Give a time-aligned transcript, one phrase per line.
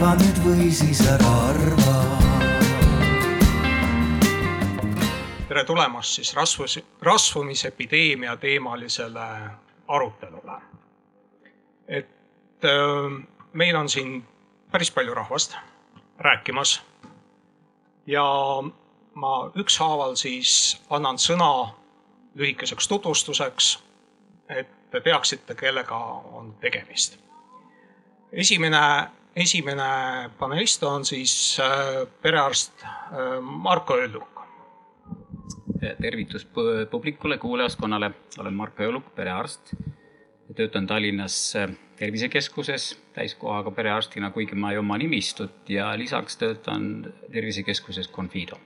[0.00, 1.96] arva nüüd või siis ära arva
[5.48, 9.26] tere tulemast siis rasvus, rasvumisepideemia teemalisele
[9.88, 10.56] arutelule.
[11.88, 14.24] et äh, meil on siin
[14.72, 15.56] päris palju rahvast
[16.18, 16.80] rääkimas
[18.06, 18.24] ja
[19.14, 21.74] ma ükshaaval siis annan sõna
[22.34, 23.78] lühikeseks tutvustuseks,
[24.48, 25.96] et te teaksite, kellega
[26.32, 27.18] on tegemist.
[28.32, 34.40] esimene, esimene panelist on siis äh, perearst äh, Marko Ölluk
[36.00, 36.48] tervitus
[36.90, 39.74] publikule, kuulajaskonnale, olen Marko Jõuluk, perearst.
[40.56, 48.10] töötan Tallinnas äh, tervisekeskuses täiskohaga perearstina, kuigi ma ei oma nimistut ja lisaks töötan tervisekeskuses
[48.10, 48.58] Confido.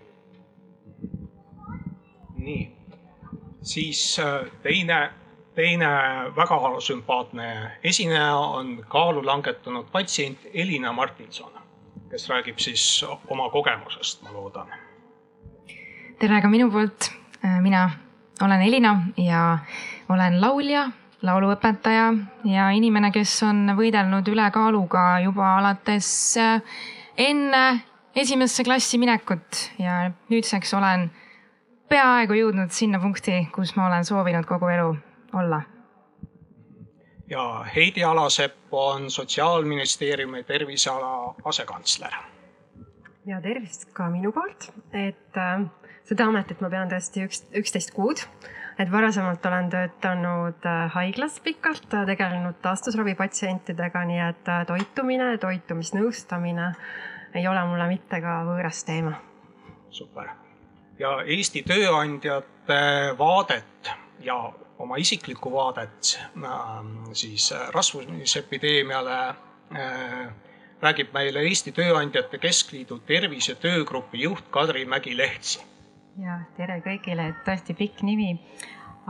[2.37, 2.73] nii,
[3.63, 5.11] siis äh, teine,
[5.55, 5.91] teine
[6.37, 7.51] väga sümpaatne
[7.85, 11.53] esineja on kaalu langetanud patsient Elina Martinson,
[12.11, 14.75] kes räägib siis oma kogemusest, ma loodan
[16.19, 17.11] tere ka minu poolt.
[17.61, 17.91] Mina
[18.41, 19.59] olen Elina ja
[20.09, 20.87] olen laulja,
[21.25, 22.07] lauluõpetaja
[22.49, 26.09] ja inimene, kes on võidelnud ülekaaluga juba alates
[26.41, 26.79] äh,
[27.21, 27.65] enne
[28.17, 31.11] esimesse klassi minekut ja nüüdseks olen
[31.93, 34.95] peaaegu jõudnud sinna punkti, kus ma olen soovinud kogu elu
[35.35, 35.63] olla.
[37.31, 42.13] ja Heidi Alasepp on Sotsiaalministeeriumi terviseala asekantsler.
[43.27, 45.65] ja tervist ka minu poolt, et äh,
[46.09, 48.23] seda ametit ma pean tõesti üks, üksteist kuud.
[48.79, 55.37] et varasemalt olen töötanud äh, haiglas pikalt, äh, tegelenud taastusravi patsientidega, nii et äh, toitumine,
[55.39, 56.73] toitumisnõustamine
[57.39, 59.15] ei ole mulle mitte ka võõras teema.
[59.91, 60.29] super.
[60.99, 64.39] ja Eesti Tööandjate vaadet ja
[64.79, 66.15] oma isiklikku vaadet
[67.13, 69.19] siis rasvumisepideemiale
[70.85, 75.63] räägib meile Eesti Tööandjate Keskliidu tervise töögrupi juht Kadri Mägi-Lehtsi.
[76.23, 78.35] Ja tere kõigile, tõesti pikk nimi,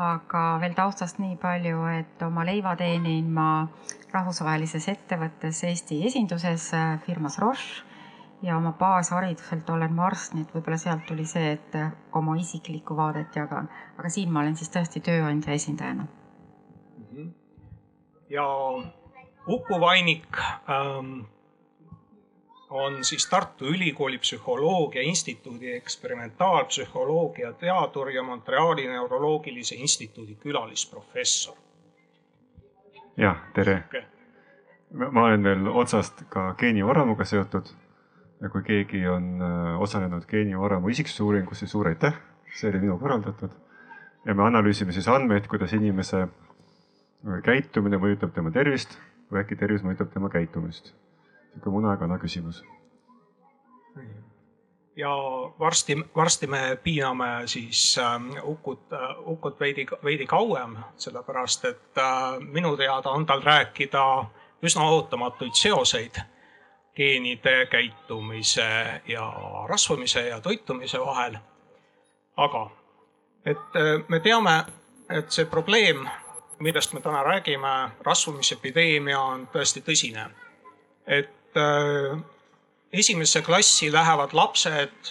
[0.01, 3.49] aga veel taustast nii palju, et oma leiva teenin ma
[4.15, 7.94] rahvusvahelises ettevõttes Eesti esinduses äh, firmas Roche
[8.45, 12.37] ja oma baashariduselt olen ma arst, nii et võib-olla sealt tuli see, et äh, oma
[12.41, 16.07] isiklikku vaadet jagan, aga siin ma olen siis tõesti tööandja esindajana.
[16.99, 17.31] Mhm.
[18.31, 18.45] ja
[19.47, 20.37] Uku Vainik
[20.69, 21.27] ähm,
[22.71, 31.55] on siis Tartu Ülikooli Psühholoogia Instituudi eksperimentaalpsühholoogia teadur ja Montreali Neuroloogilise Instituudi külalisprofessor.
[33.17, 34.03] jah, tere okay..
[35.11, 37.84] ma olen veel otsast ka geenivaramuga seotud.
[38.45, 42.17] Ja kui keegi on äh, osalenud geenivaramu isiksusuuringus, siis suur aitäh,
[42.53, 43.51] see oli minu korraldatud.
[44.25, 48.99] ja me analüüsime siis andmeid, kuidas inimese äh, käitumine mõjutab tema tervist
[49.33, 52.61] või äkki tervis mõjutab tema käitumist sihuke munakana küsimus.
[54.97, 55.15] ja
[55.59, 62.05] varsti, varsti me piiname siis äh, Ukut äh,, Ukut veidi, veidi kauem, sellepärast et
[62.53, 64.05] minu teada on tal rääkida
[64.63, 66.21] üsna ootamatuid seoseid
[66.97, 69.33] geenide käitumise ja
[69.69, 71.37] rasvumise ja toitumise vahel.
[72.37, 72.71] aga,
[73.47, 74.65] et äh, me teame,
[75.11, 76.09] et see probleem,
[76.59, 80.31] millest me täna räägime, rasvumisepideemia on tõesti tõsine.
[81.07, 82.19] et Äh,
[82.93, 85.11] esimesse klassi lähevad lapsed,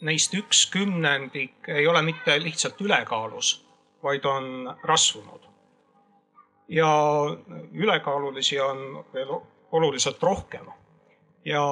[0.00, 3.64] neist üks kümnendik ei ole mitte lihtsalt ülekaalus,
[4.02, 5.40] vaid on rasvunud.
[6.68, 6.88] ja
[7.72, 9.28] ülekaalulisi on veel
[9.72, 10.66] oluliselt rohkem.
[11.44, 11.62] Ja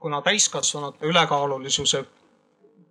[0.00, 2.04] kuna täiskasvanute ülekaalulisuse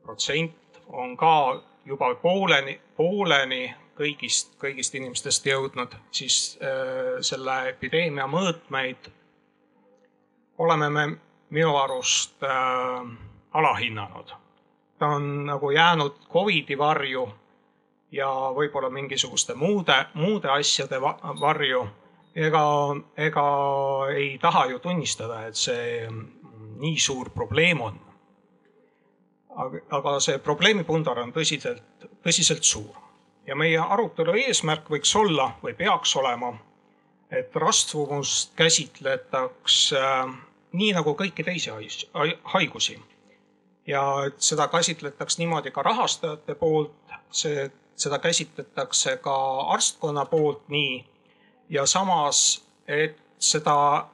[0.04, 9.12] protsent on ka juba pooleni, pooleni kõigist, kõigist inimestest jõudnud, siis äh, selle epideemia mõõtmeid
[10.62, 11.06] oleme me
[11.50, 13.12] minu arust äh,
[13.54, 14.34] alahinnanud.
[15.00, 17.30] ta on nagu jäänud Covidi varju
[18.12, 21.02] ja võib-olla mingisuguste muude, muude asjade
[21.42, 21.88] varju.
[22.36, 22.64] Ega,
[23.18, 23.46] ega
[24.16, 26.08] ei taha ju tunnistada, et see
[26.82, 28.00] nii suur probleem on.
[29.92, 32.96] aga, see probleemipundar on tõsiselt, tõsiselt suur
[33.48, 36.54] ja meie arutelu eesmärk võiks olla või peaks olema,
[37.32, 40.32] et rasvumust käsitletaks äh,
[40.72, 41.72] nii nagu kõiki teisi
[42.54, 43.00] haigusi.
[43.88, 46.94] ja et seda käsitletaks niimoodi ka rahastajate poolt,
[47.32, 49.36] see, seda käsitletakse ka
[49.74, 51.11] arstkonna poolt nii
[51.72, 54.08] ja samas, et seda,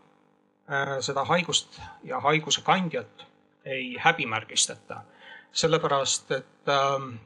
[0.69, 3.25] äh, seda haigust ja haiguse kandjat
[3.65, 5.01] ei häbimärgistata.
[5.51, 7.19] sellepärast, et äh,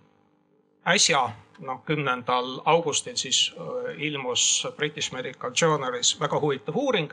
[0.93, 1.29] äsja,
[1.59, 7.11] noh, kümnendal augustil siis äh, ilmus British Medical Journalis väga huvitav uuring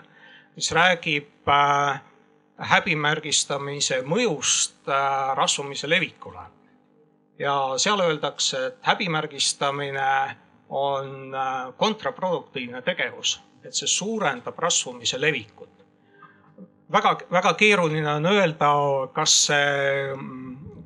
[0.57, 2.01] mis räägib äh,
[2.59, 4.87] häbimärgistamise mõjust
[5.35, 6.41] rasvumise levikule.
[7.39, 10.37] ja seal öeldakse, et häbimärgistamine
[10.69, 15.85] on äh, kontraproduktiivne tegevus, et see suurendab rasvumise levikut.
[16.93, 18.71] väga, väga keeruline on öelda,
[19.13, 20.15] kas see,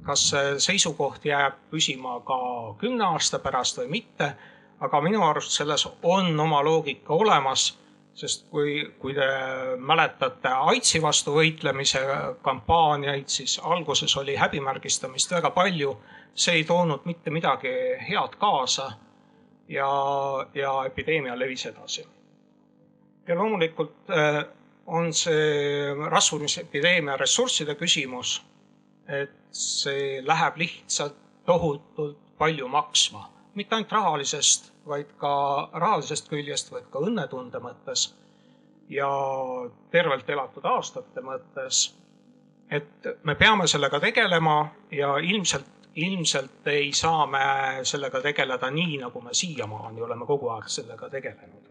[0.03, 2.39] kas see seisukoht jääb püsima ka
[2.79, 4.35] kümne aasta pärast või mitte.
[4.83, 7.83] aga minu arust selles on oma loogika olemas
[8.15, 9.27] sest kui, kui te
[9.81, 12.03] mäletate AIDSi vastu võitlemise
[12.45, 15.97] kampaaniaid, siis alguses oli häbimärgistamist väga palju.
[16.35, 17.73] see ei toonud mitte midagi
[18.09, 18.93] head kaasa.
[19.69, 19.89] Ja,
[20.55, 22.07] ja epideemia levis edasi.
[23.29, 24.45] ja loomulikult äh,
[24.87, 28.43] on see rasvumisepideemia ressursside küsimus.
[29.09, 31.17] et see läheb lihtsalt
[31.47, 38.13] tohutult palju maksma, mitte ainult rahalisest vaid ka rahalisest küljest, vaid ka õnnetunde mõttes
[38.93, 39.09] ja
[39.91, 41.95] tervelt elatud aastate mõttes.
[42.71, 47.39] et me peame sellega tegelema ja ilmselt, ilmselt ei saa me
[47.83, 51.71] sellega tegeleda nii, nagu me siiamaani oleme kogu aeg sellega tegelenud.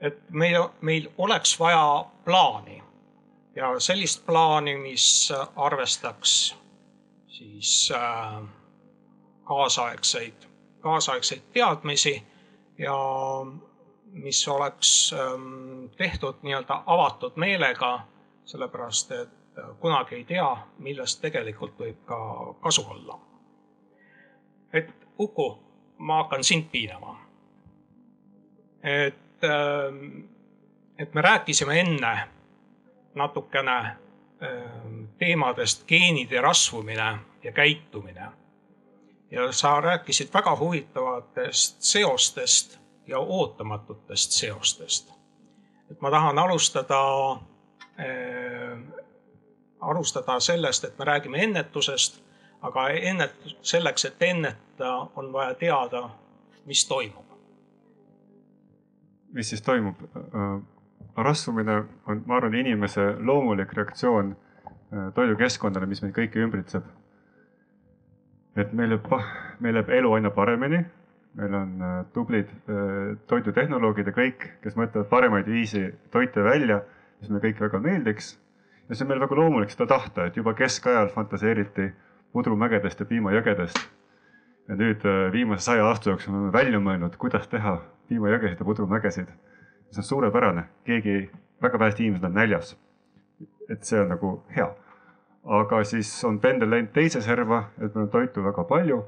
[0.00, 2.82] et meil, meil oleks vaja plaani
[3.56, 6.56] ja sellist plaani, mis arvestaks
[7.28, 8.42] siis äh,
[9.44, 10.52] kaasaegseid
[10.82, 12.22] kaasaegseid teadmisi
[12.78, 12.96] ja
[14.12, 18.00] mis oleks ähm, tehtud nii-öelda avatud meelega,
[18.44, 19.30] sellepärast et
[19.80, 22.18] kunagi ei tea, millest tegelikult võib ka
[22.62, 23.18] kasu olla.
[24.72, 25.58] et Uku,
[25.98, 27.20] ma hakkan sind piinama.
[28.82, 30.24] et, ähm,
[30.98, 32.28] et me rääkisime enne
[33.14, 33.76] natukene
[34.42, 38.28] ähm, teemadest geenide rasvumine ja käitumine
[39.30, 45.12] ja sa rääkisid väga huvitavatest seostest ja ootamatutest seostest.
[45.90, 47.00] et ma tahan alustada
[48.00, 48.41] äh,,
[49.82, 52.22] alustada sellest, et me räägime ennetusest,
[52.62, 56.06] aga ennet-, selleks, et ennetada, on vaja teada,
[56.66, 57.26] mis toimub.
[59.32, 59.96] mis siis toimub?
[61.16, 66.86] Rasvumine on, ma arvan, inimese loomulik reaktsioon äh, toidukeskkonnale, mis meid kõiki ümbritseb
[68.56, 69.30] et meil läheb,
[69.64, 70.84] meil läheb elu aina paremini.
[71.32, 76.82] meil on äh, tublid äh, toidutehnoloogid ja kõik, kes mõtlevad paremaid viisi toite välja,
[77.20, 78.34] mis meile kõik väga meeldiks.
[78.92, 81.86] Ja see on meil väga loomulik seda tahta, et juba keskajal fantaseeriti
[82.36, 83.80] pudrumägedest ja piimajõgedest.
[84.68, 87.78] ja nüüd äh, viimase saja aasta jooksul oleme välja mõelnud, kuidas teha
[88.08, 89.32] piimajõgesid ja pudrumägesid.
[89.90, 91.30] see on suurepärane, keegi,
[91.62, 92.76] väga vähesed inimesed on näljas.
[93.68, 94.68] et see on nagu hea
[95.44, 98.98] aga siis on pendel läinud teise serva, et meil on toitu väga palju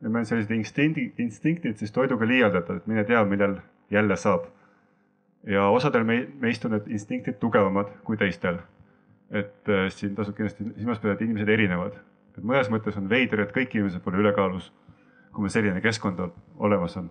[0.00, 3.60] ja meil on sellised instinktid, instinktid siis toiduga liialdada, et mine tea, millal
[3.90, 4.48] jälle saab.
[5.46, 8.58] ja osadel meist on need instinktid tugevamad kui teistel.
[9.30, 11.98] Et äh, siin tasub kindlasti silmas pidada, et inimesed erinevad.
[12.38, 14.70] et mõnes mõttes on veider, et kõik inimesed pole ülekaalus,
[15.32, 16.22] kui meil selline keskkond
[16.58, 17.10] olemas on.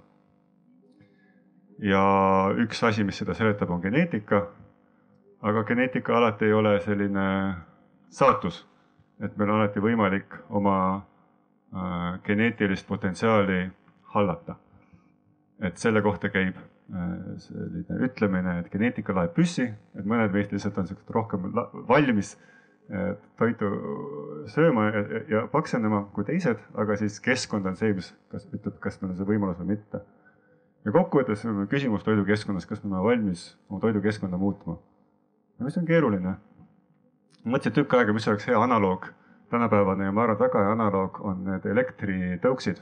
[1.80, 2.02] ja
[2.60, 4.48] üks asi, mis seda seletab, on geneetika.
[5.42, 7.28] aga geneetika alati ei ole selline
[8.10, 8.66] saatus,
[9.24, 13.70] et meil on alati võimalik oma äh, geneetilist potentsiaali
[14.16, 14.56] hallata.
[15.62, 16.56] et selle kohta käib
[17.44, 21.50] selline ütlemine, et geneetika laeb püssi, et mõned meist lihtsalt on siuksed rohkem
[21.90, 22.34] valmis
[22.90, 23.70] äh, toitu
[24.50, 28.98] sööma ja, ja paksenema kui teised, aga siis keskkond on see, mis kas ütleb, kas
[29.02, 30.02] meil on see võimalus või mitte.
[30.86, 34.80] ja kokkuvõttes on küsimus toidukeskkonnas, kas me oleme valmis oma toidukeskkonda muutma.
[35.60, 36.38] mis on keeruline
[37.46, 39.08] mõtlesin tükk aega, mis oleks hea analoog
[39.50, 42.82] tänapäevane ja ma arvan, et väga hea analoog on need elektritõuksid.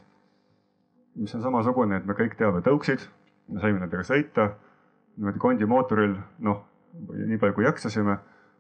[1.17, 3.07] mis on samasugune, et me kõik teame tõuksid,
[3.47, 4.49] me saime nendega sõita
[5.17, 6.63] niimoodi kondimootoril, noh,
[7.09, 8.17] nii palju kui jaksasime,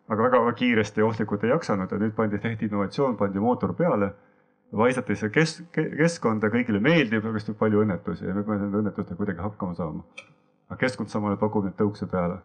[0.07, 4.13] aga väga-väga kiiresti ja ohtlikult ei jaksanud ja nüüd pandi, tehti innovatsioon, pandi mootor peale.
[4.75, 8.81] vaisati see kes-, keskkonda, kõigile meeldib, aga siis tuleb palju õnnetusi ja me peame nende
[8.81, 10.03] õnnetustega kuidagi hakkama saama.
[10.67, 12.41] aga keskkond samal ajal pakub neid tõukse peale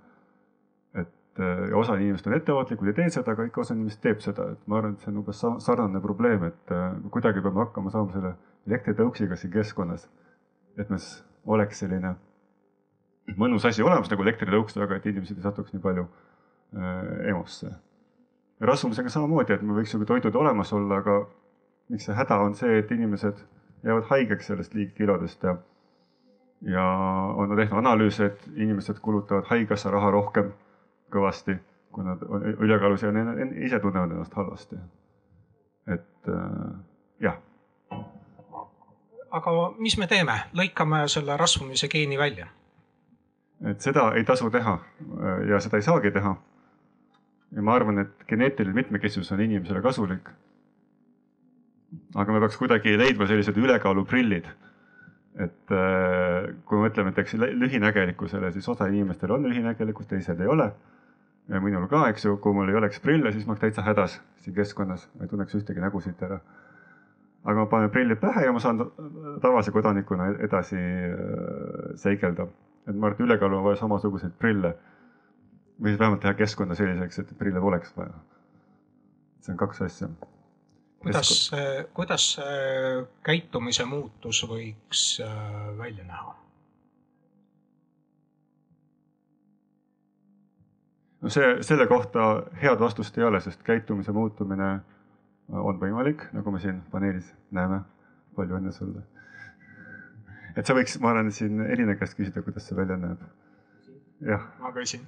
[0.94, 4.20] et äh, ja osa inimesed on ettevaatlikud ja teed seda, aga ikka osa inimesi teeb
[4.20, 7.92] seda, et ma arvan, et see on umbes sarnane probleem, et äh, kuidagi peame hakkama
[7.94, 8.34] saama selle
[8.68, 10.08] elektritõuksiga siin keskkonnas.
[10.76, 11.02] et meil
[11.46, 12.14] oleks selline
[13.37, 17.73] mõnus asi olemas nagu elektritõuks, aga et inimesed ei satuks nii palju äh, EMO-sse.
[18.61, 21.19] rasvumisega samamoodi, et me võiks ju toidud olemas olla, aga
[21.91, 23.43] miks see häda on see, et inimesed
[23.83, 25.57] jäävad haigeks sellest liigkilodest ja
[26.62, 26.85] ja
[27.37, 30.52] on tehtud analüüse, et inimesed kulutavad haigekassa raha rohkem
[31.12, 31.57] kõvasti,
[31.93, 33.11] kui nad on ülekaalus ja
[33.67, 34.76] ise tunnevad ennast halvasti.
[35.87, 36.79] et äh,
[37.21, 37.37] jah.
[39.31, 42.47] aga mis me teeme, lõikame selle rasvumise geeni välja?
[43.71, 44.78] Et seda ei tasu teha
[45.49, 46.35] ja seda ei saagi teha.
[47.52, 50.31] ja ma arvan, et geneetiline mitmekesisus on inimesele kasulik.
[52.14, 54.49] aga me peaks kuidagi leidma sellised ülekaaluprillid.
[55.35, 60.73] et äh, kui me mõtleme näiteks lühinägelikkusele, siis osa inimestel on lühinägelikkus, teised ei ole.
[61.49, 64.21] ja minul ka, eks ju, kui mul ei oleks prille, siis ma oleks täitsa hädas
[64.45, 66.40] siin keskkonnas, ma ei tunneks ühtegi nägu siit ära
[67.45, 68.78] aga ma panen prillid pähe ja ma saan
[69.42, 72.47] tavalise kodanikuna edasi äh, seigelda.
[72.87, 74.75] Et ma arvan, et ülekaalul on vaja samasuguseid prille.
[75.83, 78.15] või siis vähemalt teha keskkonda selliseks, et prille poleks vaja.
[79.41, 80.09] see on kaks asja.
[81.03, 81.51] kuidas,
[81.95, 86.37] kuidas see käitumise muutus võiks äh, välja näha?
[91.23, 92.29] no see, selle kohta
[92.62, 94.73] head vastust ei ole, sest käitumise muutumine
[95.53, 97.83] on võimalik, nagu me siin paneelis näeme.
[98.37, 99.03] palju õnne sulle.
[100.56, 103.23] Et sa võiks, ma arvan, siin Elina käest küsida, kuidas see välja näeb.
[104.26, 104.44] jah.
[104.61, 105.06] ma küsin.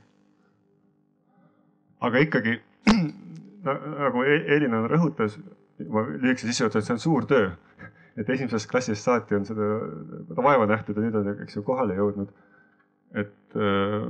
[2.00, 2.56] aga ikkagi
[4.04, 5.38] nagu e-, Elina rõhutas,
[5.88, 7.52] ma lühikese sissejuhatuse, et see on suur töö.
[8.16, 9.70] et esimesest klassist saati on seda
[10.36, 12.30] vaeva nähtud ja nüüd on, eks ju, kohale jõudnud.
[13.14, 14.06] et äh,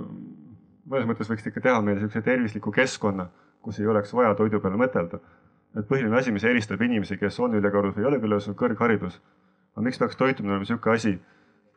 [0.90, 3.30] mõnes mõttes võiks ikka teha meile niisuguse tervisliku keskkonna,
[3.64, 5.22] kus ei oleks vaja toidu peale mõtelda
[5.78, 9.18] et põhiline asi, mis eristab inimesi, kes on ülekaalus või ei ole ülekaalus, on kõrgharidus.
[9.74, 11.18] Aga miks peaks toitumine olema niisugune asi,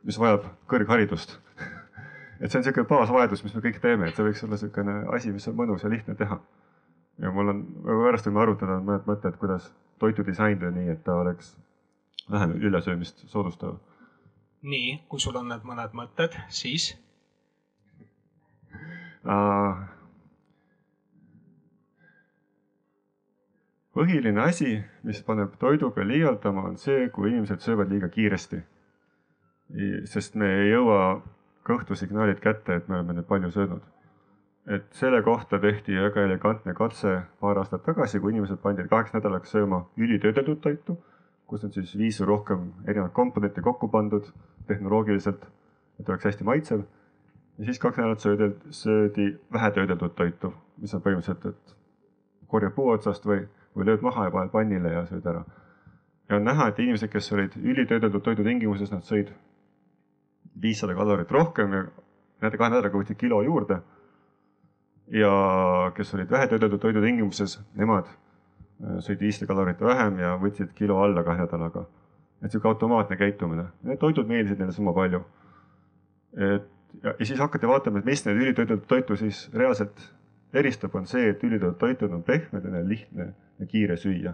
[0.07, 1.37] mis vajab kõrgharidust
[2.41, 5.33] et see on niisugune baasvajadus, mis me kõik teeme, et see võiks olla niisugune asi,
[5.33, 6.39] mis on mõnus ja lihtne teha.
[7.23, 11.55] ja mul on, pärast võime arutada mõned mõtted, kuidas toitu disainida nii, et ta oleks
[12.31, 13.77] vähem ülesöömist soodustav.
[14.61, 16.91] nii, kui sul on need mõned mõtted, siis
[19.25, 19.96] uh,?
[23.97, 24.77] Põhiline asi,
[25.07, 28.61] mis paneb toiduga liialdama, on see, kui inimesed söövad liiga kiiresti.
[30.07, 31.21] sest me ei jõua
[31.67, 33.81] kõhtusignaalid kätte, et me oleme nüüd palju söönud.
[34.67, 39.51] et selle kohta tehti väga elegantne katse paar aastat tagasi, kui inimesed pandi kaheks nädalaks
[39.55, 40.97] sööma ülitöödeldud toitu,
[41.47, 44.27] kus on siis viis või rohkem erinevat komponenti kokku pandud
[44.67, 45.47] tehnoloogiliselt,
[45.99, 46.83] et oleks hästi maitsev.
[47.57, 51.75] ja siis kaks nädalat söödi, söödi vähetöödeldud toitu, mis on põhimõtteliselt, et
[52.47, 53.47] korjab puu otsast või
[53.77, 55.43] või lööd maha ja paned pannile ja sööd ära.
[56.29, 59.31] ja on näha, et inimesed, kes olid ülitöödeldud toidu tingimuses, nad sõid
[60.61, 61.83] viissada kalorit rohkem ja
[62.41, 63.81] nende kahe nädalaga võtsid kilo juurde.
[65.07, 65.33] ja
[65.95, 71.23] kes olid vähetöödeldud toidu tingimuses, nemad äh, sõid viissada kalorit vähem ja võtsid kilo alla
[71.23, 71.85] kahe nädalaga.
[72.41, 75.23] et sihuke automaatne käitumine, need toidud meeldisid neile sama palju.
[76.37, 80.01] et ja, ja siis hakati vaatama, et mis neid ülitöödeldud toitu siis reaalselt
[80.53, 84.33] eristab, on see, et ülitöödeldud toitud on pehmed ja neil lihtne ja kiire süüa.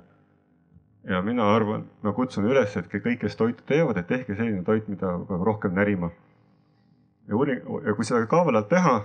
[1.03, 4.88] ja mina arvan, ma kutsun üles, et kõik, kes toitu teevad, et tehke selline toit,
[4.88, 6.12] mida peab rohkem närima.
[7.27, 9.01] ja uuring, ja kui seda kavalalt teha,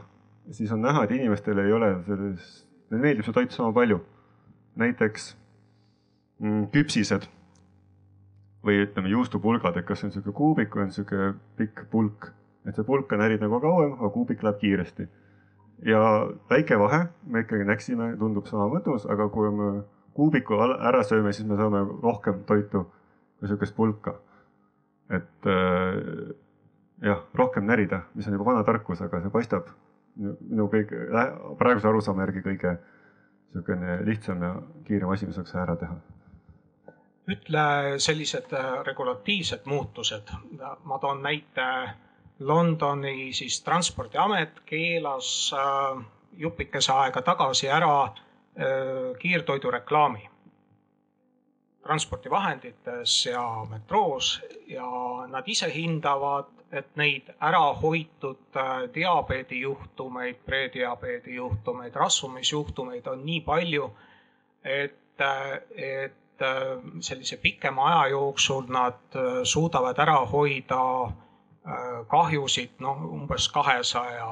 [0.51, 2.47] siis on näha, et inimestel ei ole selles,
[2.91, 4.01] neile meeldib see toit sama palju.
[4.79, 5.37] näiteks
[6.39, 7.27] mm, küpsised
[8.65, 12.31] või ütleme juustupulgad, et kas see on sihuke kuubik või on sihuke pikk pulk,
[12.67, 15.09] et see pulk on närib nagu kauem, aga kuubik läheb kiiresti.
[15.87, 16.01] Ja
[16.51, 19.71] väike vahe, me ikkagi näksime, tundub sama mõnus, aga kui me
[20.17, 22.85] kuubiku ära sööme, siis me saame rohkem toitu
[23.39, 24.19] kui sihukest pulka.
[25.11, 26.35] et äh,
[27.03, 29.71] jah, rohkem närida, mis on juba vana tarkus, aga see paistab
[30.19, 31.07] minu kõige,
[31.59, 32.75] praeguse arusaama järgi kõige
[33.53, 34.55] sihukene lihtsam ja
[34.85, 35.97] kiirem asi, mis saaks ära teha
[37.29, 37.63] ütle
[38.01, 40.31] sellised äh, regulatiivsed muutused,
[40.85, 41.65] ma toon näite.
[42.41, 46.05] Londoni siis transpordiamet keelas äh,
[46.39, 48.13] jupikese aega tagasi ära
[48.59, 50.31] Äh, kiirtoidureklaami
[51.83, 54.87] transpordivahendites ja metroos ja
[55.31, 63.87] nad ise hindavad, et neid ära hoitud äh, diabeedijuhtumeid, prediabeedi juhtumeid, rasvumisjuhtumeid on nii palju,
[64.65, 65.23] et,
[65.77, 66.45] et
[67.01, 70.83] sellise pikema aja jooksul nad suudavad ära hoida
[72.09, 74.29] kahjusid noh, umbes kahesaja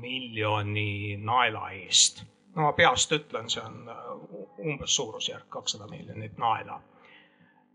[0.00, 2.22] miljoni naela eest
[2.58, 4.06] no ma peast ütlen, see on äh,
[4.66, 6.80] umbes suurusjärk kakssada miljonit naela.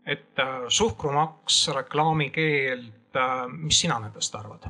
[0.06, 4.68] et äh, suhkrumaks, reklaamikeeld, äh, mis sina nendest arvad?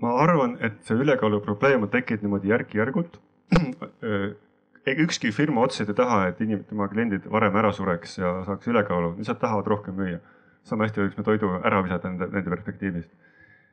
[0.00, 3.20] ma arvan, et see ülekaalu probleem on tekkinud niimoodi järk-järgult.
[5.04, 9.14] ükski firma otseselt ei taha, et inimesed, tema kliendid varem ära sureks ja saaks ülekaalu,
[9.18, 10.20] lihtsalt tahavad rohkem müüa.
[10.66, 13.10] Sama hästi võiks me toidu ära visata nende, nende perspektiivist.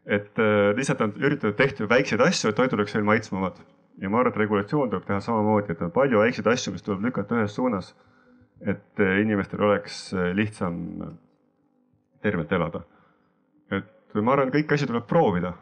[0.06, 0.40] et
[0.78, 3.62] lihtsalt on üritatud tehtud väikseid asju, et toit oleks veel maitsvamad
[4.02, 7.06] ja ma arvan, et regulatsioon tuleb teha samamoodi, et on palju väikseid asju, mis tuleb
[7.08, 7.94] lükata ühes suunas.
[8.64, 10.76] et eh, inimestel oleks eh, lihtsam
[12.22, 12.84] tervelt elada.
[13.72, 15.54] et ma arvan, kõiki asju tuleb proovida.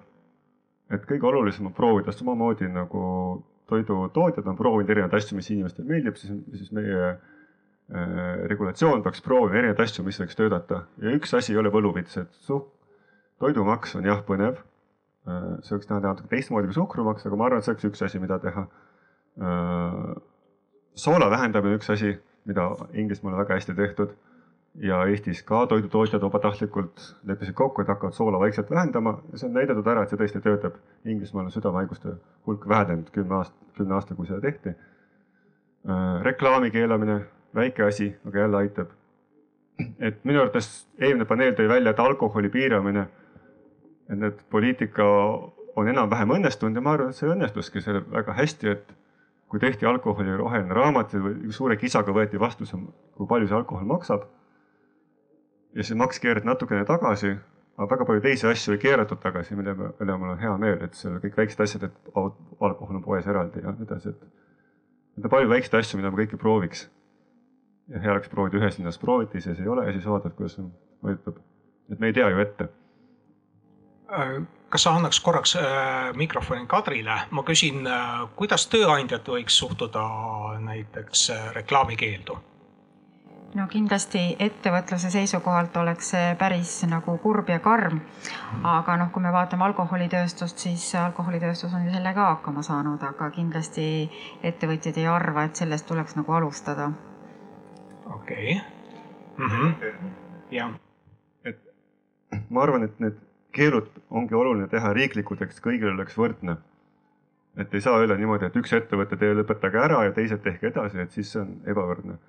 [0.91, 6.15] et kõige olulisem on proovida samamoodi nagu toidutootjad on proovinud erinevaid asju, mis inimestele meeldib,
[6.19, 7.19] siis, siis meie äh,
[8.47, 12.43] regulatsioon peaks proovima erinevaid asju, mis võiks töötada ja üks asi ei ole võluvits, et
[12.47, 12.63] suh-,
[13.43, 14.61] toidumaks on jah põnev
[15.27, 15.59] äh,.
[15.65, 18.21] see võiks näha natuke teistmoodi kui suhkrumaks, aga ma arvan, et see oleks üks asi,
[18.23, 18.65] mida teha
[19.43, 20.11] äh,.
[20.95, 22.15] soola vähendamine on üks asi,
[22.47, 24.15] mida Inglismaal on väga hästi tehtud
[24.79, 29.57] ja Eestis ka toidutootjad vabatahtlikult leppisid kokku, et hakkavad soola vaikselt vähendama ja see on
[29.57, 30.77] näidatud ära, et see tõesti töötab.
[31.05, 32.15] Inglismaal on südamehaiguste
[32.47, 34.75] hulk vähenenud kümme aastat, kümne aasta, kui seda tehti.
[35.89, 37.19] Äh, reklaami keelamine,
[37.55, 38.89] väike asi, aga jälle aitab.
[39.99, 43.07] et minu arvates eelmine paneel tõi välja, et alkoholi piiramine,
[44.09, 45.05] et need poliitika
[45.75, 48.91] on enam-vähem õnnestunud ja ma arvan, et see õnnestuski selle väga hästi, et
[49.49, 51.15] kui tehti alkoholi roheline raamat
[51.49, 52.67] suure kisaga võeti vastu
[53.17, 54.27] kui palju see alkohol maksab
[55.75, 57.33] ja see maks keerati natukene tagasi,
[57.77, 60.95] aga väga palju teisi asju ei keeratud tagasi, mille üle mul on hea meel, et
[60.97, 64.25] seal kõik väiksed asjad, et alkohol on poes eraldi ja nii edasi, et.
[65.17, 66.85] Need on palju väikseid asju, mida me kõiki prooviks.
[67.91, 70.67] Ja hea oleks proovida ühes linnas prooviti, siis ei ole ja siis vaatad, kuidas see
[71.03, 71.41] mõjutab.
[71.91, 72.69] et me ei tea ju ette.
[74.69, 80.05] kas sa annaks korraks äh, mikrofoni Kadrile, ma küsin äh,, kuidas tööandjad võiks suhtuda
[80.59, 82.39] näiteks äh, reklaamikeeldu
[83.55, 87.99] no kindlasti ettevõtluse seisukohalt oleks see päris nagu kurb ja karm.
[88.63, 93.85] aga noh, kui me vaatame alkoholitööstust, siis alkoholitööstus on ju sellega hakkama saanud, aga kindlasti
[94.43, 96.91] ettevõtjad ei arva, et sellest tuleks nagu alustada.
[98.15, 98.61] Okei okay.
[99.37, 100.09] mm -hmm.,
[100.51, 100.73] jah.
[101.45, 101.59] et
[102.49, 103.17] ma arvan, et need
[103.51, 106.57] keelud ongi oluline teha riiklikud, eks kõigil oleks võrdne.
[107.57, 110.99] et ei saa öelda niimoodi, et üks ettevõte teie lõpetage ära ja teised tehke edasi,
[110.99, 112.19] et siis see on ebavõrdne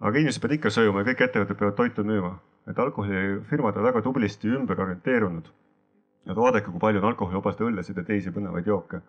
[0.00, 2.38] aga inimesed peavad ikka sööma ja kõik ettevõtted peavad toitu müüma.
[2.68, 5.50] et alkoholifirmad on väga tublisti ümber orienteerunud.
[6.26, 9.00] et vaadake, kui palju on alkoholivabasid õllesid ja teisi põnevaid jooke.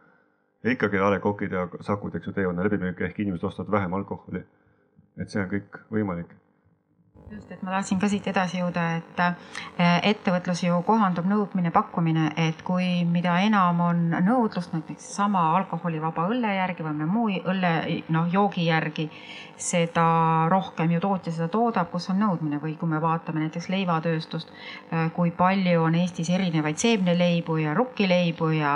[0.63, 3.93] ja ikkagi A Le Coqid ja Sakud, eks ju, teevad läbimüüki ehk inimesed ostavad vähem
[3.93, 4.43] alkoholi.
[5.19, 6.33] Et see on kõik võimalik.
[7.31, 12.27] Just, et ma tahtsin ka siit edasi jõuda, et eh, ettevõtlus ju kohandub nõudmine, pakkumine,
[12.37, 17.73] et kui mida enam on nõudlust näiteks sama alkoholivaba õlle järgi või mõne muu õlle,
[18.13, 19.07] noh joogi järgi,
[19.57, 20.05] seda
[20.53, 22.61] rohkem ju tootja seda toodab, kus on nõudmine.
[22.61, 24.53] Või kui me vaatame näiteks leivatööstust,
[24.91, 28.75] eh, kui palju on Eestis erinevaid seemneleibu ja rukkileibu ja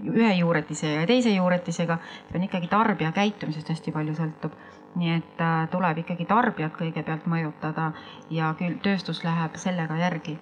[0.00, 4.56] ühe juuretise ja teise juuretisega, see on ikkagi tarbija käitumisest hästi palju sõltub
[4.94, 7.92] nii et äh, tuleb ikkagi tarbijat kõigepealt mõjutada
[8.30, 10.36] ja küll tööstus läheb sellega järgi.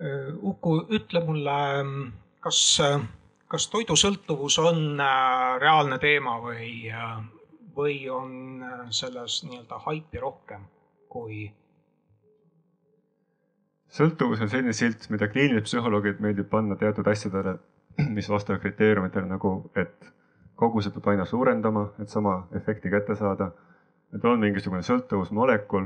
[0.00, 1.60] Äh, Uku, ütle mulle,
[2.40, 2.60] kas,
[3.48, 6.90] kas toidusõltuvus on äh, reaalne teema või,
[7.76, 8.36] või on
[8.90, 10.68] selles nii-öelda haipi rohkem
[11.10, 11.48] kui?
[13.90, 17.56] sõltuvus on selline silt, mida kliinilised psühholoogid meeldib panna teatud asjadele,
[18.16, 20.06] mis vastavad kriteeriumitele nagu, et
[20.60, 23.50] kogused peab aina suurendama, et sama efekti kätte saada.
[24.14, 25.84] et on mingisugune sõltuvusmolekul,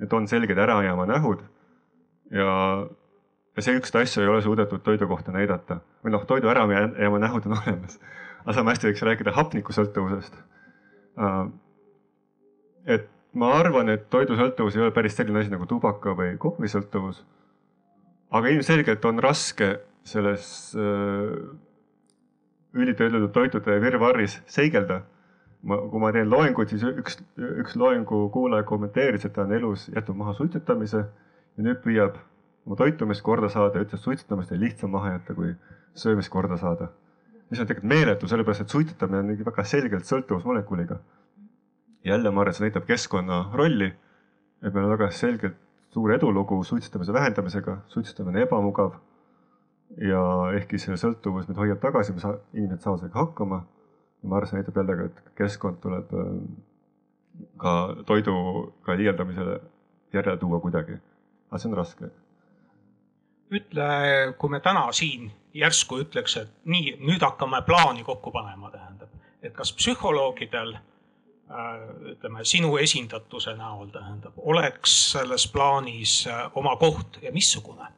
[0.00, 1.42] et on selged ärajääma nähud
[2.30, 2.86] ja,
[3.56, 7.58] ja sellist asja ei ole suudetud toidu kohta näidata või noh, toidu ärajääma nähud on
[7.58, 7.98] olemas.
[8.44, 10.38] aga sama hästi võiks rääkida hapnikusõltuvusest.
[11.20, 11.42] Äh,
[12.96, 17.24] et ma arvan, et toidusõltuvus ei ole päris selline asi nagu tubaka või kohvisõltuvus.
[18.30, 20.46] aga ilmselgelt on raske selles
[20.78, 21.34] äh,
[22.74, 25.02] ülitöödeldud toitude virvarris seigelda.
[25.62, 29.90] ma, kui ma teen loenguid, siis üks, üks loengu kuulaja kommenteeris, et ta on elus
[29.92, 32.16] jätnud maha suitsetamise ja nüüd püüab
[32.64, 35.52] oma toitumist korda saada ja ütles, et suitsetamist on lihtsam maha jätta, kui
[35.94, 36.88] söömist korda saada.
[37.50, 41.00] mis on tegelikult meeletu, sellepärast et suitsetamine on väga selgelt sõltuvusmolekuliga.
[42.04, 43.92] jälle ma arvan, see näitab keskkonna rolli.
[44.62, 45.56] et meil on väga selgelt
[45.90, 48.94] suur edulugu suitsetamise vähendamisega, suitsetamine ebamugav
[49.98, 50.22] ja
[50.56, 53.60] ehkki see sõltuvus meid hoiab tagasi, me saa-, inimesed saavad sellega hakkama.
[54.22, 56.34] ma arvan, see näitab jälle ka, et keskkond tuleb äh,
[57.56, 57.72] ka
[58.06, 59.60] toiduga liialdamisele
[60.12, 60.98] järele tuua kuidagi.
[61.50, 62.10] aga see on raske.
[63.50, 63.88] ütle,
[64.38, 69.10] kui me täna siin järsku ütleks, et nii, nüüd hakkame plaani kokku panema, tähendab,
[69.42, 71.70] et kas psühholoogidel äh,
[72.12, 77.88] ütleme sinu esindatuse näol tähendab, oleks selles plaanis äh, oma koht ja missugune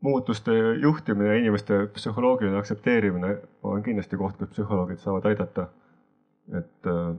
[0.00, 5.68] muutuste juhtimine ja inimeste psühholoogiline aktsepteerimine on kindlasti koht, kus psühholoogid saavad aidata.
[6.58, 7.16] et äh,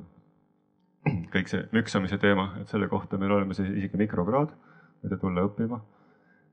[1.34, 4.52] kõik see müksamise teema, et selle kohta meil olemas isegi mikrokraad,
[5.04, 5.82] võite tulla õppima.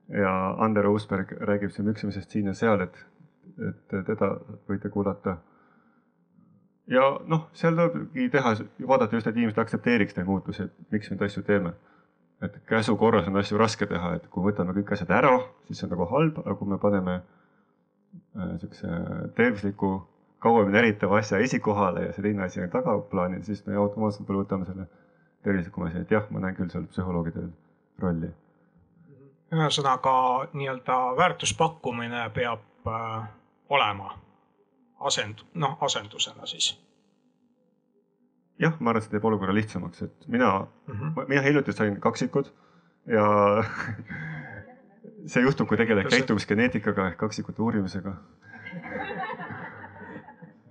[0.07, 2.99] ja Ander Uusberg räägib siin müksamisest siin ja seal, et,
[3.69, 4.29] et teda
[4.69, 5.37] võite kuulata.
[6.87, 8.55] ja noh, seal tulebki teha,
[8.87, 11.73] vaadata just, et inimesed aktsepteeriks neid muutusi, et miks me neid asju teeme.
[12.41, 15.33] Et käsu korras on asju raske teha, et kui võtame kõik asjad ära,
[15.67, 18.99] siis see on nagu halb, aga kui me paneme äh, siukse
[19.37, 19.91] tervisliku,
[20.43, 24.69] kauemini näritava asja esikohale ja see teine asi on tagaplaanil, siis me automaatselt võib-olla võtame
[24.69, 24.85] selle
[25.47, 27.47] tervislikuma asja, et jah, ma näen küll seal psühholoogide
[28.03, 28.29] rolli.
[29.53, 30.13] ühesõnaga
[30.53, 33.29] nii-öelda väärtuspakkumine peab äh,
[33.69, 34.13] olema
[34.99, 36.75] asend-, noh asendusena siis
[38.59, 40.51] jah, ma arvan, see teeb olukorra lihtsamaks, et mina
[40.87, 40.93] mm.
[40.93, 41.27] -hmm.
[41.29, 42.49] mina hiljuti sain kaksikud
[43.07, 43.27] ja
[45.31, 48.13] see juhtub, kui tegeled käitumisgeneetikaga ehk kaksikute uurimisega.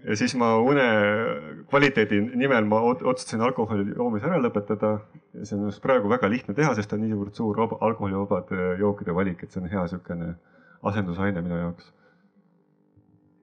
[0.06, 0.84] ja siis ma une
[1.70, 4.98] kvaliteedi nimel ma ot- otsustasin alkoholi joomise ära lõpetada.
[5.34, 9.14] ja see on just praegu väga lihtne teha, sest on niivõrd suur vaba- alkoholivabade jookide
[9.14, 10.34] valik, et see on hea niisugune
[10.82, 11.92] asendusaine minu jaoks.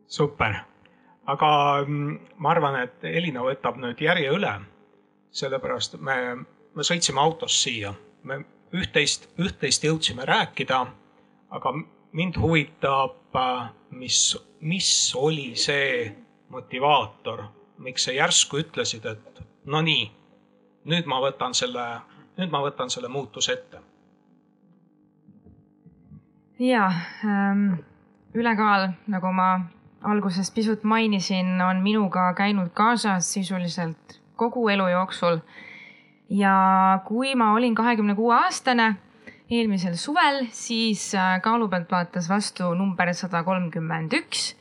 [0.08, 0.56] super,
[1.26, 1.50] aga
[1.88, 4.54] mm, ma arvan, et Elina võtab nüüd järje üle.
[5.34, 6.16] sellepärast me,
[6.76, 10.84] me sõitsime autos siia, me üht-teist, üht-teist jõudsime rääkida,
[11.50, 11.72] aga
[12.14, 13.38] mind huvitab,
[13.90, 16.12] mis, mis oli see
[16.54, 17.48] motivaator,
[17.82, 20.06] miks sa järsku ütlesid, et no nii,
[20.86, 21.86] nüüd ma võtan selle,
[22.38, 23.82] nüüd ma võtan selle muutuse ette.
[26.60, 26.86] ja
[27.26, 27.82] ähm,
[28.38, 29.48] ülekaal, nagu ma
[30.04, 35.40] alguses pisut mainisin, on minuga käinud kaasas sisuliselt kogu elu jooksul.
[36.30, 36.54] ja
[37.06, 38.96] kui ma olin kahekümne kuue aastane
[39.52, 44.54] eelmisel suvel, siis äh, kaalu pealt vaatas vastu number sada kolmkümmend üks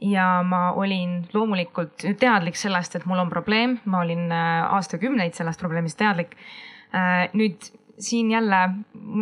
[0.00, 5.60] ja ma olin loomulikult teadlik sellest, et mul on probleem, ma olin äh, aastakümneid sellest
[5.60, 6.36] probleemist teadlik.
[7.36, 7.66] nüüd
[8.00, 8.56] siin jälle,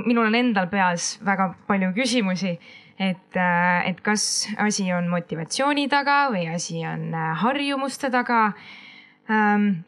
[0.07, 2.53] minul on endal peas väga palju küsimusi,
[2.99, 3.37] et,
[3.85, 8.53] et kas asi on motivatsiooni taga või asi on äh, harjumuste taga.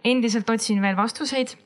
[0.05, 1.57] endiselt otsin veel vastuseid.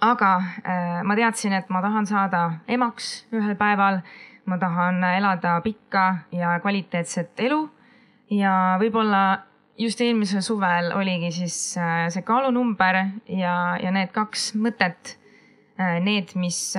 [0.00, 4.00] aga äh, ma teadsin, et ma tahan saada emaks ühel päeval.
[4.46, 7.68] ma tahan elada pikka ja kvaliteetset elu
[8.30, 9.44] ja võib-olla
[9.78, 12.96] just eelmisel suvel oligi siis äh, see kaalunumber
[13.28, 15.18] ja, ja need kaks mõtet
[15.78, 16.74] need, mis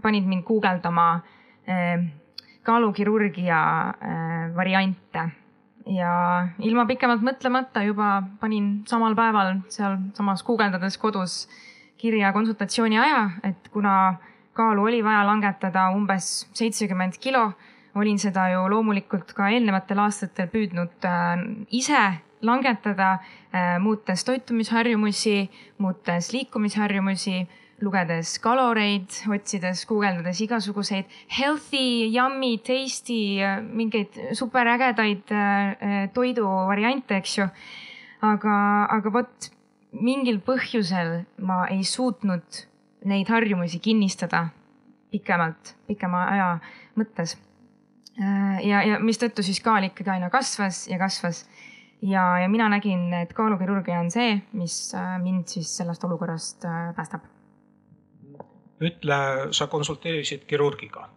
[0.00, 1.20] panid mind guugeldama
[2.68, 3.58] kaalukirurgia
[4.56, 5.24] variante.
[5.88, 6.12] Ja
[6.60, 11.46] ilma pikemalt mõtlemata juba panin samal päeval sealsamas guugeldades kodus
[11.98, 14.18] kirja konsultatsiooni aja, et kuna
[14.58, 17.52] kaalu oli vaja langetada umbes seitsekümmend kilo,
[17.96, 21.08] olin seda ju loomulikult ka eelnevatel aastatel püüdnud
[21.74, 22.02] ise
[22.44, 23.16] langetada,
[23.82, 27.40] muutes toitumisharjumusi, muutes liikumisharjumusi
[27.84, 31.06] lugedes kaloreid, otsides, guugeldades igasuguseid
[31.38, 35.30] healthy, yummy, tasty, mingeid superägedaid
[36.14, 37.46] toiduvariante, eks ju.
[38.26, 38.54] aga,
[38.96, 39.50] aga vot
[39.94, 42.64] mingil põhjusel ma ei suutnud
[43.08, 44.48] neid harjumusi kinnistada
[45.12, 46.50] pikemalt, pikema aja
[46.98, 47.36] mõttes.
[48.18, 51.44] ja, ja mistõttu siis kaal ikkagi aina kasvas ja kasvas
[52.02, 54.78] ja, ja mina nägin, et kaalukirurgia on see, mis
[55.22, 56.66] mind siis sellest olukorrast
[56.98, 57.37] päästab
[58.80, 59.18] ütle,
[59.50, 61.08] sa konsulteerisid kirurgiga?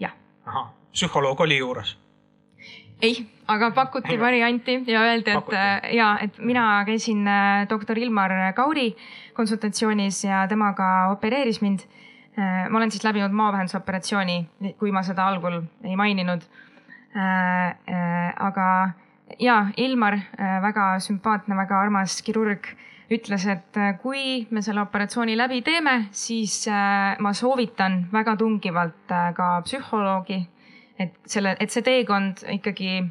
[0.00, 0.12] jah.
[0.46, 1.96] ahah, psühholoog oli juures?
[3.02, 5.96] ei, aga pakuti ei, varianti ja öeldi, et pakuti.
[5.96, 7.24] ja, et mina käisin
[7.70, 8.96] doktor Ilmar Kauri
[9.34, 11.80] konsultatsioonis ja temaga opereeris mind.
[12.70, 16.42] ma olen siis läbinud maavähendusoperatsiooni, kui ma seda algul ei maininud.
[18.48, 18.66] aga
[19.40, 20.18] ja Ilmar,
[20.62, 22.68] väga sümpaatne, väga armas kirurg
[23.12, 26.64] ütles, et kui me selle operatsiooni läbi teeme, siis
[27.22, 30.46] ma soovitan väga tungivalt ka psühholoogi.
[30.98, 33.02] et selle, et see teekond ikkagi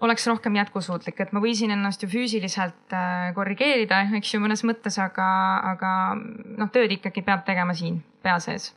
[0.00, 2.94] oleks rohkem jätkusuutlik, et ma võisin ennast ju füüsiliselt
[3.34, 5.28] korrigeerida, eks ju, mõnes mõttes, aga,
[5.72, 8.74] aga noh, tööd ikkagi peab tegema siin pea sees.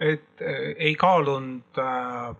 [0.00, 0.42] et
[0.76, 1.78] ei kaalunud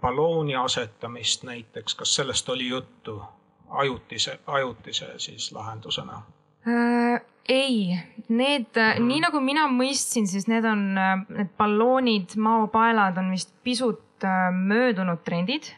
[0.00, 3.22] ballooni asetamist näiteks, kas sellest oli juttu?
[3.68, 6.22] Ajutise, ajutise siis lahendusena
[6.66, 7.20] äh,?
[7.48, 7.94] ei,
[8.28, 10.88] need mm., nii nagu mina mõistsin, siis need on,
[11.30, 15.72] need balloonid, maopaelad on vist pisut äh, möödunud trendid.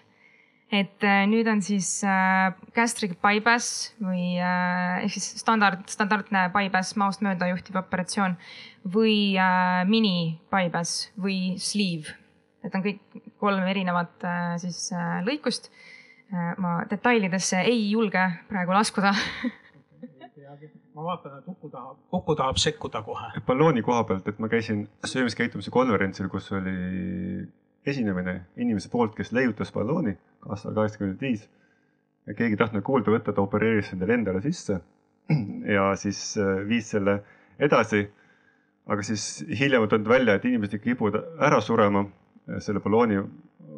[0.69, 6.97] et äh, nüüd on siis äh, gastric bypass või äh, ehk siis standard, standardne bypass,
[7.01, 8.37] maost mööda juhtiv operatsioon
[8.85, 12.13] või äh, mini bypass või sleeve.
[12.63, 15.71] Need on kõik kolm erinevat äh, siis äh, lõikust
[16.31, 19.15] ma detailidesse ei julge praegu laskuda
[20.99, 23.31] ma vaatan, et Uku tahab, Uku tahab sekkuda kohe.
[23.47, 26.75] ballooni koha pealt, et ma käisin söömiskäitumise konverentsil, kus oli
[27.87, 30.17] esinemine inimese poolt, kes leiutas ballooni
[30.49, 31.49] aastal kaheksakümmend viis.
[32.27, 34.81] ja keegi ei tahtnud kuulda võtta, ta opereeris selle endale sisse
[35.77, 36.35] ja siis
[36.69, 37.21] viis selle
[37.59, 38.09] edasi.
[38.89, 42.07] aga siis hiljem on tulnud välja, et inimesed ikka kipuvad ära surema
[42.65, 43.23] selle ballooni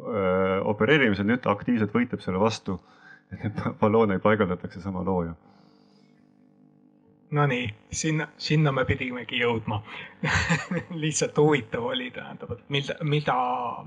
[0.01, 2.79] opereerimisel, nüüd ta aktiivselt võitleb selle vastu.
[3.31, 5.35] et neid balloone paigaldatakse sama looja
[7.31, 9.77] Nonii, sinna, sinna me pidimegi jõudma
[11.03, 13.35] lihtsalt huvitav oli, tähendab, et mida, mida,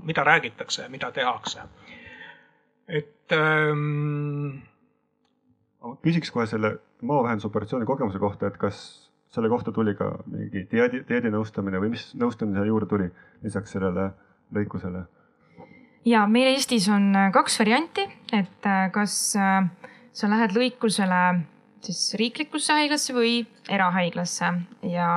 [0.01, 1.67] mida räägitakse ja mida tehakse.
[2.87, 4.63] et ähm....
[6.01, 8.81] küsiks kohe selle maavähendusoperatsiooni kogemuse kohta, et kas
[9.29, 13.11] selle kohta tuli ka mingi dieedi, dieedinõustamine või mis nõustamine juurde tuli
[13.43, 14.09] lisaks sellele
[14.57, 15.05] lõikusele?
[16.05, 19.65] Ja meil Eestis on kaks varianti, et äh, kas äh,
[20.13, 21.21] sa lähed lõikusele
[21.85, 24.51] siis riiklikusse haiglasse või erahaiglasse
[24.89, 25.09] ja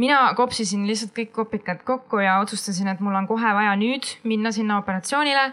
[0.00, 4.52] mina kopsisin lihtsalt kõik kopikad kokku ja otsustasin, et mul on kohe vaja nüüd minna
[4.52, 5.50] sinna operatsioonile.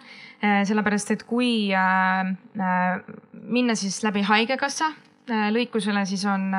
[0.68, 6.50] Sellepärast, et kui äh, äh, minna siis läbi haigekassa äh, lõikusele, siis on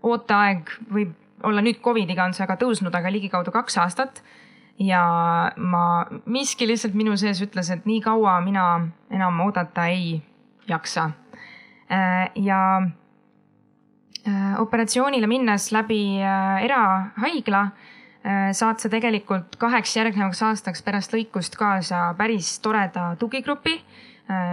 [0.00, 1.12] ooteaeg võib
[1.44, 4.22] olla nüüd Covidiga on see aga tõusnud, aga ligikaudu kaks aastat.
[4.80, 5.04] Ja
[5.56, 5.84] ma,
[6.26, 8.66] miski lihtsalt minu sees ütles, et nii kaua mina
[9.10, 10.22] enam oodata ei
[10.68, 11.10] jaksa
[11.90, 12.82] Äh, ja
[14.26, 17.70] äh, operatsioonile minnes läbi äh, erahaigla
[18.52, 23.78] saad sa tegelikult kaheks järgnevaks aastaks pärast lõikust kaasa päris toreda tugigrupi.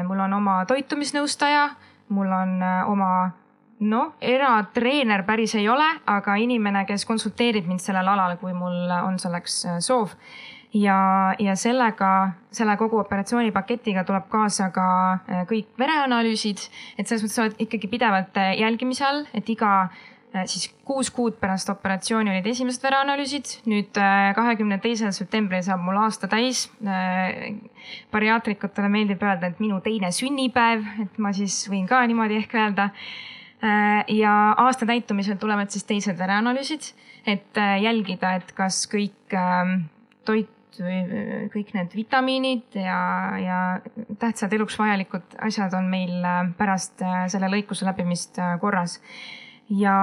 [0.07, 1.65] mul on oma toitumisnõustaja,
[2.09, 3.09] mul on oma
[3.79, 9.19] noh, eratreener päris ei ole, aga inimene, kes konsulteerib mind sellel alal, kui mul on
[9.21, 10.15] selleks soov
[10.73, 17.39] ja, ja sellega, selle kogu operatsioonipaketiga tuleb kaasa ka äh, kõik vereanalüüsid, et selles mõttes
[17.39, 22.33] sa oled ikkagi pidevalt äh, jälgimise all, et iga äh, siis kuus kuud pärast operatsiooni
[22.33, 24.01] olid esimesed vereanalüüsid, nüüd
[24.35, 26.67] kahekümne teisel septembril saab mul aasta täis.
[28.11, 32.91] bariaatrikutele meeldib öelda, et minu teine sünnipäev, et ma siis võin ka niimoodi ehk öelda.
[33.61, 36.91] Ja aasta täitumisel tulevad siis teised vereanalüüsid,
[37.25, 39.87] et jälgida, et kas kõik ähm,
[40.27, 42.99] toit või kõik need vitamiinid ja,
[43.41, 43.57] ja
[44.19, 48.99] tähtsad eluks vajalikud asjad on meil äh, pärast äh, selle lõikuse läbimist äh, korras.
[49.69, 49.97] ja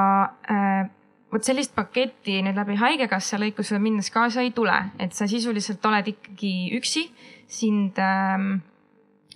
[0.51, 0.90] äh,
[1.33, 6.14] vot sellist paketti nüüd läbi Haigekassa lõikusele minnes kaasa ei tule, et sa sisuliselt oled
[6.14, 7.09] ikkagi üksi,
[7.47, 8.38] sind äh,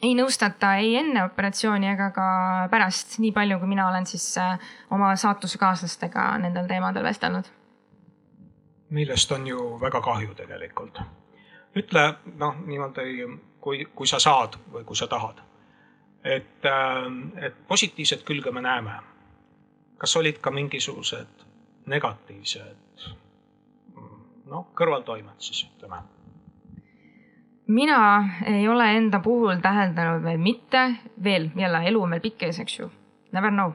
[0.02, 2.26] ei nõustata ei enne operatsiooni ega ka
[2.70, 4.58] pärast, nii palju kui mina olen siis äh,
[4.90, 7.50] oma saatusekaaslastega nendel teemadel vestelnud
[8.90, 11.00] millest on ju väga kahju tegelikult
[11.76, 12.04] ütle
[12.40, 13.26] noh, niimoodi,
[13.60, 15.42] kui, kui sa saad või kui sa tahad.
[16.24, 19.00] et, äh, et positiivset külge me näeme.
[19.98, 21.44] kas olid ka mingisugused
[21.86, 23.08] negatiivsed
[24.46, 26.02] noh, kõrvaltoimed siis ütleme?
[27.68, 27.98] Mina
[28.46, 30.84] ei ole enda puhul täheldanud veel mitte,
[31.24, 32.88] veel jälle elu on veel pikk ees, eks ju,
[33.32, 33.74] never know,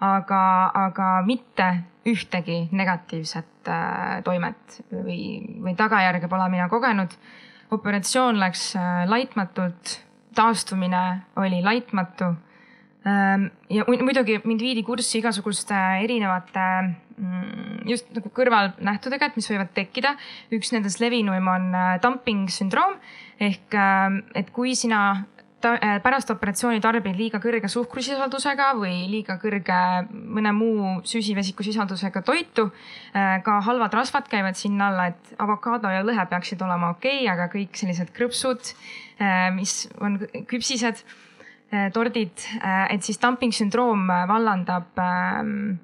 [0.00, 0.40] aga,
[0.86, 1.68] aga mitte
[2.06, 5.20] ühtegi negatiivset äh, toimet või,
[5.62, 7.16] või tagajärge pole mina kogenud.
[7.70, 10.00] operatsioon läks äh, laitmatult,
[10.34, 12.24] taastumine oli laitmatu
[13.06, 13.48] ähm,.
[13.70, 16.66] ja muidugi mind viidi kurssi igasuguste erinevate
[17.88, 20.16] just nagu kõrvalnähtudega, et mis võivad tekkida.
[20.52, 22.98] üks nendest levinuim on äh, dumping sündroom
[23.40, 25.24] ehk äh, et kui sina
[25.64, 29.78] Äh, pärast operatsiooni tarbid liiga kõrge suhkrusisaldusega või liiga kõrge
[30.12, 32.68] mõne muu süsivesikusisaldusega toitu.
[33.14, 37.48] Ka halvad rasvad käivad sinna alla, et avokaado ja lõhe peaksid olema okei okay,, aga
[37.52, 38.74] kõik sellised krõpsud,
[39.56, 39.74] mis
[40.04, 41.00] on küpsised,
[41.96, 42.46] tordid,
[42.92, 45.78] et siis dumping sündroom vallandab ähm,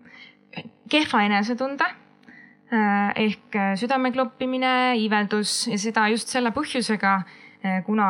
[0.90, 1.86] kehva enesetunde
[2.72, 7.18] ehk südame kloppimine, iiveldus ja seda just selle põhjusega
[7.62, 8.06] Eh, kuna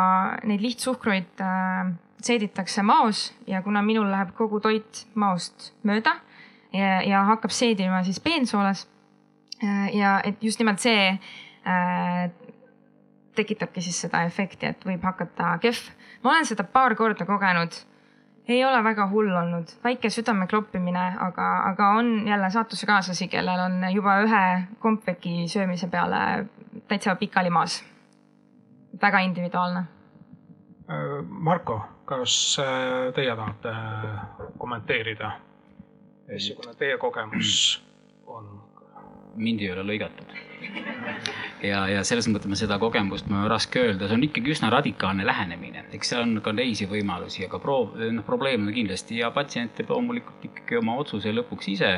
[0.48, 1.90] neid lihtsuhkruid äh,
[2.24, 6.14] seeditakse maos ja kuna minul läheb kogu toit maost mööda
[6.72, 8.86] ja, ja hakkab seedima siis peensoolas.
[9.60, 11.10] Äh, ja et just nimelt see
[11.68, 12.22] äh,
[13.36, 15.84] tekitabki siis seda efekti, et võib hakata kehv.
[16.24, 17.76] ma olen seda paar korda kogenud.
[18.48, 23.86] Ei ole väga hull olnud, väike südame kloppimine, aga, aga on jälle saatusekaaslasi, kellel on
[23.94, 24.44] juba ühe
[24.82, 26.46] kompveki söömise peale
[26.88, 27.82] täitsa pikali maas
[29.02, 29.84] väga individuaalne.
[30.90, 35.32] Äh, Marko, kas äh, teie tahate äh, kommenteerida,
[36.28, 37.82] missugune teie kogemus
[38.26, 38.58] on?
[39.36, 40.34] mind ei ole lõigatud.
[41.62, 45.86] Ja, ja selles mõttes seda kogemust ma raske öelda, see on ikkagi üsna radikaalne lähenemine,
[45.94, 49.92] eks seal on ka teisi võimalusi, aga pro-, noh probleem on kindlasti ja patsient teeb
[49.94, 51.96] loomulikult ikkagi oma otsuse lõpuks ise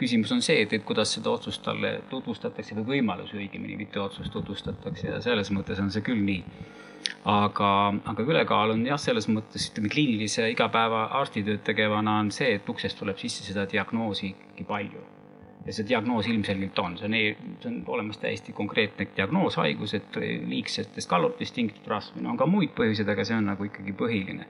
[0.00, 4.32] küsimus on see, et, et kuidas seda otsust talle tutvustatakse või võimalusi õigemini, mitte otsust
[4.32, 6.44] tutvustatakse ja selles mõttes on see küll nii.
[7.28, 7.70] aga,
[8.12, 13.00] aga ülekaal on jah, selles mõttes ütleme kliinilise igapäeva arstitööd tegevana on see, et uksest
[13.00, 15.04] tuleb sisse seda diagnoosi ikkagi palju.
[15.66, 20.16] Ja see diagnoos ilmselgelt on, see on, see on olemas täiesti konkreetne diagnoos, haigus, et
[20.48, 24.48] liigsetest kallutist tingitud rasvumine, on ka muid põhjuseid, aga see on nagu ikkagi põhiline.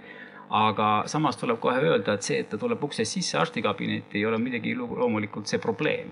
[0.51, 4.39] aga samas tuleb kohe öelda, et see, et ta tuleb uksest sisse arstikabinetti, ei ole
[4.43, 6.11] midagi loomulikult see probleem,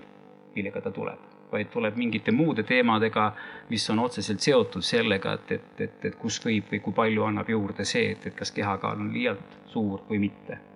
[0.55, 1.25] millega ta tuleb.
[1.51, 3.33] Vaid tuleb mingite muude teemadega,
[3.69, 7.51] mis on otseselt seotud sellega, et, et, et, et kus võib või kui palju annab
[7.51, 10.68] juurde see, et, et kas kehakaal on liialt suur või mitte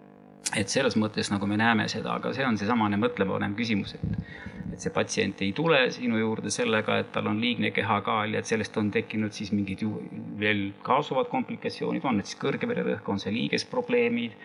[0.51, 4.34] et selles mõttes nagu me näeme seda, aga see on seesamane mõtlemapanev küsimus, et,
[4.73, 8.49] et see patsient ei tule sinu juurde sellega, et tal on liigne kehakaal ja et
[8.49, 9.93] sellest on tekkinud siis mingid ju
[10.39, 14.36] veel kaasuvad komplikatsioonid, on need siis kõrge vererõhk, on see liigesprobleemid.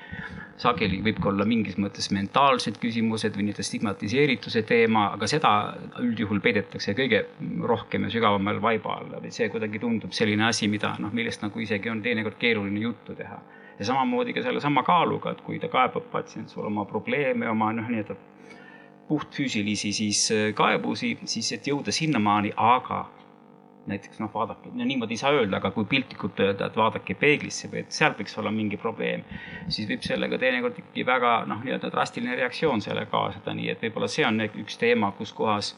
[0.59, 5.53] sageli võib ka olla mingis mõttes mentaalsed küsimused või nii-öelda stigmatiseerituse teema, aga seda
[6.03, 7.25] üldjuhul peidetakse kõige
[7.63, 11.63] rohkem ja sügavamal vaiba alla või see kuidagi tundub selline asi, mida noh, millest nagu
[11.63, 13.39] isegi on teinekord keeruline juttu teha
[13.79, 17.89] ja samamoodi ka sellesama kaaluga, et kui ta kaebab patsient sulle oma probleeme, oma noh,
[17.89, 18.17] nii-öelda
[19.09, 23.07] puhtfüüsilisi siis äh, kaebusi, siis et jõuda sinnamaani, aga
[23.89, 27.71] näiteks noh, vaadake, no niimoodi ei saa öelda, aga kui piltlikult öelda, et vaadake peeglisse
[27.73, 29.23] või et seal võiks olla mingi probleem,
[29.69, 34.11] siis võib sellega teinekord ikkagi väga noh, nii-öelda drastiline reaktsioon sellega kaasneda, nii et võib-olla
[34.13, 35.73] see on üks teema, kus kohas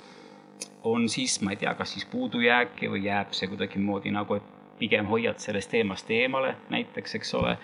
[0.85, 5.07] on siis, ma ei tea, kas siis puudujääki või jääb see kuidagimoodi nagu, et pigem
[5.07, 7.57] hoiad sellest teemast eemale näiteks, eks ole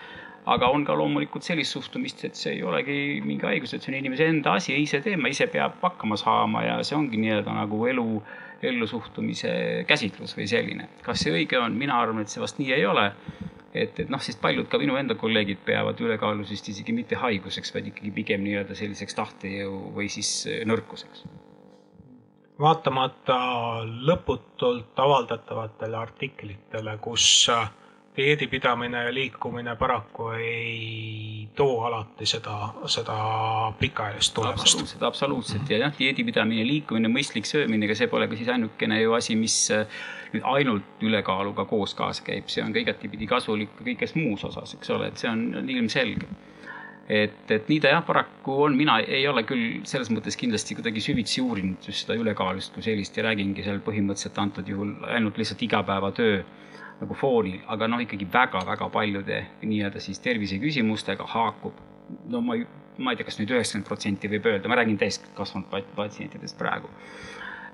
[0.47, 3.97] aga on ka loomulikult sellist suhtumist, et see ei olegi mingi haigus, et see on
[3.99, 8.07] inimese enda asi, ise teema, ise peab hakkama saama ja see ongi nii-öelda nagu elu,
[8.67, 9.51] ellusuhtumise
[9.89, 10.87] käsitlus või selline.
[11.05, 13.09] kas see õige on, mina arvan, et see vast nii ei ole.
[13.77, 17.91] et, et noh, sest paljud ka minu enda kolleegid peavad ülekaalusust isegi mitte haiguseks, vaid
[17.91, 20.31] ikkagi pigem nii-öelda selliseks tahtejõu või siis
[20.65, 21.27] nõrkuseks
[22.57, 23.35] vaatamata
[23.85, 27.67] lõputult avaldatavatele artiklitele, kus äh,
[28.17, 33.17] dieedipidamine ja liikumine paraku ei too alati seda, seda
[33.79, 34.61] pikaajalist tulemust.
[34.61, 35.69] absoluutselt, absoluutselt.
[35.69, 39.59] Ja jah, dieedipidamine, liikumine, mõistlik söömine, ega see pole ka siis ainukene ju asi, mis
[39.73, 39.85] äh,
[40.33, 44.93] nüüd ainult ülekaaluga koos kaasa käib, see on ka igatipidi kasulik kõiges muus osas, eks
[44.97, 46.29] ole, et see on ilmselge.
[47.07, 50.99] Et, et nii ta jah, paraku on, mina ei ole küll selles mõttes kindlasti kuidagi
[51.05, 55.63] süvitsi uurinud just seda ülekaalust kui sellist ja räägingi seal põhimõtteliselt antud juhul ainult lihtsalt
[55.69, 56.41] igapäevatöö
[57.01, 61.73] nagu foonil, aga noh, ikkagi väga-väga paljude nii-öelda siis terviseküsimustega haakub.
[62.31, 62.65] no ma ei,
[62.97, 66.89] ma ei tea, kas nüüd üheksakümmend protsenti võib öelda, ma räägin täiskasvanud patsientidest praegu.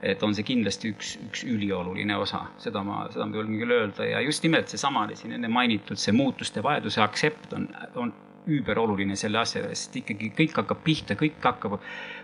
[0.04, 4.10] et on see kindlasti üks, üks ülioluline osa, seda ma, seda ma julgen küll öelda
[4.10, 8.12] ja just nimelt seesama siin enne mainitud, see muutuste vajaduse aktsept on, on
[8.48, 11.78] üüberoluline selle asja juures, et ikkagi kõik hakkab pihta, kõik hakkab,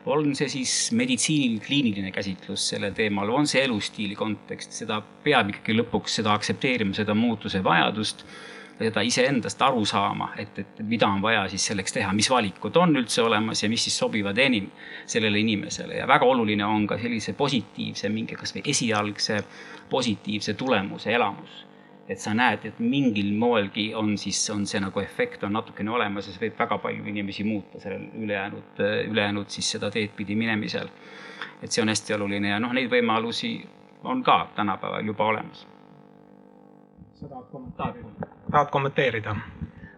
[0.09, 5.77] on see siis meditsiiniline, kliiniline käsitlus sellel teemal, on see elustiili kontekst, seda peab ikkagi
[5.79, 8.25] lõpuks seda aktsepteerima, seda muutuse vajadust
[8.79, 12.95] seda iseendast aru saama, et, et mida on vaja siis selleks teha, mis valikud on
[13.01, 14.69] üldse olemas ja mis siis sobivad enim
[15.09, 15.97] sellele inimesele.
[15.99, 19.41] Ja väga oluline on ka sellise positiivse mingi kasvõi esialgse
[19.91, 21.65] positiivse tulemuse elamus
[22.09, 26.27] et sa näed, et mingil moelgi on siis, on see nagu efekt on natukene olemas
[26.27, 30.89] ja see võib väga palju inimesi muuta sellel ülejäänud, ülejäänud siis seda teed pidi minemisel.
[31.61, 33.53] et see on hästi oluline ja noh, neid võimalusi
[34.03, 35.67] on ka tänapäeval juba olemas.
[37.13, 38.27] sa tahad kommenteerida?
[38.51, 39.35] tahad kommenteerida?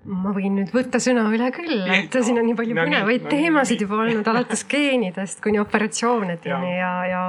[0.04, 4.02] ma võin nüüd võtta sõna üle küll, et siin on nii palju põnevaid teemasid juba
[4.04, 7.24] olnud, alates geenidest kuni operatsioonideni ja, ja, ja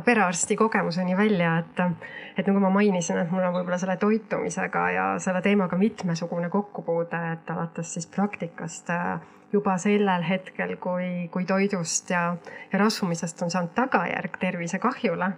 [0.00, 1.82] perearsti kogemuseni välja, et
[2.36, 7.20] et nagu ma mainisin, et mul on võib-olla selle toitumisega ja selle teemaga mitmesugune kokkupuude,
[7.32, 9.20] et alates siis praktikast äh,
[9.54, 12.22] juba sellel hetkel, kui, kui toidust ja,
[12.72, 15.28] ja rasvumisest on saanud tagajärg tervisekahjule,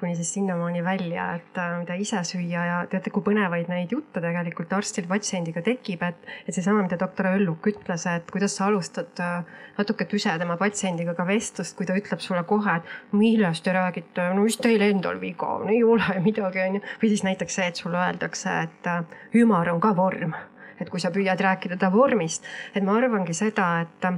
[0.00, 4.22] kuni siis sinnamaani välja, et äh, mida ise süüa ja teate, kui põnevaid neid jutte
[4.24, 9.22] tegelikult arstil patsiendiga tekib, et, et seesama, mida doktor Ölluk ütles, et kuidas sa alustad
[9.22, 13.76] äh, natuke tüse tema patsiendiga ka vestlust, kui ta ütleb sulle kohe, et millest te
[13.76, 16.84] räägite, no mis teil endal viga on, ei ole midagi, onju.
[17.02, 20.36] või siis näiteks see, et sulle öeldakse, et äh, ümar on ka vorm
[20.80, 24.10] et kui sa püüad rääkida ta vormist, et ma arvangi seda, et,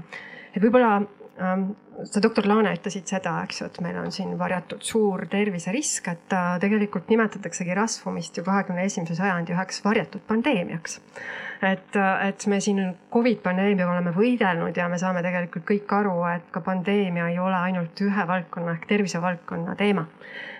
[0.54, 1.70] et võib-olla ähm,
[2.04, 6.36] sa, doktor Laane, ütlesid seda, eks ju, et meil on siin varjatud suur terviserisk, et
[6.36, 11.00] äh, tegelikult nimetataksegi rasvumist ju kahekümne esimese sajandi üheks varjatud pandeemiaks.
[11.62, 16.18] et, äh, et me siin Covid pandeemiaga oleme võidelnud ja me saame tegelikult kõik aru,
[16.34, 20.06] et ka pandeemia ei ole ainult ühe valdkonna ehk tervisevaldkonna teema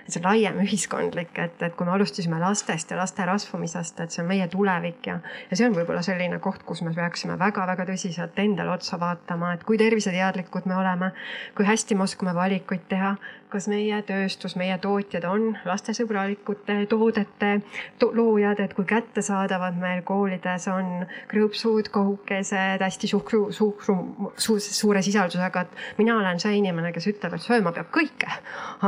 [0.08, 4.30] see laiem ühiskondlik, et, et kui me alustasime lastest ja laste rasvumisest, et see on
[4.30, 5.18] meie tulevik ja,
[5.50, 9.66] ja see on võib-olla selline koht, kus me peaksime väga-väga tõsiselt endale otsa vaatama, et
[9.68, 11.12] kui terviseteadlikud me oleme
[11.54, 13.14] kui hästi me oskame valikuid teha,
[13.52, 17.50] kas meie tööstus, meie tootjad on lastesõbralikute toodete
[17.98, 23.96] to loojad, et kui kättesaadavad meil koolides on krõpsud, kohukesed, hästi suhkru, suhkru
[24.36, 28.30] su, suure sisaldusega, et mina olen see inimene, kes ütleb, et sööma peab kõike,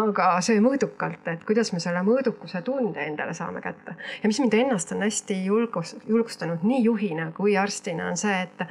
[0.01, 3.97] aga söö mõõdukalt, et kuidas me selle mõõdukuse tunde endale saame kätte.
[4.23, 8.67] ja mis mind ennast on hästi julgus, julgustanud nii juhina kui arstina, on see, et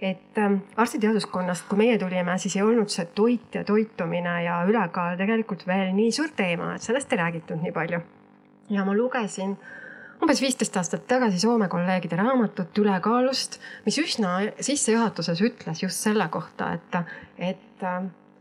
[0.00, 5.16] et ähm, arstiteaduskonnast, kui meie tulime, siis ei olnud see toit ja toitumine ja ülekaal
[5.16, 8.00] tegelikult veel nii suur teema, et sellest ei räägitud nii palju.
[8.70, 9.56] ja ma lugesin
[10.22, 16.72] umbes viisteist aastat tagasi Soome kolleegide raamatut ülekaalust, mis üsna sissejuhatuses ütles just selle kohta,
[16.76, 17.00] et,
[17.38, 17.86] et,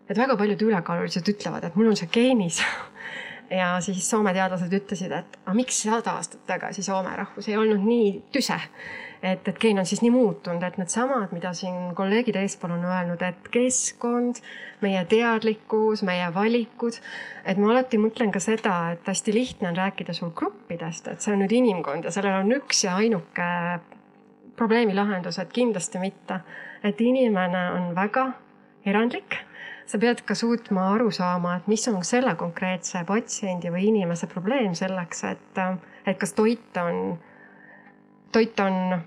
[0.09, 2.61] et väga paljud ülekaalulised ütlevad, et mul on see geenis
[3.61, 7.83] ja siis Soome teadlased ütlesid, et aga miks sada aastat tagasi Soome rahvus ei olnud
[7.85, 8.59] nii tüse
[9.25, 13.21] et, et geen on siis nii muutunud, et needsamad, mida siin kolleegid eespool on öelnud,
[13.25, 14.41] et keskkond,
[14.85, 16.99] meie teadlikkus, meie valikud.
[17.45, 21.33] et ma alati mõtlen ka seda, et hästi lihtne on rääkida sul gruppidest, et see
[21.33, 23.49] on nüüd inimkond ja sellel on üks ja ainuke
[24.55, 26.39] probleemi lahendus, et kindlasti mitte.
[26.83, 28.29] et inimene on väga
[28.85, 29.41] erandlik
[29.85, 34.73] sa pead ka suutma aru saama, et mis on selle konkreetse patsiendi või inimese probleem
[34.77, 35.61] selleks, et,
[36.05, 37.19] et kas toit on,
[38.33, 39.01] toit on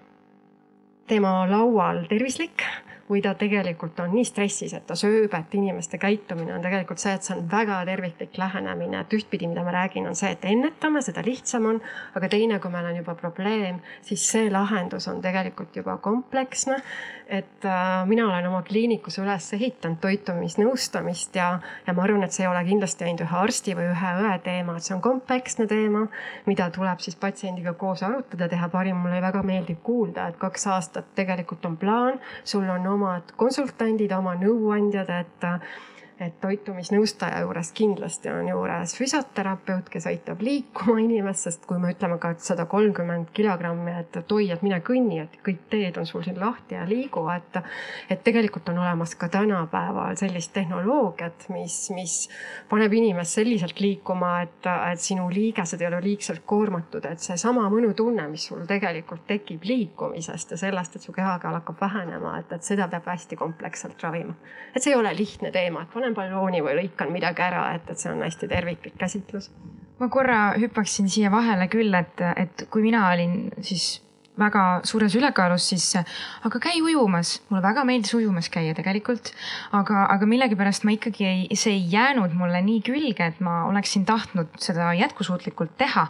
[1.08, 2.62] tema laual tervislik
[3.10, 7.14] või ta tegelikult on nii stressis, et ta sööb, et inimeste käitumine on tegelikult see,
[7.16, 11.02] et see on väga terviklik lähenemine, et ühtpidi, mida ma räägin, on see, et ennetame,
[11.04, 11.80] seda lihtsam on.
[12.18, 16.82] aga teine, kui meil on juba probleem, siis see lahendus on tegelikult juba kompleksne.
[17.28, 22.46] et äh, mina olen oma kliinikus üles ehitanud toitumisnõustamist ja, ja ma arvan, et see
[22.46, 26.06] ei ole kindlasti ainult ühe arsti või ühe õe teema, et see on kompleksne teema,
[26.46, 28.96] mida tuleb siis patsiendiga koos arutada, teha parim.
[28.98, 34.12] mulle väga meeldib kuulda, et kaks aastat tegelikult on plaan, sul on oma omad konsultandid,
[34.18, 35.48] oma nõuandjad, et
[36.20, 42.18] et toitumisnõustaja juures kindlasti on juures füsioterapeut, kes aitab liikuma inimest, sest kui me ütleme
[42.18, 46.08] ka, et sada kolmkümmend kilogrammi, et, et oi, et mine kõnni, et kõik teed on
[46.08, 47.60] sul siin lahti ja liigu, et.
[48.10, 52.16] et tegelikult on olemas ka tänapäeval sellist tehnoloogiat, mis, mis
[52.68, 58.26] paneb inimest selliselt liikuma, et, et sinu liigesed ei ole liigselt koormatud, et seesama mõnutunne,
[58.32, 62.88] mis sul tegelikult tekib liikumisest ja sellest, et su kehakaal hakkab vähenema, et, et seda
[62.90, 64.34] peab hästi kompleksselt ravima.
[64.74, 67.88] et see ei ole lihtne teema, et pane panen ballooni või lõikan midagi ära, et,
[67.90, 69.50] et see on hästi terviklik käsitlus.
[69.98, 74.00] ma korra hüppaksin siia vahele küll, et, et kui mina olin siis
[74.38, 79.32] väga suures ülekaalus, siis aga käi ujumas, mulle väga meeldis ujumas käia tegelikult.
[79.72, 84.06] aga, aga millegipärast ma ikkagi ei, see ei jäänud mulle nii külge, et ma oleksin
[84.06, 86.08] tahtnud seda jätkusuutlikult teha.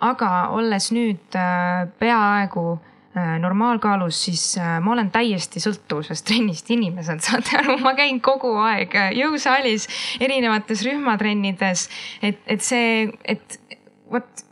[0.00, 7.22] aga olles nüüd äh, peaaegu Äh, normaalkaalus, siis äh, ma olen täiesti sõltuvuses trennist inimesed,
[7.24, 9.88] saate aru, ma käin kogu aeg äh, jõusaalis,
[10.20, 11.86] erinevates rühmatrennides.
[12.22, 13.60] et, et see, et
[14.12, 14.44] vot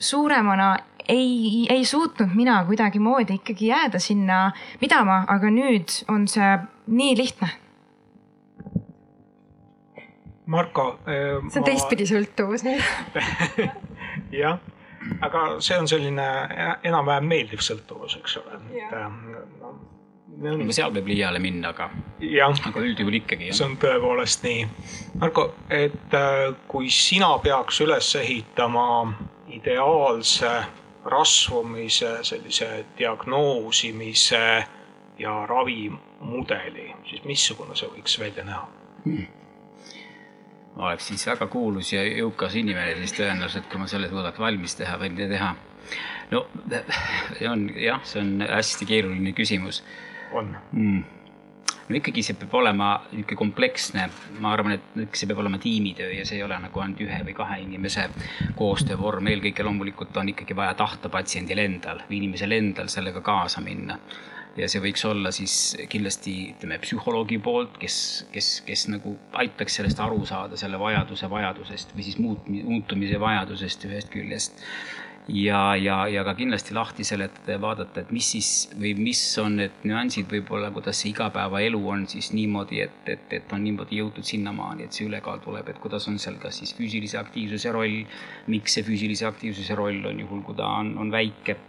[0.00, 0.76] suuremana
[1.08, 7.52] ei, ei suutnud mina kuidagimoodi ikkagi jääda sinna pidama, aga nüüd on see nii lihtne.
[10.50, 11.38] Marko äh,.
[11.52, 11.66] see on ma...
[11.68, 12.64] teistpidi sõltuvus
[14.40, 14.58] jah
[15.20, 16.26] aga see on selline
[16.84, 19.70] enam-vähem meeldiv sõltuvus, eks ole, et no,
[20.52, 20.72] on...
[20.74, 21.90] seal võib liiale minna, aga,
[22.70, 23.52] aga üldjuhul ikkagi.
[23.56, 24.66] see on tõepoolest nii.
[25.22, 28.86] Marko, et äh, kui sina peaks üles ehitama
[29.50, 30.52] ideaalse
[31.10, 34.44] rasvumise, sellise diagnoosimise
[35.20, 38.66] ja ravimudeli, siis missugune see võiks välja näha
[39.04, 39.39] hmm.?
[40.76, 44.76] Ma oleks siis väga kuulus ja jõukas inimene, siis tõenäoliselt, kui ma selle suudaks valmis
[44.78, 45.54] teha, võin teha.
[46.30, 46.44] no
[47.50, 49.82] on jah, see on hästi keeruline küsimus.
[50.32, 51.20] on mm.?
[51.90, 54.06] no ikkagi see peab olema niisugune kompleksne,
[54.42, 57.34] ma arvan, et see peab olema tiimitöö ja see ei ole nagu ainult ühe või
[57.36, 58.06] kahe inimese
[58.58, 63.98] koostöövorm, eelkõige loomulikult on ikkagi vaja tahta patsiendil endal või inimesel endal sellega kaasa minna
[64.58, 65.56] ja see võiks olla siis
[65.90, 67.98] kindlasti ütleme psühholoogi poolt, kes,
[68.34, 73.86] kes, kes nagu aitaks sellest aru saada, selle vajaduse vajadusest või siis muut-, muutumise vajadusest
[73.90, 74.64] ühest küljest.
[75.30, 79.60] ja, ja, ja ka kindlasti lahti seletada ja vaadata, et mis siis või mis on
[79.60, 84.26] need nüansid võib-olla, kuidas see igapäevaelu on siis niimoodi, et, et, et on niimoodi jõutud
[84.26, 88.00] sinnamaani, et see ülekaal tuleb, et kuidas on seal kas siis füüsilise aktiivsuse roll,
[88.50, 91.60] miks see füüsilise aktiivsuse roll on juhul, kui ta on, on väike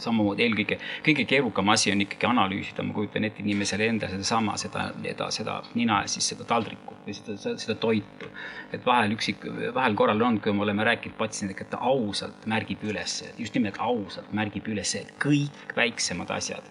[0.00, 4.86] samamoodi eelkõige, kõige keerukam asi on ikkagi analüüsida, ma kujutan ette inimesele endale sedasama, seda,
[5.04, 8.30] seda, seda nina ja siis seda taldrikut või seda, seda, seda toitu.
[8.72, 9.44] et vahel üksik,
[9.74, 13.80] vahel korral on, kui me oleme rääkinud patsiendiga, et ta ausalt märgib üles, just nimelt
[13.80, 16.64] ausalt märgib üles kõik väiksemad asjad,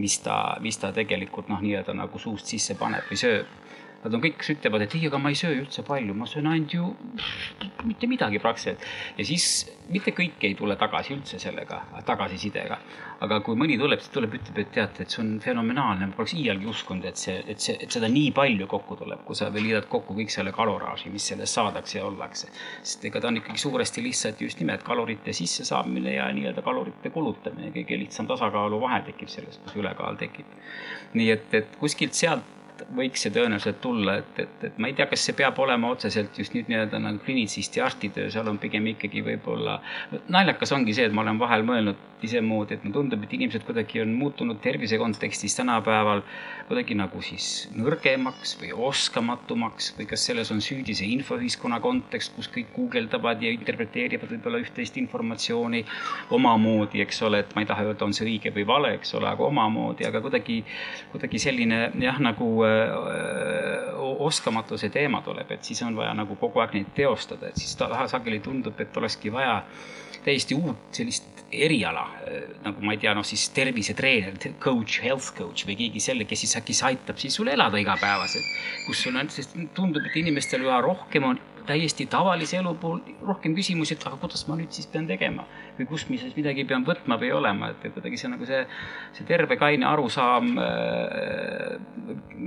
[0.00, 3.58] mis ta, mis ta tegelikult noh, nii-öelda nagu suust sisse paneb või sööb
[4.00, 6.46] Nad on kõik, kes ütlevad, et ei, aga ma ei söö üldse palju, ma söön
[6.48, 6.86] ainult ju
[7.84, 8.84] mitte midagi praktiliselt.
[9.18, 9.46] ja siis
[9.92, 12.78] mitte kõik ei tule tagasi üldse sellega, tagasisidega.
[13.20, 16.32] aga kui mõni tuleb, siis tuleb, ütleb, et teate, et see on fenomenaalne, ma poleks
[16.32, 19.66] iialgi uskunud, et see, et see, et seda nii palju kokku tuleb, kui sa veel
[19.68, 22.48] liidad kokku kõik selle kaloraaži, mis sellest saadakse ja ollakse.
[22.82, 27.68] sest ega ta on ikkagi suuresti lihtsalt just nimelt kalorite sissesaamine ja nii-öelda kalorite kulutamine,
[27.76, 30.56] kõige lihtsam tasakaaluvahe tekib sellest, kus ülekaal tekib.
[31.12, 32.59] nii et, et kuskilt sealt
[32.96, 36.38] võiks see tõenäoliselt tulla, et, et, et ma ei tea, kas see peab olema otseselt
[36.38, 39.80] just nüüd nii-öelda nagu klinitsisti arstitöö, seal on pigem ikkagi võib-olla,
[40.28, 44.02] naljakas ongi see, et ma olen vahel mõelnud isemoodi, et mulle tundub, et inimesed kuidagi
[44.02, 46.22] on muutunud tervise kontekstis tänapäeval
[46.68, 52.50] kuidagi nagu siis nõrgemaks või oskamatumaks või kas selles on süüdi see infoühiskonna kontekst, kus
[52.52, 55.82] kõik guugeldavad ja interpreteerivad võib-olla üht-teist informatsiooni
[56.36, 59.30] omamoodi, eks ole, et ma ei taha öelda, on see õige või vale, eks ole,
[59.32, 60.60] aga omamoodi, aga kuidagi,
[61.14, 62.50] kuidagi selline jah, nagu
[64.20, 67.76] oskamatuse teema tuleb, et siis on vaja nagu kogu aeg neid teostada, et siis
[68.12, 69.62] sageli tundub, et olekski vaja
[70.24, 72.04] täiesti uut sellist eriala
[72.64, 76.56] nagu ma ei tea, noh siis tervisetreener, coach, health coach või keegi selle, kes siis
[76.60, 78.46] äkki aitab siis sul elada igapäevaselt.
[78.86, 83.54] kus sul on, sest tundub, et inimestel üha rohkem on täiesti tavalise elu puhul rohkem
[83.56, 85.44] küsimusi, et aga kuidas ma nüüd siis pean tegema
[85.78, 88.60] või kust ma siis midagi pean võtma või olema, et kuidagi see nagu see,
[89.16, 90.50] see terve kaine arusaam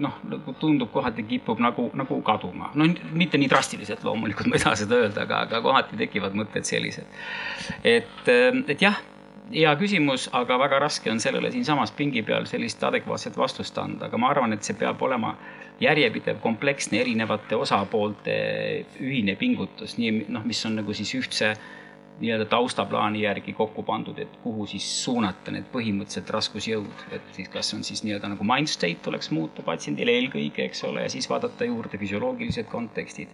[0.04, 2.72] noh, nagu tundub kohati kipub nagu, nagu kaduma.
[2.76, 6.68] no mitte nii drastiliselt loomulikult, ma ei taha seda öelda, aga, aga kohati tekivad mõtted
[6.70, 7.10] sellised.
[7.84, 9.02] et, et jah
[9.54, 14.18] hea küsimus, aga väga raske on sellele siinsamas pingi peal sellist adekvaatset vastust anda, aga
[14.18, 15.36] ma arvan, et see peab olema
[15.84, 18.36] järjepidev, kompleksne, erinevate osapoolte
[19.04, 21.54] ühine pingutus, nii noh, mis on nagu siis ühtse
[22.20, 27.74] nii-öelda taustaplaani järgi kokku pandud, et kuhu siis suunata need põhimõttelised raskusjõud, et siis kas
[27.74, 31.68] on siis nii-öelda nagu mind state tuleks muuta patsiendile eelkõige, eks ole, ja siis vaadata
[31.68, 33.34] juurde füsioloogilised kontekstid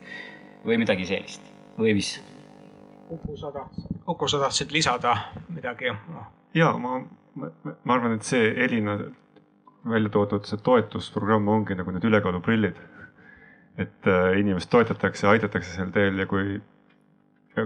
[0.66, 1.43] või midagi sellist.
[1.80, 2.16] Või mis?
[3.10, 5.16] Uku, sa tahtsid, Uku, sa tahtsid lisada
[5.50, 5.91] midagi?
[6.54, 7.00] Ja ma,
[7.36, 7.52] ma,
[7.84, 8.97] ma arvan, et see Elina
[9.86, 12.80] välja toodud see toetusprogramm ongi nagu need ülekaaluprillid.
[13.80, 16.57] et äh, inimest toetatakse, aidatakse sel teel ja kui,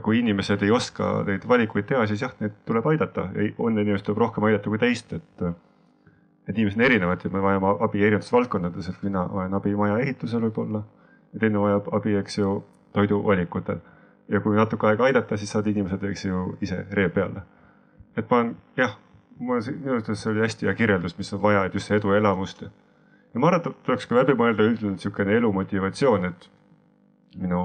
[0.06, 3.30] kui inimesed ei oska neid valikuid teha, siis jah, neid tuleb aidata.
[3.58, 5.46] on inimest tuleb rohkem aidata kui teist, et,
[6.48, 9.98] et inimesed on erinevad ja me vajame abi erinevates valdkondades, et mina vajan abi maja
[10.06, 10.84] ehitusel võib-olla
[11.34, 12.54] ja teine vajab abi, eks ju,
[12.94, 13.82] toiduvalikutel
[14.30, 17.42] ja kui natuke aega aidata, siis saavad inimesed, eks ju, ise ree peale.
[18.18, 18.98] et ma olen jah,
[19.40, 22.64] mul minu arvates see oli hästi hea kirjeldus, mis on vaja, et just see eduelamust.
[22.64, 26.50] ja ma arvan, et tuleks ka läbi mõelda üldine niisugune elumotivatsioon, et
[27.42, 27.62] minu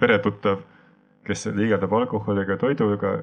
[0.00, 0.60] peretuttav,
[1.26, 3.16] kes liigendab alkoholiga ja toiduga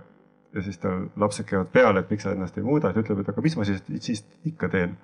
[0.53, 3.30] ja siis tal lapsed käivad peale, et miks sa ennast ei muuda, et ütleb, et
[3.32, 4.97] aga mis ma siis, siis ikka teen.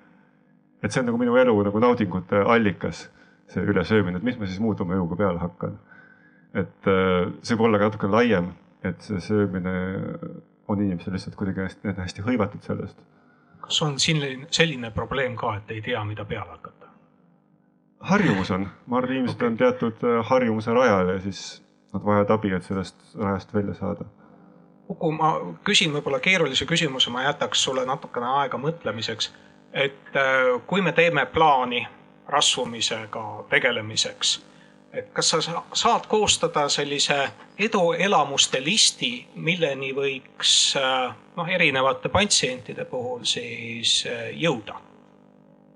[0.82, 3.08] et see on nagu minu elu nagu naudingute allikas,
[3.48, 5.78] see ülesöömine, et mis ma siis muud oma eluga peale hakkan
[6.54, 8.50] et äh, see võib olla ka natuke laiem,
[8.86, 9.74] et see söömine
[10.70, 13.00] on inimestel lihtsalt kuidagi hästi, hästi hõivatud sellest.
[13.60, 16.90] kas on selline, selline probleem ka, et ei tea, mida peale hakata?
[18.00, 19.48] harjumus on, ma arvan, inimesed okay.
[19.48, 21.62] on teatud äh, harjumuse rajal ja siis
[21.92, 24.06] nad vajavad abi, et sellest rajast välja saada.
[24.90, 29.32] Uku, ma küsin võib-olla keerulise küsimuse, ma jätaks sulle natukene aega mõtlemiseks.
[29.72, 31.86] et äh, kui me teeme plaani
[32.28, 34.40] rasvumisega tegelemiseks
[34.92, 40.54] et kas sa saad koostada sellise eduelamuste listi, milleni võiks
[41.36, 44.80] noh, erinevate patsientide puhul siis eh, jõuda?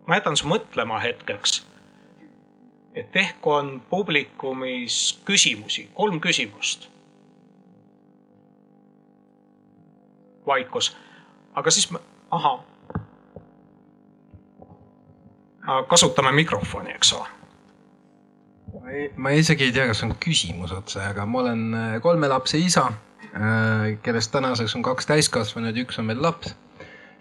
[0.06, 1.62] ma jätan su mõtlema hetkeks.
[2.94, 6.90] et ehk on publikumis küsimusi, kolm küsimust.
[10.46, 10.96] vaikus,
[11.54, 11.88] aga siis,
[12.30, 12.60] ahah.
[15.88, 17.43] kasutame mikrofoni, eks ole
[19.16, 22.88] ma isegi ei tea, kas on küsimus otse, aga ma olen äh, kolme lapse isa,
[23.30, 26.54] äh, kellest tänaseks on kaks täiskasvanut, üks on veel laps.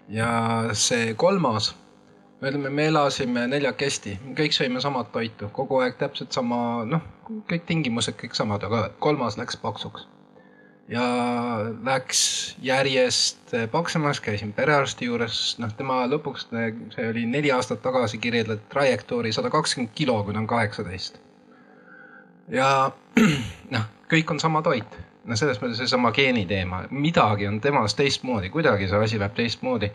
[0.08, 0.28] ja
[0.76, 1.70] see kolmas,
[2.40, 7.06] me ütleme, me elasime neljakesti, kõik sõime samat toitu, kogu aeg täpselt sama, noh,
[7.48, 10.08] kõik tingimused kõik samad, aga kolmas läks paksuks.
[10.92, 11.04] ja
[11.86, 12.20] läks
[12.60, 16.50] järjest paksemaks, käisin perearsti juures, noh, tema lõpuks,
[16.96, 21.22] see oli neli aastat tagasi kirjeldatud trajektoori sada kakskümmend kilo, kui ta on kaheksateist
[22.52, 22.90] ja
[23.74, 28.50] noh, kõik on sama toit, no selles mõttes seesama geeni teema, midagi on temas teistmoodi,
[28.52, 29.92] kuidagi see asi läheb teistmoodi.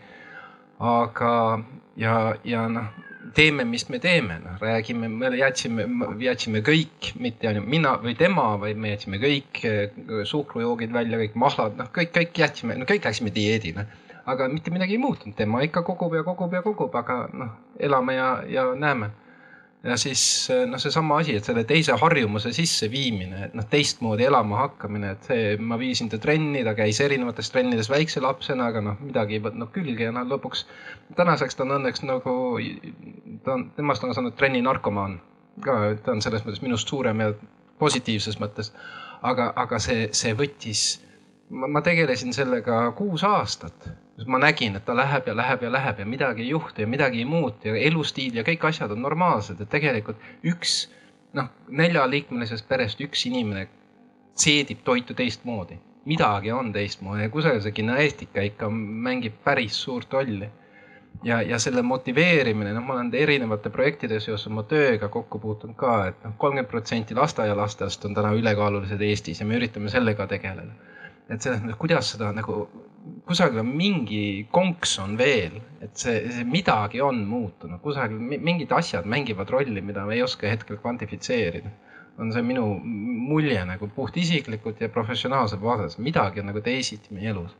[0.80, 1.60] aga,
[2.00, 2.88] ja, ja noh,
[3.36, 5.84] teeme, mis me teeme, noh räägime, me jätsime,
[6.24, 9.60] jätsime kõik, mitte ainult mina või tema, vaid me jätsime kõik
[10.24, 13.86] suhkrujoogid välja, kõik mahlad, noh, kõik, kõik jätsime, no kõik läksime dieedile.
[14.30, 18.14] aga mitte midagi ei muutunud, tema ikka kogub ja kogub ja kogub, aga noh, elame
[18.14, 19.10] ja, ja näeme
[19.84, 20.22] ja siis
[20.68, 25.54] noh, seesama asi, et selle teise harjumuse sisseviimine, et noh, teistmoodi elama hakkamine, et see,
[25.56, 29.72] ma viisin ta trenni, ta käis erinevates trennides väikse lapsena, aga noh, midagi ei võtnud
[29.74, 30.66] külge ja noh, lõpuks
[31.16, 32.36] tänaseks ta on õnneks nagu,
[33.44, 35.20] ta on, temast on saanud trenni narkomaan
[35.64, 37.32] ka, ta on selles mõttes minust suurem ja
[37.80, 38.74] positiivses mõttes.
[39.22, 41.00] aga, aga see, see võttis,
[41.50, 43.88] ma tegelesin sellega kuus aastat.
[44.26, 47.18] Ma nägin, et ta läheb ja läheb ja läheb ja midagi ei juhtu ja midagi
[47.18, 50.90] ei muutu ja elustiil ja kõik asjad on normaalsed, et tegelikult üks
[51.32, 53.66] noh, neljaliikmelisest perest üks inimene
[54.36, 58.68] seedib toitu teistmoodi, midagi on teistmoodi ja kusagil see geneetika ikka
[59.08, 60.50] mängib päris suurt rolli.
[61.24, 65.96] ja, ja selle motiveerimine, noh, ma olen erinevate projektide seoses oma tööga kokku puutunud ka,
[66.12, 70.89] et noh, kolmkümmend protsenti lasteaialastest on täna ülekaalulised Eestis ja me üritame sellega tegeleda
[71.30, 72.64] et selles mõttes, kuidas seda nagu,
[73.28, 74.22] kusagil on mingi
[74.52, 80.04] konks on veel, et see, see midagi on muutunud, kusagil mingid asjad mängivad rolli, mida
[80.08, 81.72] me ei oska hetkel kvantifitseerida.
[82.20, 87.54] on see minu mulje nagu puhtisiklikult ja professionaalses vaates, midagi on nagu teisiti meie elus.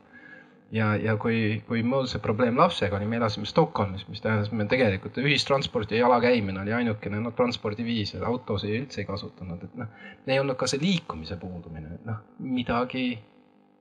[0.71, 4.67] ja, ja kui, kui mul see probleem lapsega oli, me elasime Stockholmis, mis tähendas, me
[4.69, 10.39] tegelikult ühistransport ja jalakäimine oli ainukene noh, transpordiviis, autosid üldse ei kasutanud, et noh, ei
[10.39, 13.09] olnud ka see liikumise puudumine, et noh, midagi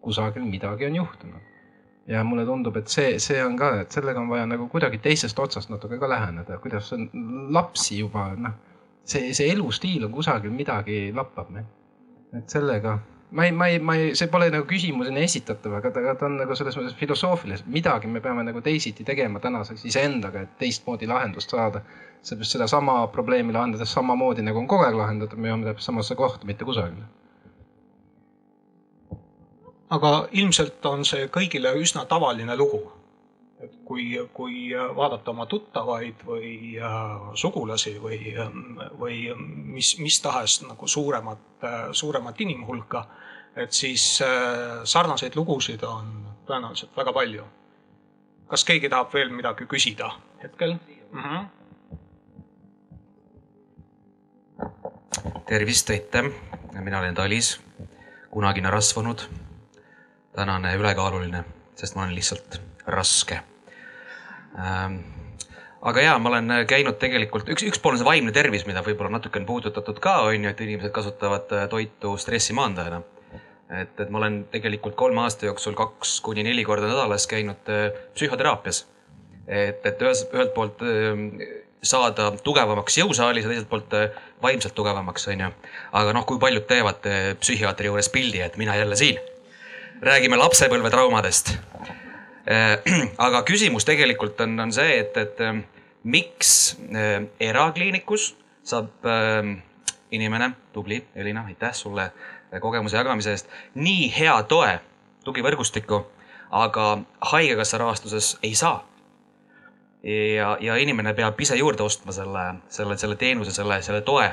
[0.02, 1.48] kusagil midagi on juhtunud.
[2.06, 5.38] ja mulle tundub, et see, see on ka, et sellega on vaja nagu kuidagi teisest
[5.38, 7.06] otsast natuke ka läheneda, kuidas on
[7.54, 8.56] lapsi juba noh,
[9.04, 11.68] see, see elustiil on kusagil midagi lappab meil.
[12.34, 12.98] et sellega
[13.30, 16.40] ma ei, ma ei, ma ei, see pole nagu küsimusena esitatav, aga ta, ta on
[16.40, 21.54] nagu selles mõttes filosoofiline, midagi me peame nagu teisiti tegema tänaseks iseendaga, et teistmoodi lahendust
[21.56, 21.84] saada.
[22.22, 26.46] seepärast sedasama probleemi lahendades samamoodi nagu on kogu aeg lahendatud, me jõuame täpselt samasse kohta,
[26.46, 27.06] mitte kusagile
[29.90, 32.82] aga ilmselt on see kõigile üsna tavaline lugu.
[33.60, 36.90] et kui, kui vaadata oma tuttavaid või äh,
[37.36, 38.32] sugulasi või,
[38.98, 41.38] või mis, mis tahes nagu suuremat,
[41.92, 43.02] suuremat inimhulka,
[43.56, 46.08] et siis äh, sarnaseid lugusid on
[46.48, 47.44] tõenäoliselt väga palju.
[48.48, 50.10] kas keegi tahab veel midagi küsida
[50.42, 50.72] hetkel
[51.12, 51.20] mm?
[51.20, 51.46] -hmm.
[55.46, 56.32] tervist, aitäh,
[56.80, 57.60] mina olen Talis,
[58.30, 59.49] kunagine rasvunud
[60.36, 61.44] tänane ülekaaluline,
[61.78, 63.40] sest ma olen lihtsalt raske
[64.58, 65.00] ähm,
[65.82, 69.16] aga ja ma olen käinud tegelikult, üks, üks pool on see vaimne tervis, mida võib-olla
[69.16, 73.02] natuke on puudutatud ka, on ju, et inimesed kasutavad äh, toitu stressi maandajana.
[73.70, 77.88] et, et ma olen tegelikult kolme aasta jooksul kaks kuni neli korda nädalas käinud äh,
[78.14, 78.84] psühhoteraapias.
[79.46, 81.24] et, et ühes, ühelt poolt äh,
[81.82, 83.94] saada tugevamaks jõusaalis ja teiselt poolt
[84.42, 85.52] vaimselt tugevamaks, on ju.
[85.96, 87.06] aga noh, kui paljud teevad
[87.40, 89.29] psühhiaatri juures pildi, et mina jälle siin
[90.02, 91.58] räägime lapsepõlvetraumadest.
[92.50, 92.78] Äh,
[93.26, 95.60] aga küsimus tegelikult on, on see, et, et äh,
[96.04, 98.34] miks äh, erakliinikus
[98.64, 99.06] saab
[100.12, 102.10] inimene, tubli Elina, aitäh sulle
[102.60, 104.74] kogemuse jagamise eest, nii hea toe,
[105.24, 106.02] tugivõrgustikku,
[106.54, 106.86] aga
[107.32, 108.84] haigekassa rahastuses ei saa.
[110.36, 114.30] ja, ja inimene peab ise juurde ostma selle, selle, selle teenuse, selle, selle toe.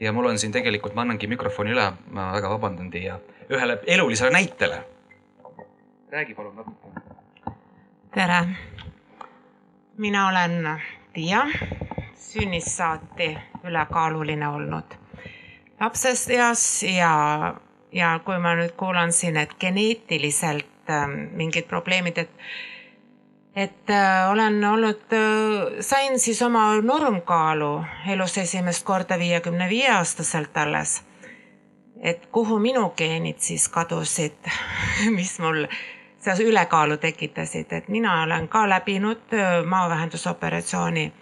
[0.00, 3.14] ja mul on siin tegelikult, ma annangi mikrofoni üle, ma väga vabandan teie
[3.48, 4.82] ühele elulisele näitele
[6.12, 6.88] räägi palun natuke.
[8.14, 8.44] tere,
[9.98, 10.80] mina olen
[11.12, 11.46] Tiia,
[12.14, 15.02] sünnist saati ülekaaluline olnud
[15.80, 17.54] lapsest eas ja,
[17.92, 21.06] ja kui ma nüüd kuulan siin, et geneetiliselt äh,
[21.38, 22.30] mingid probleemid, et
[23.56, 27.72] et äh, olen olnud äh,, sain siis oma normkaalu
[28.14, 31.02] elus esimest korda viiekümne viie aastaselt alles.
[32.02, 34.48] et kuhu minu geenid siis kadusid
[35.18, 35.66] mis mul
[36.22, 39.34] seda ülekaalu tekitasid, et mina olen ka läbinud
[39.66, 41.12] maavähendusoperatsiooni,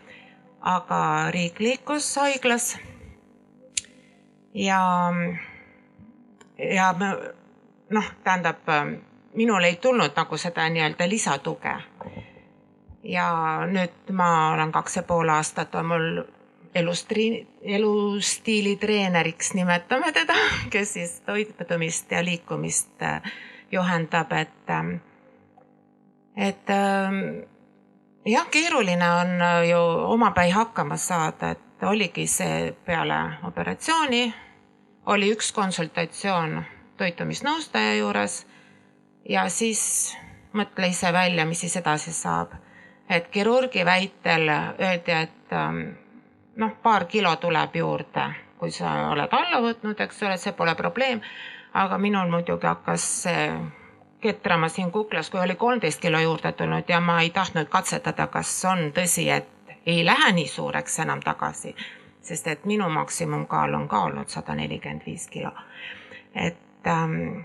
[0.60, 2.78] aga riiklikus haiglas.
[4.54, 5.12] ja,
[6.58, 6.94] ja
[7.90, 8.58] noh, tähendab
[9.34, 11.76] minul ei tulnud nagu seda nii-öelda lisatuge.
[13.02, 13.30] ja
[13.66, 16.22] nüüd ma olen kaks ja pool aastat on mul
[16.74, 20.34] elustri-, elustiili treeneriks, nimetame teda,
[20.72, 23.22] kes siis toitumist ja liikumist äh,
[23.72, 24.94] juhendab, et, ähm,
[26.36, 27.20] et ähm,
[28.24, 29.80] jah, keeruline on ju
[30.12, 34.34] omapäi hakkama saada, et oligi see peale operatsiooni,
[35.06, 36.62] oli üks konsultatsioon
[37.00, 38.42] toitumisnõustaja juures
[39.28, 40.16] ja siis
[40.52, 42.52] mõtle ise välja, mis siis edasi saab.
[43.10, 45.80] et kirurgi väitel öeldi, et ähm,
[46.56, 48.26] noh, paar kilo tuleb juurde,
[48.58, 51.20] kui sa oled alla võtnud, eks ole, see pole probleem
[51.74, 53.26] aga minul muidugi hakkas
[54.20, 58.64] ketrama siin kuklas, kui oli kolmteist kilo juurde tulnud ja ma ei tahtnud katsetada, kas
[58.64, 59.48] on tõsi, et
[59.86, 61.74] ei lähe nii suureks enam tagasi.
[62.20, 65.52] sest et minu maksimumkaal on ka olnud sada nelikümmend viis kilo.
[66.34, 67.40] et ähm,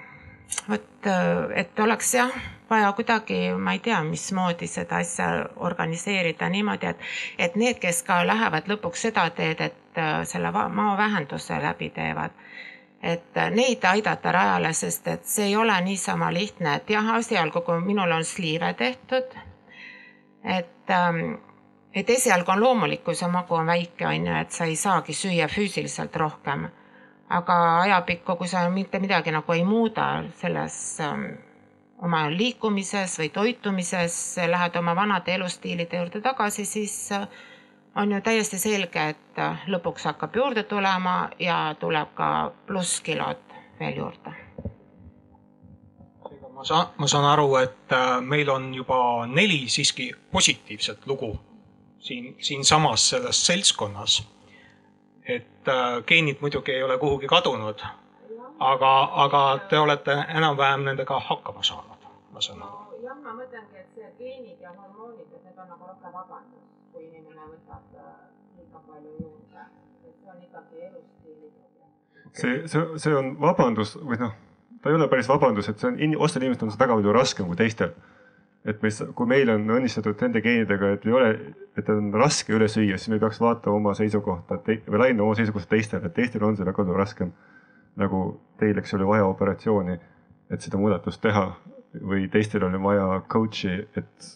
[0.69, 1.07] vot,
[1.55, 2.32] et oleks jah,
[2.69, 6.99] vaja kuidagi, ma ei tea, mismoodi seda asja organiseerida niimoodi, et,
[7.38, 12.36] et need, kes ka lähevad lõpuks seda teed, et äh, selle maavähenduse läbi teevad,
[13.05, 17.81] et neid aidata rajale, sest et see ei ole niisama lihtne, et jah, esialgu, kui
[17.85, 19.35] minul on sliive tehtud,
[20.43, 21.35] et ähm,
[21.95, 25.13] et esialgu on loomulik, kui see magu on väike, on ju, et sa ei saagi
[25.15, 26.67] süüa füüsiliselt rohkem.
[27.35, 31.23] aga ajapikku, kui sa mitte midagi nagu ei muuda selles ähm,
[32.05, 37.25] oma liikumises või toitumises, lähed oma vanade elustiilide juurde tagasi, siis äh,
[37.95, 43.41] on ju täiesti selge, et äh, lõpuks hakkab juurde tulema ja tuleb ka plusskilod
[43.79, 44.35] veel juurde
[46.55, 51.35] ma saan, ma saan aru, et äh, meil on juba neli siiski positiivset lugu
[51.99, 54.23] siin, siinsamas selles seltskonnas.
[55.27, 57.81] et äh, geenid muidugi ei ole kuhugi kadunud,
[58.59, 58.91] aga,
[59.23, 63.01] aga te olete enam-vähem nendega hakkama saanud, ma saan aru.
[63.03, 66.64] jah, ma mõtlengi, et see geenid ja hormoonid, et need on nagu rohkem vabandus,
[67.05, 68.09] kui inimene võtab äh,
[68.57, 69.67] liiga palju juurde.
[70.07, 71.93] et see on ikkagi elustiili probleem.
[72.33, 74.33] see, see, see on vabandus või noh,
[74.81, 77.49] ta ei ole päris vabandus, et see on, ostal inimestel on see väga palju raskem
[77.51, 77.93] kui teistel
[78.65, 81.27] et me, kui meil on õnnistatud nende geenidega, et ei ole,
[81.77, 85.75] et on raske üle süüa, siis me peaks vaatama oma seisukohta või laiendama oma seisukohta
[85.75, 87.35] teistele, et teistel on see väga palju raskem.
[87.95, 89.93] nagu teil, eks ole, vaja operatsiooni,
[90.51, 91.45] et seda muudatust teha
[92.03, 94.31] või teistel oli vaja coach'i, et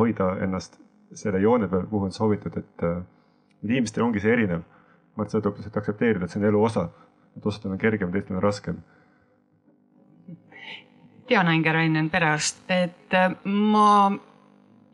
[0.00, 0.80] hoida ennast
[1.14, 3.00] selle joone peal, kuhu on soovitud, et äh,
[3.64, 4.62] inimestel ongi see erinev.
[5.16, 6.84] ma arvan, et seda tuleb lihtsalt aktsepteerida, et see on elu osa,
[7.36, 8.76] et osadel on kergem, teistel on raskem.
[11.28, 14.12] Diana Ingerainen perearst, et äh, ma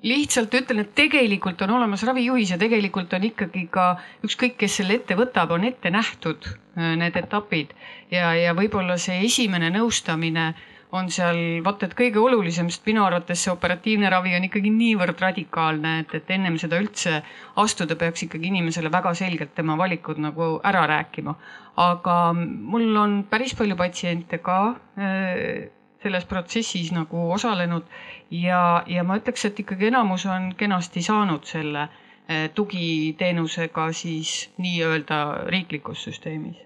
[0.04, 3.94] lihtsalt ütlen, et tegelikult on olemas ravijuhis ja tegelikult on ikkagi ka
[4.26, 7.72] ükskõik, kes selle ette võtab, on ette nähtud äh, need etapid.
[8.12, 10.52] Ja, ja võib-olla see esimene nõustamine
[10.94, 15.20] on seal vaata et kõige olulisem, sest minu arvates see operatiivne ravi on ikkagi niivõrd
[15.24, 17.16] radikaalne, et, et ennem seda üldse
[17.62, 21.34] astuda, peaks ikkagi inimesele väga selgelt tema valikud nagu ära rääkima.
[21.82, 24.58] aga mul on päris palju patsiente ka
[24.98, 25.70] äh,
[26.04, 27.88] selles protsessis nagu osalenud
[28.30, 31.88] ja, ja ma ütleks, et ikkagi enamus on kenasti saanud selle
[32.28, 36.60] eh, tugiteenusega siis nii-öelda riiklikus süsteemis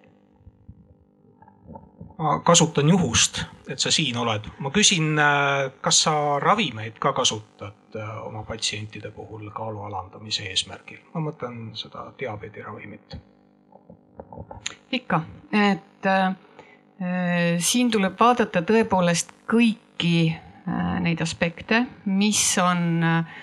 [2.19, 4.49] ma kasutan juhust, et sa siin oled.
[4.59, 11.01] ma küsin, eh, kas sa ravimeid ka kasutad eh, oma patsientide puhul kaalu alandamise eesmärgil?
[11.15, 13.19] ma mõtlen seda diabeediravimit.
[14.93, 16.35] ikka, et äh,
[16.99, 23.37] Äh, siin tuleb vaadata tõepoolest kõiki äh, neid aspekte, mis on, äh,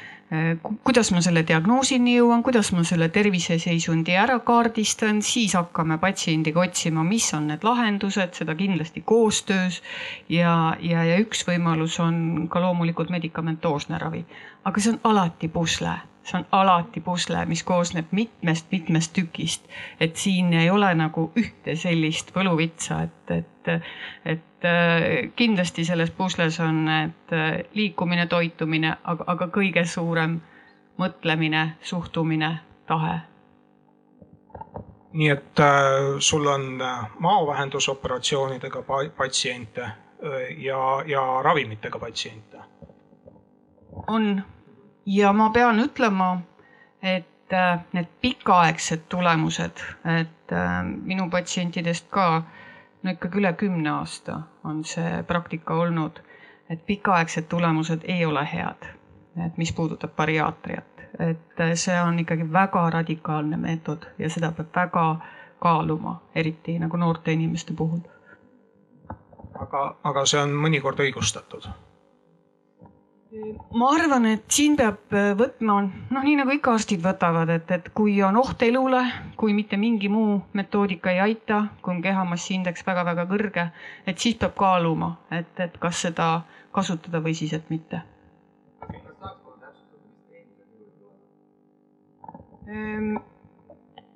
[0.83, 7.03] kuidas ma selle diagnoosini jõuan, kuidas ma selle terviseseisundi ära kaardistan, siis hakkame patsiendiga otsima,
[7.05, 9.81] mis on need lahendused, seda kindlasti koostöös.
[10.29, 14.25] ja, ja, ja üks võimalus on ka loomulikult medikamentoosne ravi,
[14.65, 15.93] aga see on alati pusle
[16.25, 19.67] see on alati pusle, mis koosneb mitmest-mitmest tükist.
[19.99, 23.69] et siin ei ole nagu ühte sellist võluvitsa, et, et,
[24.25, 25.05] et äh,
[25.35, 30.39] kindlasti selles pusles on need äh, liikumine, toitumine, aga, aga kõige suurem
[30.97, 32.51] mõtlemine, suhtumine,
[32.87, 33.19] tahe.
[35.13, 38.83] nii et äh, sul on äh, maovähendusoperatsioonidega
[39.17, 39.91] patsiente
[40.57, 42.57] ja, ja ravimitega patsiente?
[44.07, 44.41] on
[45.05, 46.37] ja ma pean ütlema,
[47.01, 49.81] et äh, need pikaaegsed tulemused,
[50.19, 52.43] et äh, minu patsientidest ka
[53.03, 56.19] no ikkagi üle kümne aasta on see praktika olnud,
[56.69, 58.89] et pikaaegsed tulemused ei ole head,
[59.45, 64.73] et mis puudutab bariaatriat, et äh, see on ikkagi väga radikaalne meetod ja seda peab
[64.75, 65.07] väga
[65.61, 67.99] kaaluma, eriti nagu noorte inimeste puhul.
[69.59, 71.69] aga, aga see on mõnikord õigustatud
[73.75, 75.77] ma arvan, et siin peab äh, võtma,
[76.13, 79.01] noh, nii nagu ikka arstid võtavad, et, et kui on oht elule,
[79.39, 83.69] kui mitte mingi muu metoodika ei aita, kui on kehamassi-indeks väga-väga kõrge,
[84.07, 86.29] et siis peab kaaluma, et, et kas seda
[86.75, 88.01] kasutada või siis, et mitte.
[92.65, 93.17] Ehm,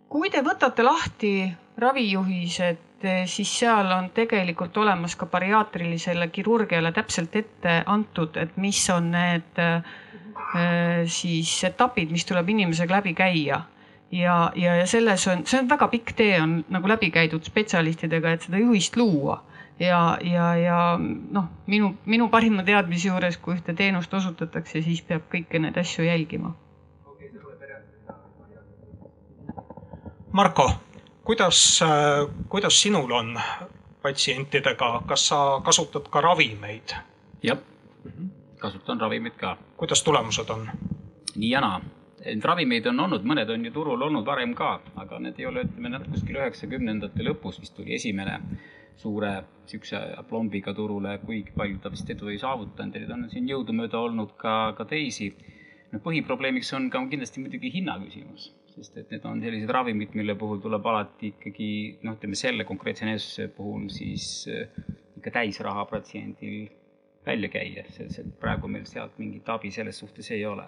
[0.09, 1.33] kui te võtate lahti
[1.79, 8.79] ravijuhised Eh, siis seal on tegelikult olemas ka bariaatrilisele kirurgiale täpselt ette antud, et mis
[8.91, 13.61] on need eh, siis etapid, mis tuleb inimesega läbi käia.
[14.11, 18.31] ja, ja, ja selles on, see on väga pikk tee on nagu läbi käidud spetsialistidega,
[18.33, 19.37] et seda juhist luua
[19.79, 25.29] ja, ja, ja noh, minu, minu parima teadmise juures, kui ühte teenust osutatakse, siis peab
[25.31, 26.51] kõiki neid asju jälgima
[30.33, 30.71] Marko,
[31.29, 31.83] kuidas,
[32.49, 33.35] kuidas sinul on
[34.01, 36.95] patsientidega, kas sa kasutad ka ravimeid?
[37.43, 37.59] jah,
[38.57, 39.57] kasutan ravimeid ka.
[39.77, 40.65] kuidas tulemused on?
[41.35, 41.81] nii ja naa
[42.19, 45.61] Neid ravimeid on olnud, mõned on ju turul olnud varem ka, aga need ei ole,
[45.67, 48.33] ütleme nad kuskil üheksakümnendate lõpus vist tuli esimene
[48.99, 49.29] suure
[49.69, 54.01] siukse plombiga turule, kuigi palju ta vist edu ei saavutanud ja neid on siin jõudumööda
[54.01, 55.29] olnud ka, ka teisi.
[55.93, 58.49] no põhiprobleemiks on ka kindlasti muidugi hinna küsimus,
[58.79, 61.71] sest et need on sellised ravimid, mille puhul tuleb alati ikkagi
[62.07, 64.47] noh, ütleme selle konkreetse näituse puhul siis
[65.19, 66.69] ikka täisraha patsiendil
[67.25, 70.65] välja käia, sest praegu meil sealt mingit abi selles suhtes ei ole.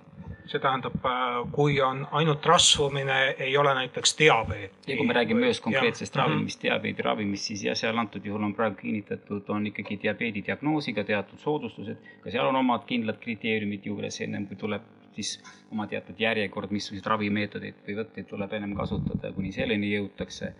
[0.51, 4.91] see tähendab, äh, kui on ainult rasvumine, ei ole näiteks diabeeti.
[4.91, 6.21] ja kui me räägime ühest konkreetsest ja.
[6.21, 6.31] Mhm.
[6.31, 11.03] ravimist, diabeedi ravimist, siis jah, seal antud juhul on praegu kinnitatud, on ikkagi diabeedi diagnoosiga
[11.03, 14.81] teatud soodustused, ka seal on omad kindlad kriteeriumid juures, ennem kui tuleb
[15.15, 15.37] siis
[15.71, 20.53] oma teatud järjekord, missuguseid ravimeetodeid või võtteid tuleb ennem kasutada kuni selleni jõutakse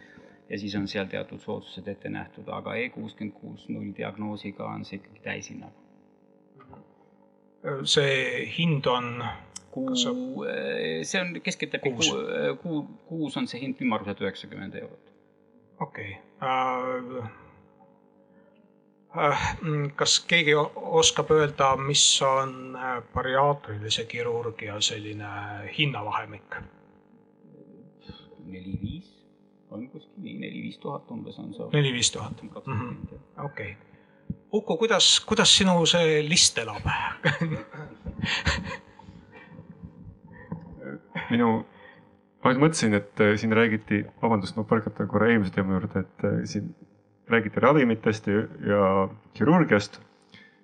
[0.49, 4.85] ja siis on seal teatud soodustused ette nähtud, aga E kuuskümmend kuus null diagnoosiga on
[4.85, 5.81] see ikkagi täishinnaga
[7.83, 9.23] see hind on?
[9.71, 12.09] kuu, see on keskeltläbi kuus,
[12.61, 15.13] kuu, kuus on see hind ümmarguselt üheksakümmend eurot.
[15.79, 17.21] okei okay.
[17.21, 17.29] uh,.
[19.11, 19.39] Uh,
[19.99, 25.31] kas keegi oskab öelda, mis on äh, bariaatrilise kirurgia selline
[25.77, 26.55] hinnavahemik?
[28.51, 29.09] neli-viis,
[29.71, 31.67] on kuskil nii, neli-viis tuhat umbes on see.
[31.73, 32.95] neli-viis tuhat, mhm.
[33.45, 33.77] okei
[34.51, 36.87] Uku, kuidas, kuidas sinu see list elab
[41.31, 41.49] minu,
[42.43, 46.41] ma mõtlesin, et äh, siin räägiti, vabandust, ma põrgatan korra eelmise teema juurde, et äh,
[46.51, 46.65] siin
[47.29, 50.01] räägiti ravimitest ja, ja kirurgiast,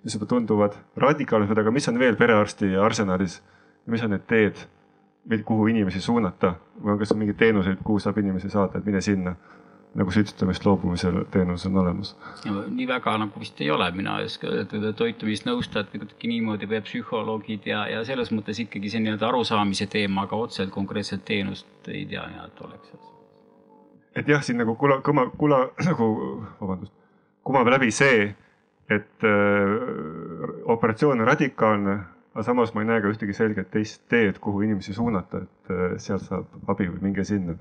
[0.04, 3.42] mis juba tunduvad radikaalsed, aga mis on veel perearsti arsenalis?
[3.88, 4.58] mis on need teed,
[5.48, 6.54] kuhu inimesi suunata
[6.84, 9.32] või kas on mingeid teenuseid, kuhu saab inimesi saada, et mine sinna
[9.96, 12.12] nagu süstitamist loobumisel teenus on olemas?
[12.44, 17.68] nii väga nagu vist ei ole, mina ei oska öelda, toitumisnõustajad kuidagi niimoodi või psühholoogid
[17.72, 22.26] ja, ja selles mõttes ikkagi see nii-öelda arusaamise teema, aga otseselt konkreetselt teenust ei tea
[22.36, 22.98] ja et oleks.
[24.18, 26.10] Et jah, siin nagu kula, kõma, kula nagu,
[26.60, 26.94] vabandust,
[27.46, 28.28] kumab läbi see,
[28.90, 29.74] et äh,
[30.74, 31.98] operatsioon on radikaalne,
[32.34, 35.98] aga samas ma ei näe ka ühtegi selget teist teed, kuhu inimesi suunata, et äh,
[36.02, 37.56] sealt saab abi või minge sinna.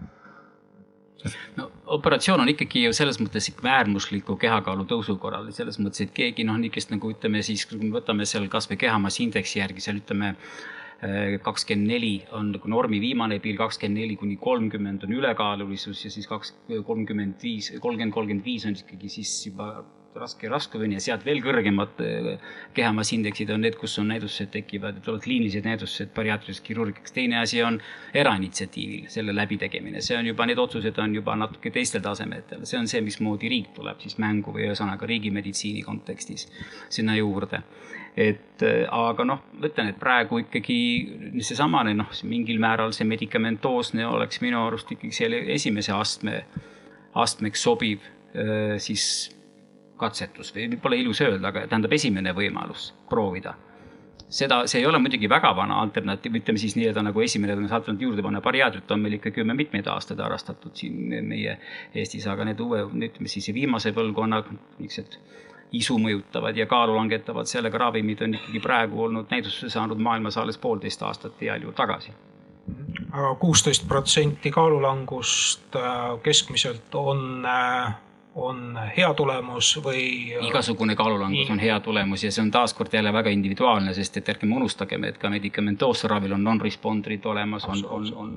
[1.58, 1.66] No
[1.98, 6.60] operatsioon on ikkagi ju selles mõttes äärmusliku kehakaalu tõusu korral, selles mõttes, et keegi noh,
[6.62, 10.36] nii kes nagu ütleme siis, kui me võtame seal kasvõi kehamassi-indeksi järgi seal ütleme
[11.46, 16.26] kakskümmend neli on nagu normi viimane piir, kakskümmend neli kuni kolmkümmend on ülekaalulisus ja siis
[16.28, 16.56] kaks,
[16.88, 19.76] kolmkümmend viis, kolmkümmend, kolmkümmend viis on ikkagi siis juba
[20.18, 22.30] raske raskuseni ja sealt veel kõrgemad äh,
[22.78, 27.14] kehamassindeksid on need, kus on näidustused tekivad, et tulevad kliinilised näidustused bariaatriliseks kirurgiaks.
[27.14, 27.80] teine asi on
[28.14, 32.90] erainitsiatiivil selle läbitegemine, see on juba, need otsused on juba natuke teistel tasemetel, see on
[32.90, 36.48] see, mismoodi riik tuleb siis mängu või ühesõnaga riigimeditsiini kontekstis
[36.90, 37.62] sinna juurde
[38.18, 40.78] et äh, aga noh, ma ütlen, et praegu ikkagi
[41.46, 46.40] seesamane noh, mingil määral see medikamentoosne oleks minu arust ikkagi selle esimese astme,
[47.22, 48.02] astmeks sobiv
[48.34, 49.06] äh, siis
[50.02, 53.54] katsetus või pole ilus öelda, aga tähendab esimene võimalus proovida.
[54.30, 58.26] seda, see ei ole muidugi väga vana alternatiiv, ütleme siis nii-öelda nagu esimene alternatiiv juurde
[58.26, 61.60] panna, bariaatrit on meil ikkagi juba mitmeid aastaid harrastatud siin meie
[61.94, 65.22] Eestis, aga need uue, ütleme siis viimase põlvkonna niisugused
[65.72, 70.58] isu mõjutavad ja kaalu langetavad sellega ravimid on ikkagi praegu olnud näidusse saanud maailmas alles
[70.58, 72.16] poolteist aastat heal juhul tagasi
[73.12, 77.96] aga kuusteist protsenti kaalulangust äh, keskmiselt on äh,
[78.38, 80.02] on hea tulemus või?
[80.48, 84.54] igasugune kaalulangus on hea tulemus ja see on taaskord jälle väga individuaalne, sest et ärgem
[84.54, 88.36] unustagem, et ka medikamentoossel ravil on non-responder'id olemas, on, on, on,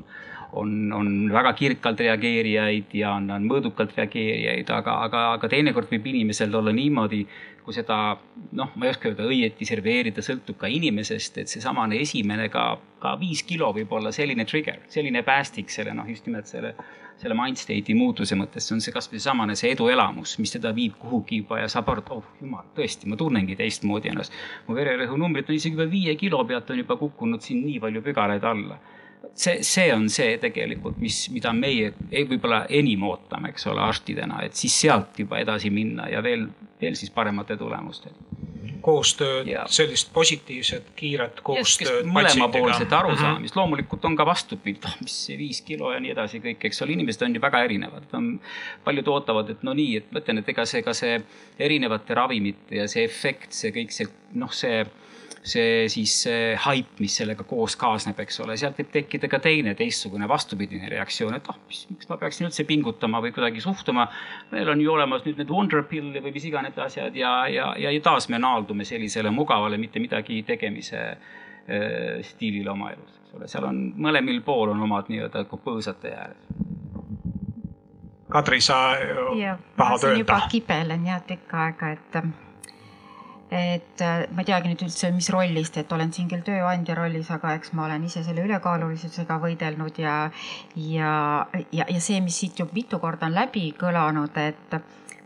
[0.52, 6.06] on, on väga kirkalt reageerijaid ja on, on mõõdukalt reageerijaid, aga, aga, aga teinekord võib
[6.12, 7.24] inimesel olla niimoodi,
[7.64, 7.98] kui seda
[8.56, 12.72] noh, ma ei oska öelda, õieti serveerida, sõltub ka inimesest, et seesamane esimene ka,
[13.02, 16.74] ka viis kilo võib olla selline trigger, selline päästik selle noh, just nimelt selle
[17.20, 20.96] selle mind state'i muutuse mõttes, see on see kasvõi seesamane see eduelamus, mis teda viib
[21.00, 24.32] kuhugi juba ja saab aru, et oh jumal, tõesti, ma tunnengi teistmoodi ennast.
[24.66, 28.46] mu vererõhunumbrid on isegi juba viie kilo pealt on juba kukkunud siin nii palju pügalaid
[28.52, 28.80] alla.
[29.34, 34.58] See, see on see tegelikult, mis, mida meie võib-olla enim ootame, eks ole, arstidena, et
[34.58, 36.48] siis sealt juba edasi minna ja veel,
[36.80, 38.40] veel siis paremate tulemusteni
[38.80, 42.06] koostööd, sellist positiivset, kiiret koostööd.
[42.08, 46.64] mõlemapoolset arusaamist, loomulikult on ka vastupidi, ah, mis see viis kilo ja nii edasi kõik,
[46.68, 48.08] eks ole, inimesed on ju väga erinevad.
[48.84, 51.20] paljud ootavad, et no nii, et ma ütlen, et ega see ka see
[51.58, 54.08] erinevate ravimite ja see efekt, see kõik see
[54.40, 54.84] noh, see
[55.42, 59.72] see siis see haip, mis sellega koos kaasneb, eks ole, sealt võib tekkida ka teine
[59.76, 61.60] teistsugune vastupidine reaktsioon, et ah oh,,
[61.90, 64.06] miks ma peaksin üldse pingutama või kuidagi suhtuma.
[64.50, 67.92] meil on ju olemas nüüd need wonder pill või mis iganes asjad ja, ja, ja
[68.04, 73.70] taas me naaldume sellisele mugavale mitte midagi tegemise äh, stiilile oma elus, eks ole, seal
[73.70, 76.44] on mõlemil pool on omad nii-öelda põõsate ääres.
[78.30, 78.76] Kadri, sa
[79.34, 80.20] ja, tahad öelda?
[80.20, 82.22] juba kibelen jah tükk aega, et
[83.50, 87.30] et äh, ma ei teagi nüüd üldse, mis rollist, et olen siin küll tööandja rollis,
[87.34, 90.16] aga eks ma olen ise selle ülekaalulisusega võidelnud ja,
[90.76, 91.12] ja,
[91.74, 94.78] ja, ja see, mis siit juba mitu korda on läbi kõlanud, et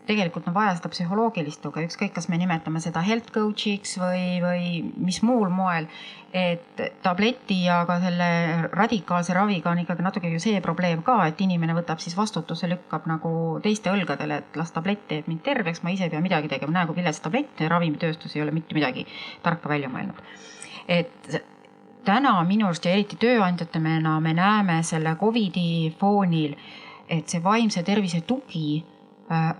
[0.07, 4.67] tegelikult on vaja seda psühholoogilist tuge, ükskõik, kas me nimetame seda health coach'iks või, või
[5.01, 5.89] mis muul moel.
[6.35, 8.27] et tableti ja ka selle
[8.73, 13.07] radikaalse raviga on ikkagi natuke ju see probleem ka, et inimene võtab siis vastutuse, lükkab
[13.07, 16.75] nagu teiste õlgadele, et las tablett teeb mind terveks, ma ise ei pea midagi tegema,
[16.75, 19.07] näe kui vilets tablett ravimitööstus ei ole mitte midagi
[19.47, 20.19] tarka välja mõelnud.
[20.89, 21.39] et
[22.05, 26.59] täna minu arust ja eriti tööandjatena me näeme selle Covidi foonil,
[27.09, 28.83] et see vaimse tervise tugi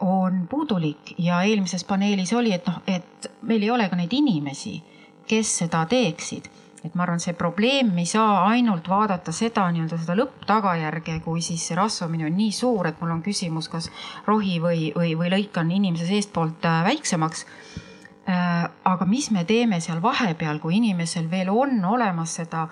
[0.01, 4.75] on puudulik ja eelmises paneelis oli, et noh, et meil ei ole ka neid inimesi,
[5.27, 6.51] kes seda teeksid.
[6.85, 11.41] et ma arvan, see probleem, me ei saa ainult vaadata seda nii-öelda seda lõpptagajärge, kui
[11.41, 13.89] siis see rasvumine on nii suur, et mul on küsimus, kas
[14.27, 17.94] rohi või, või, või lõikan inimese seestpoolt äh, väiksemaks Äh,
[18.27, 22.65] aga mis me teeme seal vahepeal, kui inimesel veel on olemas seda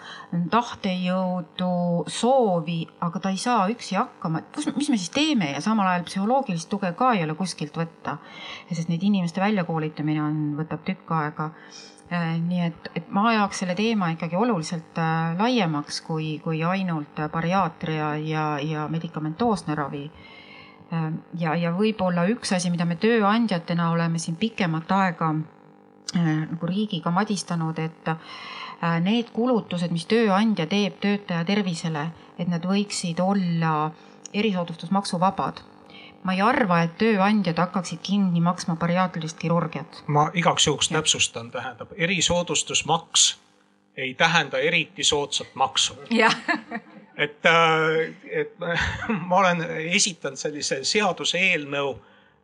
[0.52, 1.68] tahtejõudu,
[2.08, 5.90] soovi, aga ta ei saa üksi hakkama, et kus, mis me siis teeme ja samal
[5.90, 8.16] ajal psühholoogilist tuge ka ei ole kuskilt võtta.
[8.72, 11.52] sest neid inimeste väljakoolitamine on, võtab tükk aega.
[12.12, 17.20] Äh, nii et, et ma ajaks selle teema ikkagi oluliselt äh, laiemaks kui, kui ainult
[17.32, 20.31] bariaatria ja, ja medikamentoosne ravi Äh,
[21.38, 27.10] ja, ja võib-olla üks asi, mida me tööandjatena oleme siin pikemat aega äh, nagu riigiga
[27.14, 33.90] madistanud, et äh, need kulutused, mis tööandja teeb töötaja tervisele, et need võiksid olla
[34.32, 35.62] erisoodustusmaksuvabad
[36.22, 40.02] ma ei arva, et tööandjad hakkaksid kinni maksma bariaatrilist kirurgiat.
[40.06, 43.32] ma igaks juhuks täpsustan, tähendab erisoodustusmaks
[43.96, 45.96] ei tähenda eriti soodsat maksu.
[47.16, 48.54] et, äh, et
[49.28, 51.94] ma olen esitanud sellise seaduseelnõu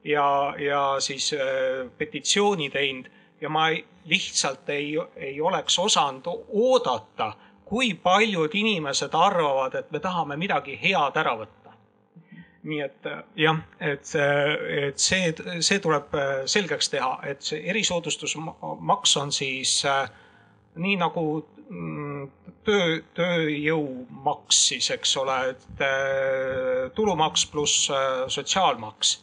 [0.05, 3.11] ja, ja siis äh, petitsiooni teinud
[3.41, 3.69] ja ma
[4.09, 7.33] lihtsalt ei, ei oleks osanud oodata,
[7.65, 11.75] kui paljud inimesed arvavad, et me tahame midagi head ära võtta.
[12.69, 14.15] nii et äh, jah, et,
[14.87, 16.17] et see, see tuleb
[16.47, 19.83] selgeks teha, et see erisoodustusmaks on siis
[20.79, 21.25] nii nagu
[21.69, 22.31] Mm,
[22.65, 29.19] töö, tööjõumaks siis, eks ole, et äh, tulumaks pluss äh, sotsiaalmaks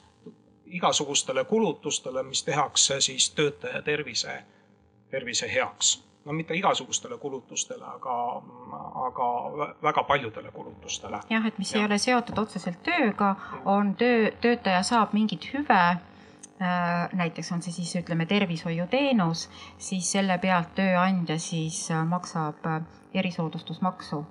[0.75, 4.41] igasugustele kulutustele, mis tehakse siis töötaja tervise,
[5.11, 6.01] tervise heaks.
[6.25, 8.15] no mitte igasugustele kulutustele, aga,
[9.07, 9.27] aga
[9.83, 11.19] väga paljudele kulutustele.
[11.29, 11.79] jah, et mis ja.
[11.79, 15.83] ei ole seotud otseselt tööga, on töö, töötaja saab mingit hüve
[16.61, 19.41] Äh, näiteks on see siis ütleme tervishoiuteenus,
[19.77, 22.61] siis selle pealt tööandja siis maksab
[23.21, 24.25] erisoodustusmaksu.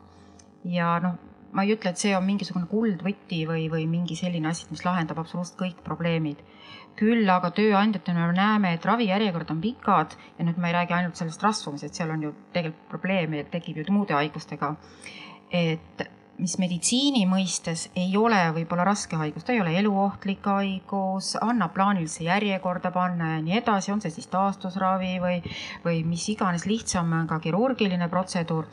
[0.64, 1.18] ja noh,
[1.53, 5.20] ma ei ütle, et see on mingisugune kuldvõti või, või mingi selline asi, mis lahendab
[5.22, 6.43] absoluutselt kõik probleemid.
[6.97, 11.16] küll aga tööandjatena me näeme, et ravijärjekorrad on pikad ja nüüd ma ei räägi ainult
[11.18, 14.76] sellest rasvumisest, seal on ju tegelikult probleeme, tekib ju muude haigustega.
[15.51, 16.09] et
[16.39, 22.24] mis meditsiini mõistes ei ole võib-olla raske haigus, ta ei ole eluohtlik haigus, annab plaanilisse
[22.26, 25.41] järjekorda panna ja nii edasi, on see siis taastusravi või,
[25.85, 28.66] või mis iganes lihtsam ka kirurgiline protseduur.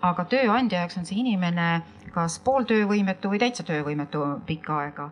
[0.00, 1.82] aga tööandja jaoks on see inimene
[2.14, 5.10] kas pooltöövõimetu või täitsa töövõimetu pikka aega.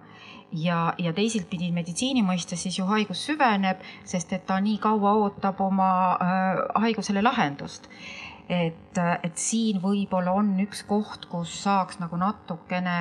[0.53, 5.61] Ja, ja teisipidi meditsiini mõistes siis ju haigus süveneb, sest et ta nii kaua ootab
[5.61, 7.91] oma äh, haigusele lahendust
[8.49, 12.99] et, et siin võib-olla on üks koht, kus saaks nagu natukene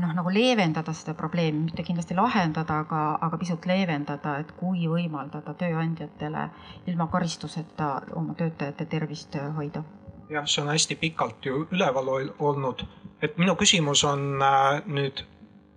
[0.00, 5.54] noh, nagu leevendada seda probleemi, mitte kindlasti lahendada, aga, aga pisut leevendada, et kui võimaldada
[5.58, 6.46] tööandjatele
[6.88, 9.84] ilma karistuseta oma töötajate tervist hoida.
[10.32, 12.08] jah, see on hästi pikalt ju üleval
[12.38, 12.86] olnud,
[13.20, 15.24] et minu küsimus on äh, nüüd,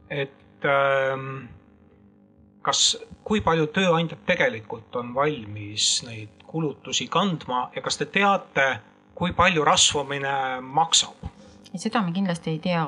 [0.09, 1.49] et ähm,
[2.63, 8.67] kas, kui palju tööandjad tegelikult on valmis neid kulutusi kandma ja kas te teate,
[9.15, 11.31] kui palju rasvumine maksab?
[11.75, 12.83] seda me kindlasti ei tea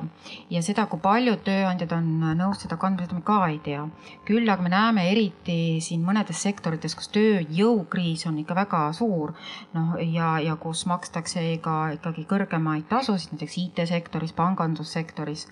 [0.49, 2.05] ja seda, kui paljud tööandjad on
[2.39, 3.81] nõus seda kandma, seda me ka ei tea.
[4.23, 9.33] küll aga me näeme eriti siin mõnedes sektorites, kus tööjõukriis on ikka väga suur,
[9.75, 15.49] noh ja, ja kus makstakse ka ikkagi kõrgemaid tasusid, näiteks IT-sektoris, pangandussektoris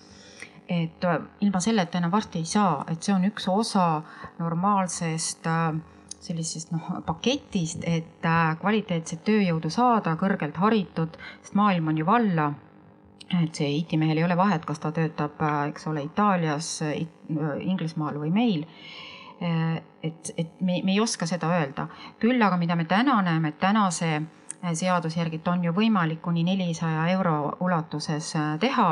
[0.72, 1.04] et
[1.46, 3.90] ilma selleta enam varsti ei saa, et see on üks osa
[4.40, 5.76] normaalsest äh,
[6.26, 12.52] sellisest noh paketist, et äh, kvaliteetset tööjõudu saada, kõrgelt haritud, sest maailm on ju valla
[13.42, 16.78] et see IT-mehel ei ole vahet, kas ta töötab, äh, eks ole, Itaalias,
[17.66, 18.68] Inglismaal või meil.
[19.36, 21.90] et, et me, me ei oska seda öelda,
[22.22, 24.22] küll aga mida me täna näeme, et tänase
[24.74, 28.88] seaduse järgi on ju võimalik kuni nelisaja euro ulatuses teha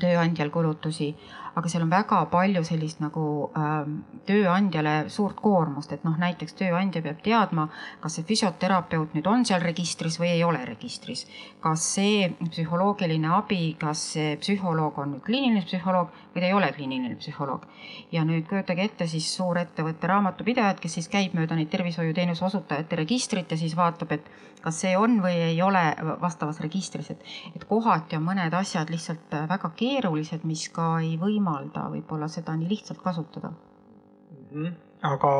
[0.00, 1.12] tööandjal kulutusi,
[1.54, 3.24] aga seal on väga palju sellist nagu
[3.56, 3.86] äh,
[4.28, 7.68] tööandjale suurt koormust, et noh, näiteks tööandja peab teadma,
[8.02, 11.26] kas see füsioterapeut nüüd on seal registris või ei ole registris.
[11.64, 16.70] kas see psühholoogiline abi, kas see psühholoog on nüüd kliiniline psühholoog või ta ei ole
[16.72, 17.66] kliiniline psühholoog.
[18.12, 23.50] ja nüüd kujutage ette siis suurettevõtte raamatupidajat, kes siis käib mööda neid tervishoiuteenuse osutajate registrit
[23.50, 24.30] ja siis vaatab, et
[24.62, 25.82] kas see on või ei ole
[26.20, 27.24] vastavas registris, et,
[27.54, 32.68] et kohati on mõned asjad lihtsalt väga keerulised, mis ka ei võimalda võib-olla seda nii
[32.68, 34.50] lihtsalt kasutada mm.
[34.52, 34.76] -hmm.
[35.02, 35.32] aga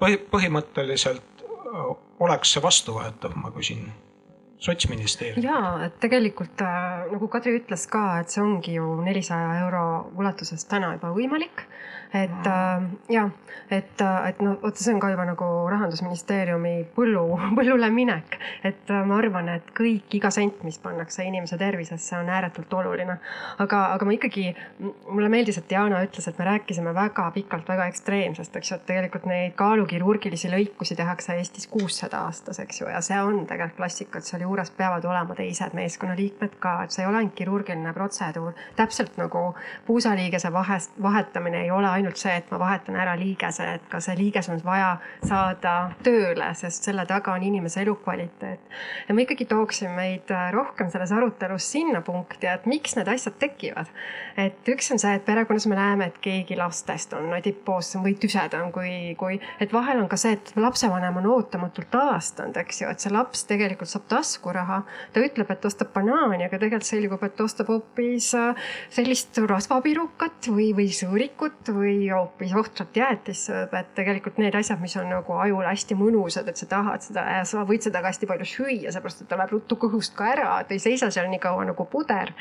[0.00, 1.44] põhi, põhimõtteliselt
[2.20, 3.88] oleks see vastuvõetav, ma küsin
[4.64, 5.44] sotsministeerium.
[5.44, 9.84] ja, et tegelikult äh, nagu Kadri ütles ka, et see ongi ju nelisaja euro
[10.18, 11.66] ulatuses täna juba võimalik
[12.14, 13.30] et äh, ja,
[13.70, 17.24] et, äh, et noh, vot see on ka juba nagu rahandusministeeriumi põllu,
[17.58, 18.38] põllule minek.
[18.62, 23.18] et äh, ma arvan, et kõik, iga sent, mis pannakse inimese tervisesse, on ääretult oluline.
[23.58, 24.46] aga, aga ma ikkagi,
[25.08, 28.86] mulle meeldis, et Diana ütles, et me rääkisime väga pikalt väga ekstreemsest, eks ju, et
[28.92, 34.22] tegelikult neid kaalukirurgilisi lõikusi tehakse Eestis kuussada aastas, eks ju, ja see on tegelikult klassika,
[34.22, 38.52] et sealjuures peavad olema teised meeskonnaliikmed ka, et see ei ole ainult kirurgiline protseduur.
[38.76, 39.54] täpselt nagu
[39.86, 44.16] puusaliigese vahest, vahetamine ei ole ainult see, et ma vahetan ära liigese, et ka see
[44.16, 48.60] liiges on vaja saada tööle, sest selle taga on inimese elukvaliteet.
[49.08, 53.90] ja ma ikkagi tooksin meid rohkem selles arutelus sinna punkti, et miks need asjad tekivad.
[54.36, 58.70] et üks on see, et perekonnas me näeme, et keegi lastest on adipoossem või tüsedam
[58.72, 63.00] kui, kui, et vahel on ka see, et lapsevanem on ootamatult avastanud, eks ju, et
[63.00, 64.06] see laps tegelikult saab
[64.44, 64.82] taskuraha.
[65.12, 68.30] ta ütleb, et ostab banaani, aga tegelikult selgub, et ostab hoopis
[68.92, 75.08] sellist rasvapirukat või, või sõõrikut või hoopis ohtrat jäätissööb, et tegelikult need asjad, mis on
[75.10, 78.48] nagu ajule hästi mõnusad, et sa tahad seda ja sa võid seda ka hästi palju
[78.48, 81.64] süüa, seepärast et ta läheb ruttu kõhust ka ära, et ei seisa seal nii kaua
[81.70, 82.34] nagu puder.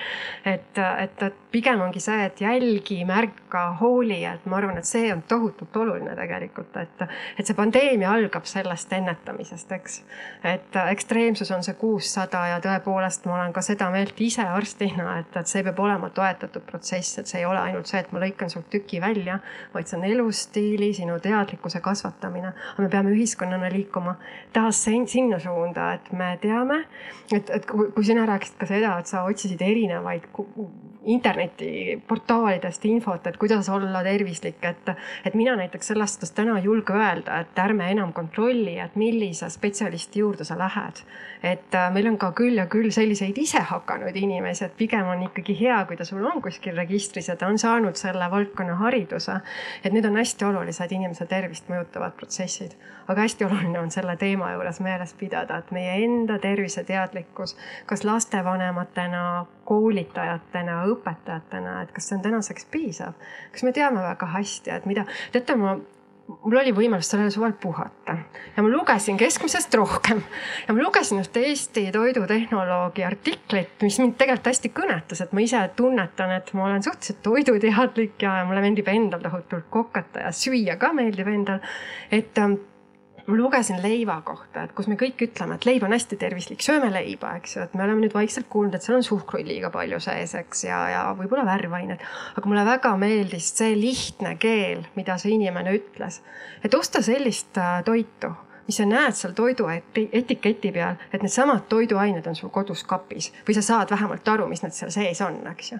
[0.46, 5.12] et, et, et pigem ongi see, et jälgi, märka, hooli, et ma arvan, et see
[5.14, 7.06] on tohutult oluline tegelikult, et,
[7.38, 10.00] et see pandeemia algab sellest ennetamisest, eks.
[10.44, 15.36] et ekstreemsus on see kuussada ja tõepoolest ma olen ka seda meelt ise arstina, et,
[15.36, 18.52] et see peab olema toetatud protsess, et see ei ole ainult see, et ma lõikan
[18.54, 19.40] sult tüki välja
[19.74, 22.54] vaid see on elustiili, sinu teadlikkuse kasvatamine.
[22.74, 24.16] aga me peame ühiskonnana liikuma
[24.56, 26.84] taas sinna suunda, et me teame,
[27.32, 30.30] et, et kui sina rääkisid ka seda, et sa otsisid erinevaid
[31.06, 34.90] internetiportaalidest infot, et kuidas olla tervislik, et,
[35.26, 39.50] et mina näiteks sellest aastast täna ei julge öelda, et ärme enam kontrolli, et millise
[39.50, 41.02] spetsialisti juurde sa lähed.
[41.44, 45.56] et äh, meil on ka küll ja küll selliseid isehakanud inimesi, et pigem on ikkagi
[45.60, 49.40] hea, kui ta sul on kuskil registris ja ta on saanud selle valdkonna hariduse.
[49.84, 52.78] et need on hästi olulised inimese tervist mõjutavad protsessid,
[53.08, 59.46] aga hästi oluline on selle teema juures meeles pidada, et meie enda terviseteadlikkus, kas lastevanematena,
[59.66, 63.18] koolitajatena, õpetajatena, et kas see on tänaseks piisav.
[63.52, 65.78] kas me teame väga hästi, et mida, teate, ma
[66.28, 68.16] mul oli võimalus sellel suvel puhata
[68.56, 70.22] ja ma lugesin keskmisest rohkem
[70.68, 75.62] ja ma lugesin ühte Eesti toidutehnoloogi artiklit, mis mind tegelikult hästi kõnetas, et ma ise
[75.76, 80.94] tunnetan, et ma olen suhteliselt toiduteadlik ja mulle meeldib endal tohutult kokata ja süüa ka
[80.96, 81.60] meeldib endal.
[82.12, 82.62] et ähm,
[83.28, 86.90] ma lugesin leiva kohta, et kus me kõik ütleme, et leib on hästi tervislik, sööme
[86.92, 90.00] leiba, eks ju, et me oleme nüüd vaikselt kuulnud, et seal on suhkruid liiga palju
[90.04, 92.04] sees, eks, ja, ja võib-olla värvained.
[92.36, 96.20] aga mulle väga meeldis see lihtne keel, mida see inimene ütles,
[96.64, 98.34] et osta sellist äh, toitu
[98.68, 103.58] mis sa näed seal toidu etiketi peal, et needsamad toiduained on sul kodus kapis või
[103.58, 105.80] sa saad vähemalt aru, mis nad seal sees on, eks ju.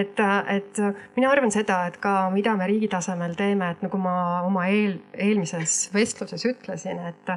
[0.00, 0.22] et,
[0.54, 0.80] et
[1.16, 4.14] mina arvan seda, et ka mida me riigi tasemel teeme, et nagu ma
[4.46, 7.34] oma eel, eelmises vestluses ütlesin, et,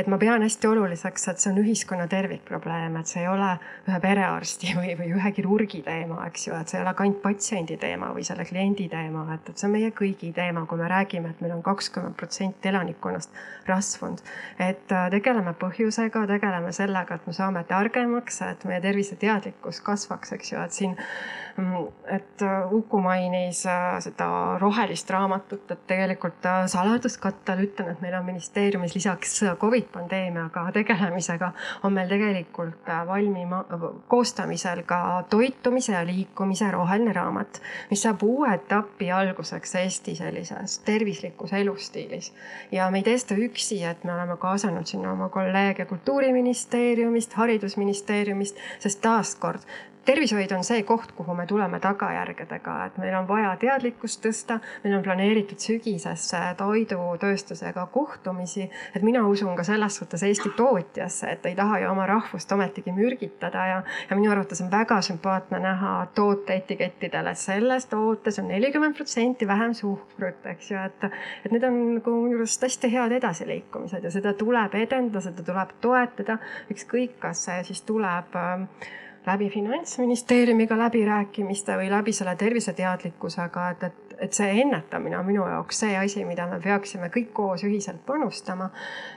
[0.00, 3.52] et ma pean hästi oluliseks, et see on ühiskonna tervikprobleem, et see ei ole
[3.88, 7.20] ühe perearsti või, või ühe kirurgi teema, eks ju, et see ei ole ka ainult
[7.24, 10.88] patsiendi teema või selle kliendi teema, et, et see on meie kõigi teema, kui me
[10.88, 14.21] räägime, et meil on kakskümmend protsenti elanikkonnast rasvunud
[14.58, 20.52] et äh, tegeleme põhjusega, tegeleme sellega, et me saame targemaks, et meie terviseteadlikkus kasvaks, eks
[20.52, 20.96] ju, et siin,
[22.08, 28.24] et äh, Uku mainis äh, seda rohelist raamatut, et tegelikult saladuskattel ütlen, et meil on
[28.24, 31.52] ministeeriumis lisaks Covid pandeemiaga tegelemisega,
[31.82, 33.62] on meil tegelikult valmima,
[34.08, 37.60] koostamisel ka toitumise ja liikumise roheline raamat,
[37.90, 42.32] mis saab uue etapi alguseks Eesti sellises tervislikus elustiilis.
[42.72, 48.60] ja me ei tee seda üksi, et me oleme kaasanud sinna oma kolleege kultuuriministeeriumist, haridusministeeriumist,
[48.80, 49.66] sest taaskord
[50.04, 54.96] tervishoid on see koht, kuhu me tuleme tagajärgedega, et meil on vaja teadlikkust tõsta, meil
[54.96, 58.70] on planeeritud sügisesse toidutööstusega kohtumisi.
[58.96, 62.92] et mina usun ka selles suhtes Eesti tootjasse, et ei taha ju oma rahvust ometigi
[62.92, 68.48] mürgitada ja, ja minu arvates on väga sümpaatne näha toote etikettidel, et selles tootes on
[68.48, 71.06] nelikümmend protsenti vähem suhkrut, eks ju, et,
[71.44, 75.76] et need on nagu minu arust hästi head edasiliikumised ja seda tuleb edendada, seda tuleb
[75.80, 76.38] toetada,
[76.72, 78.66] ükskõik, kas see siis tuleb äh,
[79.26, 85.82] läbi Finantsministeeriumiga läbirääkimiste või läbi selle terviseteadlikkusega, et, et et see ennetamine on minu jaoks
[85.82, 88.70] see asi, mida me peaksime kõik koos ühiselt panustama.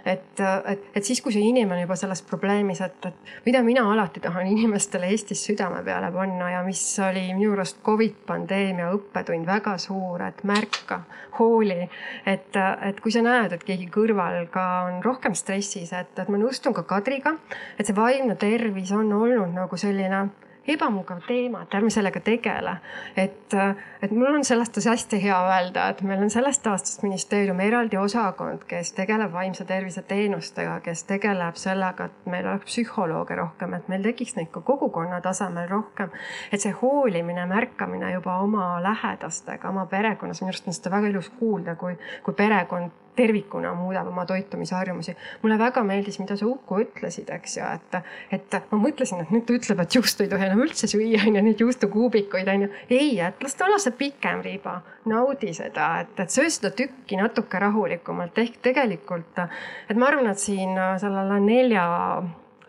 [0.05, 4.23] et, et, et siis, kui see inimene juba selles probleemis, et, et mida mina alati
[4.23, 9.77] tahan inimestele Eestis südame peale panna ja mis oli minu arust Covid pandeemia õppetund väga
[9.81, 11.01] suur, et märka,
[11.39, 11.89] hooli.
[12.25, 12.57] et,
[12.89, 16.73] et kui sa näed, et keegi kõrval ka on rohkem stressis, et, et ma nõustun
[16.73, 17.35] ka Kadriga,
[17.77, 20.25] et see vaimne tervis on olnud nagu selline
[20.67, 22.75] ebamugav teema, et ärme sellega tegele.
[23.17, 23.53] et,
[24.01, 28.65] et mul on sellest hästi hea öelda, et meil on sellest aastast ministeeriumi eraldi osakond,
[28.67, 34.03] kes tegeleb vaimse tervise teenustega, kes tegeleb sellega, et meil oleks psühholooge rohkem, et meil
[34.03, 36.11] tekiks neid ka kogukonna tasemel rohkem.
[36.51, 41.29] et see hoolimine, märkamine juba oma lähedastega, oma perekonnas, minu arust on seda väga ilus
[41.39, 45.15] kuulda, kui, kui perekond tervikuna muudab oma toitumisharjumusi.
[45.41, 47.97] mulle väga meeldis, mida sa Uku ütlesid, eks ju, et,
[48.31, 51.39] et ma mõtlesin, et nüüd ta ütleb, et juustu ei tohi enam üldse süüa, on
[51.39, 52.71] ju, neid juustukuubikuid on ju.
[52.89, 54.79] ei, et las ta olla see pikem riba,
[55.11, 59.43] naudi seda, et, et söö seda tükki natuke rahulikumalt ehk tegelikult,
[59.89, 61.85] et ma arvan, et siin sellele nelja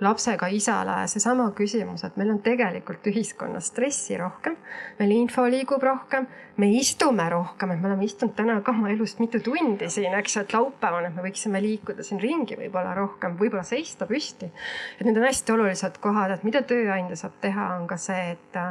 [0.01, 4.59] lapsega isale seesama küsimus, et meil on tegelikult ühiskonnas stressi rohkem,
[4.99, 6.27] meil info liigub rohkem,
[6.61, 10.37] me istume rohkem, et me oleme istunud täna ka oma elust mitu tundi siin, eks
[10.37, 14.51] ju, et laupäeval, et me võiksime liikuda siin ringi võib-olla rohkem, võib-olla seista püsti.
[14.99, 18.63] et need on hästi olulised kohad, et mida tööandja saab teha, on ka see, et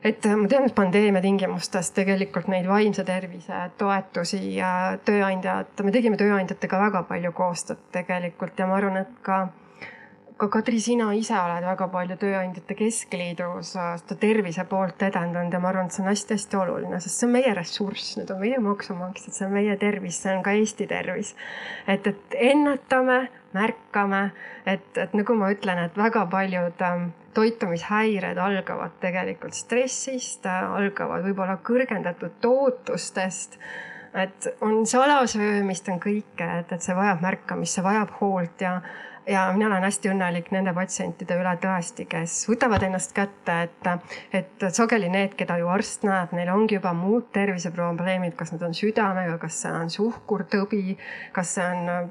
[0.00, 6.16] et ma tean, et pandeemia tingimustes tegelikult neid vaimse tervise toetusi ja tööandjad, me tegime
[6.16, 9.42] tööandjatega väga palju koostööd tegelikult ja ma arvan, et ka
[10.40, 15.68] ka Kadri, sina ise oled väga palju Tööandjate Keskliidus seda tervise poolt edendanud ja ma
[15.68, 19.36] arvan, et see on hästi-hästi oluline, sest see on meie ressurss, need on meie maksumaksjad,
[19.36, 21.34] see on meie tervis, see on ka Eesti tervis.
[21.86, 23.18] et, et ennetame,
[23.52, 24.22] märkame,
[24.64, 31.60] et, et nagu ma ütlen, et väga paljud ähm, toitumishäired algavad tegelikult stressist, algavad võib-olla
[31.66, 33.60] kõrgendatud tootustest
[34.14, 38.80] et on salasöömist, on kõike, et, et see vajab märkamist, see vajab hoolt ja
[39.30, 43.90] ja mina olen hästi õnnelik nende patsientide üle tõesti, kes võtavad ennast kätte, et,
[44.34, 48.74] et sageli need, keda ju arst näeb, neil ongi juba muud terviseprobleemid, kas need on
[48.76, 50.98] südamega, kas see on suhkurtõbi,
[51.36, 52.10] kas see on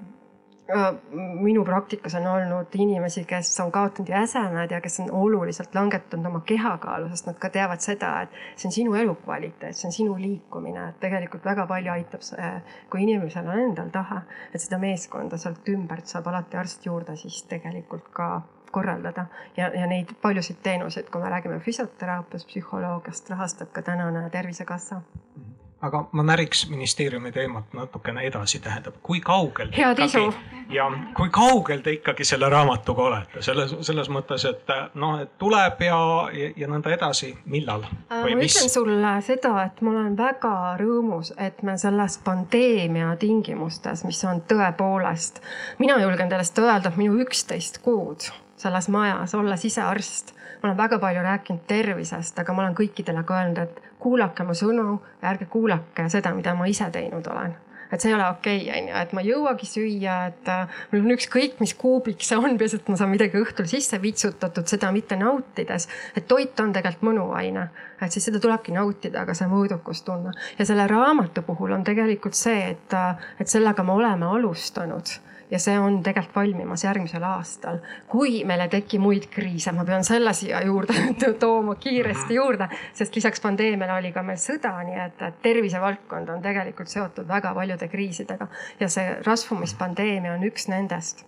[1.42, 6.42] minu praktikas on olnud inimesi, kes on kaotanud jäsemed ja kes on oluliselt langetanud oma
[6.46, 10.90] kehakaalu, sest nad ka teavad seda, et see on sinu elukvaliteet, see on sinu liikumine,
[10.90, 12.52] et tegelikult väga palju aitab see,
[12.90, 14.22] kui inimesel on endal tahe,
[14.54, 18.32] et seda meeskonda sealt ümbert saab alati arst juurde siis tegelikult ka
[18.72, 19.26] korraldada.
[19.58, 25.02] Ja, ja neid paljusid teenuseid, kui me räägime füsioteraapiast, psühholoogiast, rahastab ka tänane Tervisekassa.
[25.02, 25.44] Mm.
[25.44, 29.70] -hmm aga ma näriks ministeeriumi teemat natukene edasi, tähendab, kui kaugel.
[29.78, 30.34] hea Tiisu.
[30.70, 35.82] ja kui kaugel te ikkagi selle raamatuga olete, selles, selles mõttes, et noh, et tuleb
[35.82, 36.00] ja,
[36.34, 37.86] ja, ja nõnda edasi, millal?
[37.88, 38.58] Äh, ma mis?
[38.58, 44.44] ütlen sulle seda, et ma olen väga rõõmus, et me selles pandeemia tingimustes, mis on
[44.52, 45.40] tõepoolest,
[45.80, 48.28] mina julgen teile öelda, et minu üksteist kuud
[48.60, 53.24] selles majas, olles ise arst ma olen väga palju rääkinud tervisest, aga ma olen kõikidele
[53.24, 57.58] ka öelnud, et kuulake mu sõnu, ärge kuulake seda, mida ma ise teinud olen
[57.92, 60.82] et see ei ole okei okay,, on ju, et ma ei jõuagi süüa, et äh,
[60.92, 64.68] mul on ükskõik, mis kuubik see on, peaasi, et ma saan midagi õhtul sisse vitsutatud,
[64.70, 65.88] seda mitte nautides.
[66.16, 67.70] et toit on tegelikult mõnuaine,
[68.02, 70.36] et siis seda tulebki nautida, aga see mõõdukust tunda.
[70.60, 75.18] ja selle raamatu puhul on tegelikult see, et, äh, et sellega me oleme alustanud
[75.52, 77.80] ja see on tegelikult valmimas järgmisel aastal.
[78.08, 80.94] kui meil ei teki muid kriise, ma pean selle siia juurde
[81.44, 86.42] tooma kiiresti juurde, sest lisaks pandeemiale oli ka meil sõda, nii et, et tervisevaldkond on
[86.46, 88.48] tegelikult seotud väga paljude kriisidega.
[88.80, 91.26] Ja see rasvumispandeemia on üks nendest.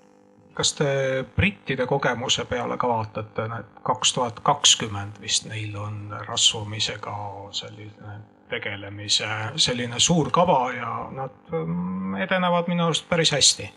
[0.53, 7.15] Kas te brittide kogemuse peale ka vaatate, et kaks tuhat kakskümmend vist neil on rasvumisega
[7.55, 8.19] selline
[8.51, 13.69] tegelemise selline suur kava ja nad mm, edenevad minu arust päris hästi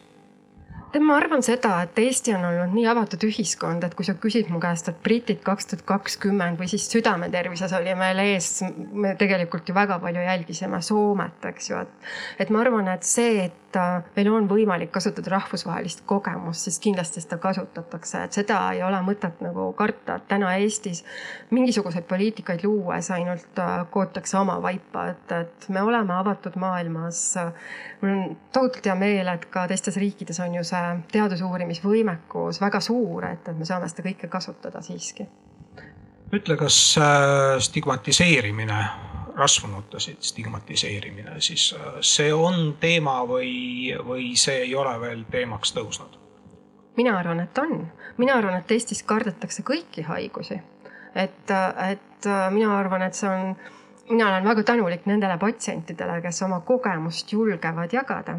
[1.02, 4.60] ma arvan seda, et Eesti on olnud nii avatud ühiskond, et kui sa küsid mu
[4.62, 8.60] käest, et britid kaks tuhat kakskümmend või siis südametervises oli meil ees,
[8.92, 12.08] me tegelikult ju väga palju jälgisime Soomet, eks ju, et.
[12.44, 13.78] et ma arvan, et see, et
[14.14, 19.42] meil on võimalik kasutada rahvusvahelist kogemust, siis kindlasti seda kasutatakse, et seda ei ole mõtet
[19.42, 21.02] nagu karta, et täna Eestis
[21.54, 27.24] mingisuguseid poliitikaid luues ainult äh, kootakse oma vaipa, et, et me oleme avatud maailmas.
[28.00, 33.26] mul on tohutult hea meel, et ka teistes riikides on ju see teadusuurimisvõimekus väga suur,
[33.28, 35.26] et, et me saame seda kõike kasutada siiski.
[36.34, 38.78] ütle, kas äh, stigmatiseerimine,
[39.36, 46.20] rasvunute stigmatiseerimine, siis äh, see on teema või, või see ei ole veel teemaks tõusnud?
[46.96, 47.86] mina arvan, et on,
[48.18, 50.60] mina arvan, et Eestis kardetakse kõiki haigusi.
[51.14, 51.54] et,
[51.90, 53.56] et äh, mina arvan, et see on
[54.10, 58.38] mina olen väga tänulik nendele patsientidele, kes oma kogemust julgevad jagada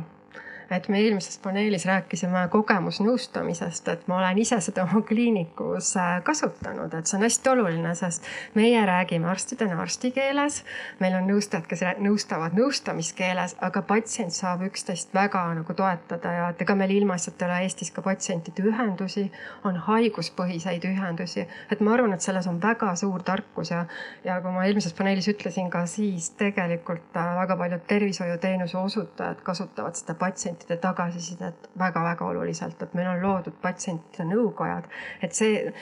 [0.71, 6.93] et me eelmises paneelis rääkisime kogemusnõustamisest, et ma olen ise seda oma kliinikus äh, kasutanud,
[6.93, 8.25] et see on hästi oluline, sest
[8.57, 10.63] meie räägime arstidena arsti keeles.
[10.99, 16.61] meil on nõustajad, kes nõustavad nõustamiskeeles, aga patsient saab üksteist väga nagu toetada ja et
[16.61, 19.29] ega meil ilmaasjata ei ole Eestis ka patsientide ühendusi,
[19.63, 23.85] on haiguspõhiseid ühendusi, et ma arvan, et selles on väga suur tarkus ja,
[24.23, 29.97] ja kui ma eelmises paneelis ütlesin ka, siis tegelikult äh, väga paljud tervishoiuteenuse osutajad kasutavad
[29.99, 34.88] seda patsiendi patsientide tagasisidet väga-väga oluliselt, et meil on loodud patsientide nõukojad,
[35.22, 35.73] et see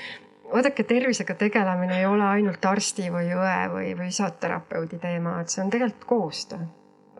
[0.52, 5.64] vaadake, tervisega tegelemine ei ole ainult arsti või õe või, või füsioterapeudi teema, et see
[5.64, 6.66] on tegelikult koostöö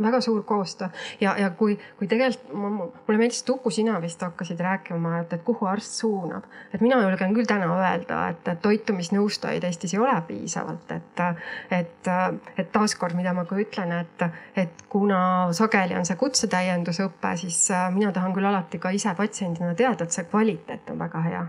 [0.02, 0.88] väga suur koostöö
[1.22, 5.44] ja, ja kui, kui tegelikult mulle meeldis, et Uku, sina vist hakkasid rääkima, et, et
[5.46, 6.44] kuhu arst suunab.
[6.74, 11.24] et mina julgen küll täna öelda, et, et toitumisnõustajaid Eestis ei ole piisavalt, et,
[11.72, 12.12] et,
[12.58, 15.20] et taaskord, mida ma ka ütlen, et, et kuna
[15.54, 20.26] sageli on see kutsetäiendusõpe, siis mina tahan küll alati ka ise patsiendina teada, et see
[20.32, 21.46] kvaliteet on väga hea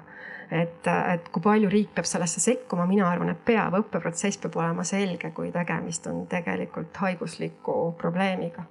[0.51, 4.85] et, et kui palju riik peab sellesse sekkuma, mina arvan, et peab, õppeprotsess peab olema
[4.85, 8.63] selge, kui tegemist on tegelikult haigusliku probleemiga,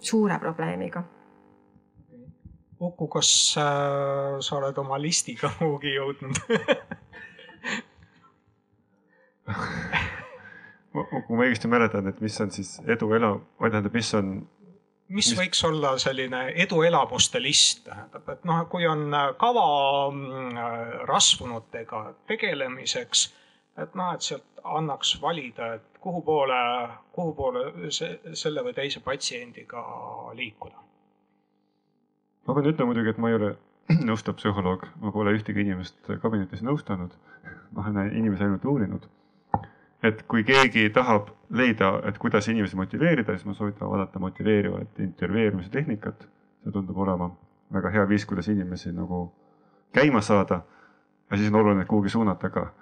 [0.00, 1.04] suure probleemiga.
[2.82, 3.28] Uku, kas
[3.62, 6.36] äh, sa oled oma listiga kuhugi jõudnud
[10.92, 14.34] kui ma õigesti mäletan, et mis on siis edu ela, või tähendab, mis on
[15.08, 19.66] mis võiks olla selline eduelamuste list, tähendab, et noh, kui on kava
[20.10, 20.60] mm,
[21.08, 23.26] rasvunutega tegelemiseks,
[23.82, 26.60] et noh, et sealt annaks valida, et kuhu poole,
[27.12, 29.82] kuhu poole see, selle või teise patsiendiga
[30.38, 30.78] liikuda.
[32.46, 33.54] ma pean ütlema muidugi, et ma ei ole
[34.08, 37.18] nõustav psühholoog, ma pole ühtegi inimest kabinetis nõustanud.
[37.72, 39.08] ma olen inimesi ainult uurinud
[40.02, 45.70] et kui keegi tahab leida, et kuidas inimesi motiveerida, siis ma soovitan vaadata motiveerivat intervjueerimise
[45.70, 46.28] tehnikat.
[46.62, 47.26] see tundub olema
[47.74, 49.32] väga hea viis, kuidas inimesi nagu
[49.92, 50.60] käima saada.
[51.30, 52.72] ja siis on oluline kuhugi suunata ka.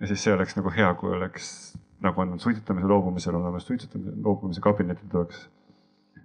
[0.00, 4.60] ja siis see oleks nagu hea, kui oleks nagu on suitsetamise loobumisel olemas suitsetamise loobumise
[4.60, 5.50] kabinetid oleks.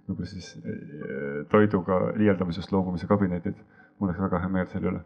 [0.08, 3.54] võib-olla siis eh, toiduga liialdamisest loobumise kabinetid.
[3.98, 5.04] mul oleks väga hea meel selle üle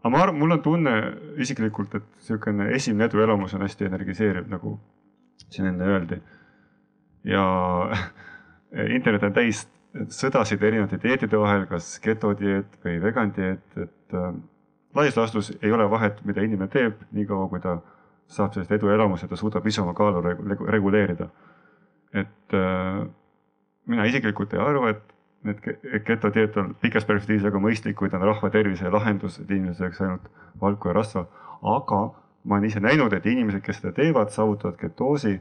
[0.00, 0.94] aga ma arvan, mul on tunne
[1.42, 4.78] isiklikult, et niisugune esimene eduelamus on hästi energiseeriv, nagu
[5.48, 6.20] siin enne öeldi.
[7.24, 7.44] ja
[8.96, 9.66] internet on täis
[10.14, 14.32] sõdasid erinevate dieetide vahel, kas getodieet või vegan dieet, et äh,
[14.96, 17.80] laias laastus ei ole vahet, mida inimene teeb, niikaua kui ta
[18.30, 20.22] saab sellist eduelamust ja ta suudab ise oma kaalu
[20.70, 21.28] reguleerida.
[22.14, 23.06] et äh,
[23.86, 25.14] mina isiklikult ei arva, et
[25.44, 25.60] need
[26.06, 30.02] getodieet on pikas perspektiivis väga mõistlik, kui ta on rahva tervise lahendus, et inimesed sööks
[30.04, 30.28] ainult
[30.60, 31.26] valku ja rasva.
[31.60, 32.00] aga
[32.44, 35.40] ma olen ise näinud, et inimesed, kes seda teevad, saavutavad ketoosi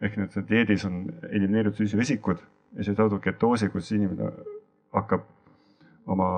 [0.00, 2.40] ehk need dieedis on elimineeritud süsivesikud
[2.76, 4.30] ja see saadab ketoosi, kus inimene
[4.94, 5.26] hakkab
[6.10, 6.30] oma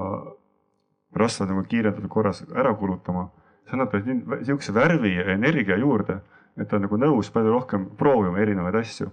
[1.17, 3.29] rasva nagu kiirendatud korras ära kulutama.
[3.65, 6.19] see annab talle niisuguse värvi ja energia juurde,
[6.57, 9.11] et ta on nagu nõus palju rohkem proovima erinevaid asju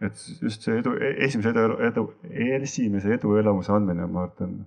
[0.00, 0.94] et just see edu,
[1.26, 2.06] esimese edu, edu,
[2.60, 4.60] esimese eduelamuse andmine, ma arvan,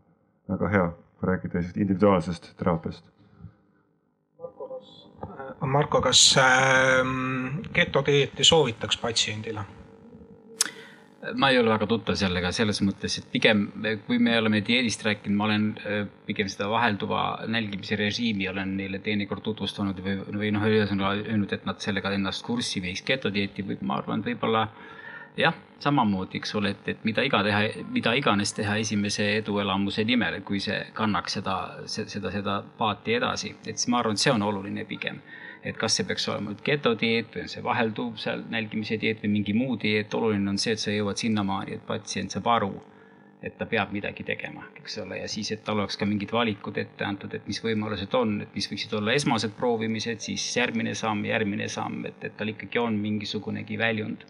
[0.51, 0.87] väga hea,
[1.19, 3.05] kui rääkida individuaalsest teraapiast.
[5.63, 7.07] Marko, kas äh,
[7.73, 9.63] getodieeti soovitaks patsiendile?
[11.39, 13.61] ma ei ole väga tuttav sellega selles mõttes, et pigem
[14.07, 18.99] kui me oleme dieedist rääkinud, ma olen äh, pigem seda vahelduva nälgimise režiimi olen neile
[19.03, 23.05] teinekord tutvustanud või, või noh, ühesõnaga öelnud, et nad sellega ennast kurssi viiks.
[23.07, 24.65] getodieeti võib, ma arvan, võib-olla
[25.37, 27.61] jah, samamoodi, eks ole, et, et mida iga teha,
[27.93, 31.57] mida iganes teha esimese eduelamuse nimel, kui see kannaks seda,
[31.89, 35.21] seda, seda paati edasi, et siis ma arvan, et see on oluline pigem.
[35.63, 39.29] et kas see peaks olema nüüd getodieet või on see vahelduv seal nälgimise dieet või
[39.37, 42.71] mingi muu dieet, oluline on see, et sa jõuad sinnamaani, et patsient saab aru,
[43.47, 46.81] et ta peab midagi tegema, eks ole, ja siis, et tal oleks ka mingid valikud
[46.83, 51.23] ette antud, et mis võimalused on, et mis võiksid olla esmased proovimised, siis järgmine samm,
[51.31, 54.27] järgmine samm, et, et tal ikkagi on mingisugunegi väljund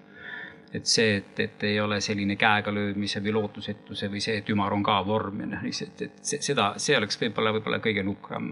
[0.73, 4.73] et see, et, et ei ole selline käega löömise või lootusetuse või see, et ümar
[4.73, 8.47] on ka vorm ja noh, lihtsalt, et seda, see oleks võib-olla, võib-olla kõige nukram,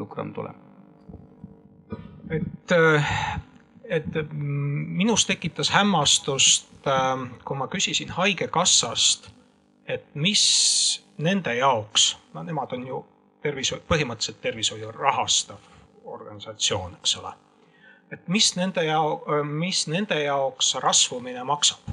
[0.00, 0.58] nukram tulem.
[2.30, 2.74] et,
[3.98, 6.88] et minus tekitas hämmastust,
[7.44, 9.30] kui ma küsisin Haigekassast,
[9.86, 10.42] et mis
[11.22, 13.04] nende jaoks, no nemad on ju
[13.44, 15.70] tervishoid, põhimõtteliselt tervishoiu rahastav
[16.10, 17.32] organisatsioon, eks ole
[18.12, 21.90] et mis nende jao-, mis nende jaoks rasvumine maksab.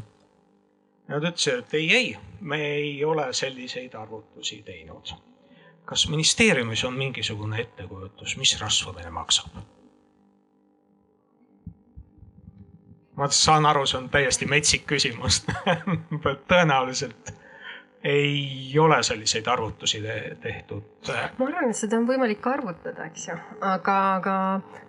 [1.08, 2.08] Nad ütlesid, et ei, ei,
[2.42, 5.16] me ei ole selliseid arvutusi teinud.
[5.88, 9.48] kas ministeeriumis on mingisugune ettekujutus, mis rasvumine maksab?
[13.18, 15.40] ma saan aru, see on täiesti metsik küsimus
[16.52, 17.32] tõenäoliselt
[18.08, 20.02] ei ole selliseid arvutusi
[20.42, 20.84] tehtud.
[21.38, 24.36] ma arvan, et seda on võimalik arvutada, eks ju, aga, aga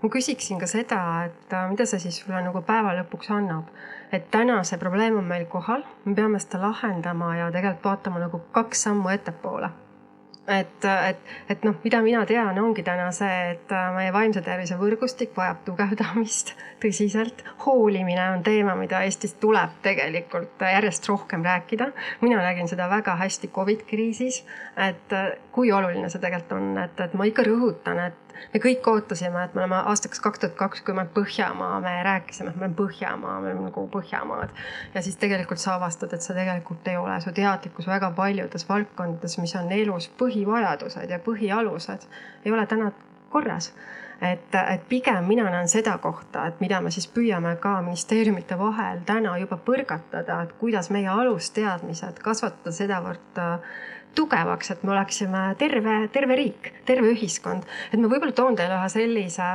[0.02, 3.74] ma küsiksin ka seda, et äh, mida see siis sulle nagu päeva lõpuks annab.
[4.12, 8.42] et täna see probleem on meil kohal, me peame seda lahendama ja tegelikult vaatama nagu
[8.54, 9.70] kaks sammu ettepoole
[10.48, 14.78] et, et, et noh, mida mina tean, ongi täna see, et äh, meie vaimse tervise
[14.80, 17.44] võrgustik vajab tugevdamist tõsiselt.
[17.66, 21.90] hoolimine on teema, mida Eestis tuleb tegelikult järjest rohkem rääkida.
[22.20, 24.44] mina nägin seda väga hästi Covid kriisis,
[24.76, 28.86] et äh, kui oluline see tegelikult on, et, et ma ikka rõhutan, et me kõik
[28.90, 33.36] ootasime, et me oleme aastaks kaks tuhat kakskümmend Põhjamaa, me rääkisime, et me oleme Põhjamaa,
[33.40, 34.54] me oleme nagu Põhjamaad.
[34.94, 39.38] ja siis tegelikult sa avastad, et sa tegelikult ei ole, su teadlikkus väga paljudes valdkondades,
[39.38, 42.10] mis on elus põhivajadused ja põhialused,
[42.44, 42.92] ei ole täna
[43.30, 43.72] korras
[44.22, 49.02] et, et pigem mina näen seda kohta, et mida me siis püüame ka ministeeriumite vahel
[49.06, 53.42] täna juba põrgatada, et kuidas meie alusteadmised kasvatada sedavõrd
[54.18, 57.66] tugevaks, et me oleksime terve, terve riik, terve ühiskond.
[57.92, 59.52] et ma võib-olla toon teile ühe sellise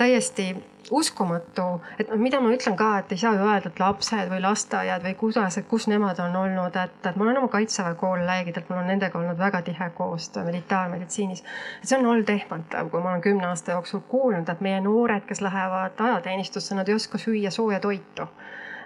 [0.00, 0.54] täiesti
[0.90, 1.64] uskumatu,
[2.00, 5.04] et noh, mida ma ütlen ka, et ei saa ju öelda, et lapsed või lasteaiad
[5.04, 8.80] või kuidas, et kus nemad on olnud, et, et ma olen oma kaitseväe kolleegidelt, mul
[8.80, 11.44] on nendega olnud väga tihe koostöö militaarmeditsiinis.
[11.82, 15.44] see on olnud ehmatav, kui ma olen kümne aasta jooksul kuulnud, et meie noored, kes
[15.44, 18.30] lähevad ajateenistusse, nad ei oska süüa sooja toitu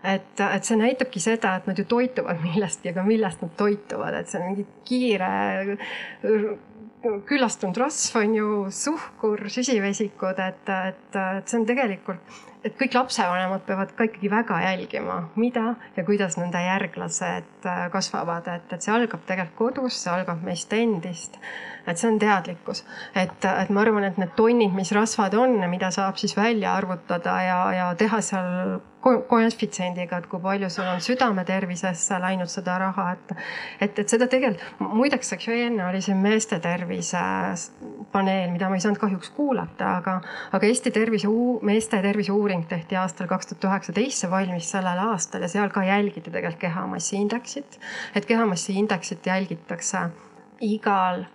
[0.04, 4.30] et, et see näitabki seda, et nad ju toituvad millestki, aga millest nad toituvad, et
[4.30, 5.32] see on mingi kiire
[7.28, 13.66] küllastunud rasv on ju, suhkur, süsivesikud, et, et, et see on tegelikult, et kõik lapsevanemad
[13.66, 19.26] peavad ka ikkagi väga jälgima, mida ja kuidas nende järglased kasvavad, et, et see algab
[19.28, 21.36] tegelikult kodus, see algab meist endist
[21.86, 22.84] et see on teadlikkus,
[23.14, 27.36] et, et ma arvan, et need tonnid, mis rasvad on, mida saab siis välja arvutada
[27.44, 33.34] ja, ja teha seal koefitsiendiga, et kui palju sul on südametervisesse läinud seda raha, et,
[33.84, 37.20] et, et seda tegelikult, muideks, eks ju, enne oli siin meeste tervise
[38.14, 40.16] paneel, mida ma ei saanud kahjuks kuulata, aga,
[40.56, 41.28] aga Eesti tervise,
[41.66, 45.84] meeste tervise uuring tehti aastal kaks tuhat üheksateist, see valmis sellel aastal ja seal ka
[45.84, 47.80] jälgiti tegelikult kehamassi indeksit.
[48.14, 50.08] et kehamassi indeksit jälgitakse
[50.64, 51.26] igal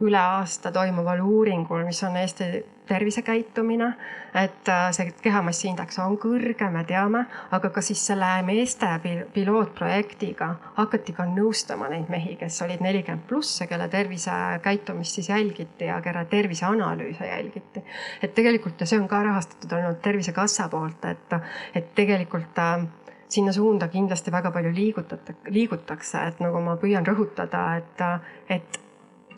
[0.00, 3.94] üle aasta toimuval uuringul, mis on Eesti tervisekäitumine.
[4.34, 7.22] et äh, see kehamassi indeks on kõrge, me teame,
[7.56, 8.86] aga ka siis selle meeste
[9.32, 15.88] pilootprojektiga hakati ka nõustama neid mehi, kes olid nelikümmend pluss ja kelle tervisekäitumist siis jälgiti
[15.88, 17.84] ja kelle terviseanalüüse jälgiti.
[18.22, 21.36] et tegelikult ja see on ka rahastatud olnud Tervisekassa poolt, et,
[21.74, 22.86] et tegelikult äh,
[23.28, 28.04] sinna suunda kindlasti väga palju liigutate, liigutakse, et nagu ma püüan rõhutada, et,
[28.48, 28.80] et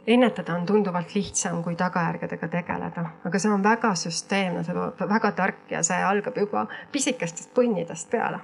[0.09, 5.33] ennetada on tunduvalt lihtsam kui tagajärgedega tegeleda, aga see on väga süsteemne, see on väga
[5.37, 8.41] tark ja see algab juba pisikestest põnnidest peale.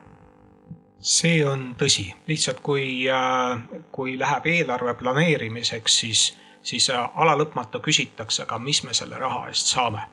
[1.05, 3.59] See on tõsi, lihtsalt kui, äh,
[3.93, 6.23] kui läheb eelarve planeerimiseks, siis,
[6.63, 10.11] siis äh, alalõpmata küsitakse ka, mis me selle raha eest saame.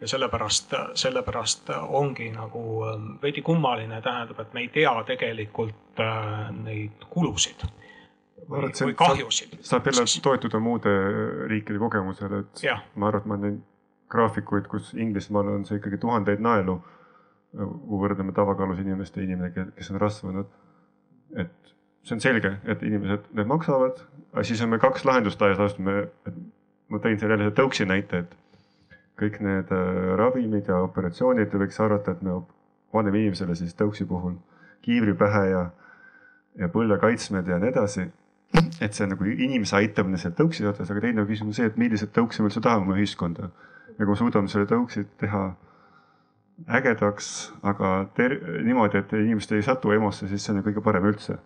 [0.00, 6.02] ja sellepärast, sellepärast ongi nagu äh, veidi kummaline, tähendab, et me ei tea tegelikult
[6.64, 7.64] neid kulusid
[8.48, 9.58] ma arvan, see kahjusid.
[9.64, 10.92] saab jälle toetuda muude
[11.50, 12.78] riikide kogemusele, et ja.
[12.94, 13.60] ma arvan, et ma näen
[14.12, 16.80] graafikuid, kus Inglismaal on see ikkagi tuhandeid naelu.
[17.54, 20.46] kui võrdleme tavakaalus inimeste inimene, kes on rasvunud.
[21.38, 24.00] et see on selge, et inimesed, need maksavad,
[24.32, 26.08] aga siis on meil kaks lahendust laias laastus, me,
[26.90, 28.34] ma tõin seal jälle tõuksi näite, et
[29.20, 32.40] kõik need äh, ravimid ja operatsioonid, võiks arvata, et me
[32.92, 34.36] paneme inimesele siis tõuksi puhul
[34.84, 35.64] kiivri pähe ja
[36.58, 38.06] ja põlve kaitsmed ja nii edasi.
[38.80, 41.78] Et see on nagu inimese aitamine seal tõuksi otsas, aga teine küsimus on see, et
[41.80, 43.50] milliseid tõuksi me üldse tahame oma ühiskonda.
[43.94, 45.44] ja kui me suudame selle tõuksi teha
[46.78, 47.28] ägedaks,
[47.62, 51.38] aga ter-, niimoodi, et inimesed ei satu EMO-sse, siis see on ju kõige parem üldse.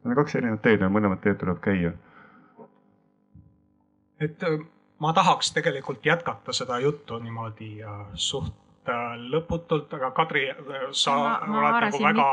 [0.00, 1.92] Need on kaks erinevat teed ja mõlemat teed tuleb käia.
[4.20, 4.58] et äh,
[5.00, 7.78] ma tahaks tegelikult jätkata seda juttu niimoodi
[8.14, 8.52] suht
[8.88, 10.50] äh, lõputult, aga Kadri,
[10.92, 12.28] sa ma, ma oled nagu väga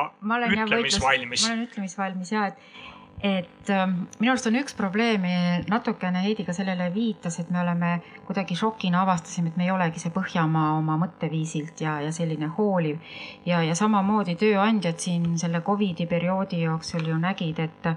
[0.66, 1.48] ütlemisvalmis.
[1.48, 3.86] ma olen ütlemisvalmis ja, et et äh,
[4.20, 5.32] minu arust on üks probleemi,
[5.70, 7.96] natukene Heidi ka sellele viitas, et me oleme
[8.28, 13.02] kuidagi šokina avastasime, et me ei olegi see Põhjamaa oma mõtteviisilt ja, ja selline hooliv.
[13.46, 17.92] ja, ja samamoodi tööandjad siin selle Covidi perioodi jooksul ju nägid, et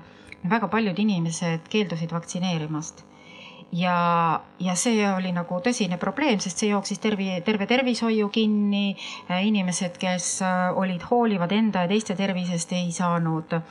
[0.49, 3.05] väga paljud inimesed keeldusid vaktsineerimast
[3.73, 8.97] ja, ja see oli nagu tõsine probleem, sest see jooksis tervi, terve tervishoiu kinni.
[9.31, 13.65] inimesed, kes äh, olid hoolivad enda ja teiste tervisest, ei saanud äh,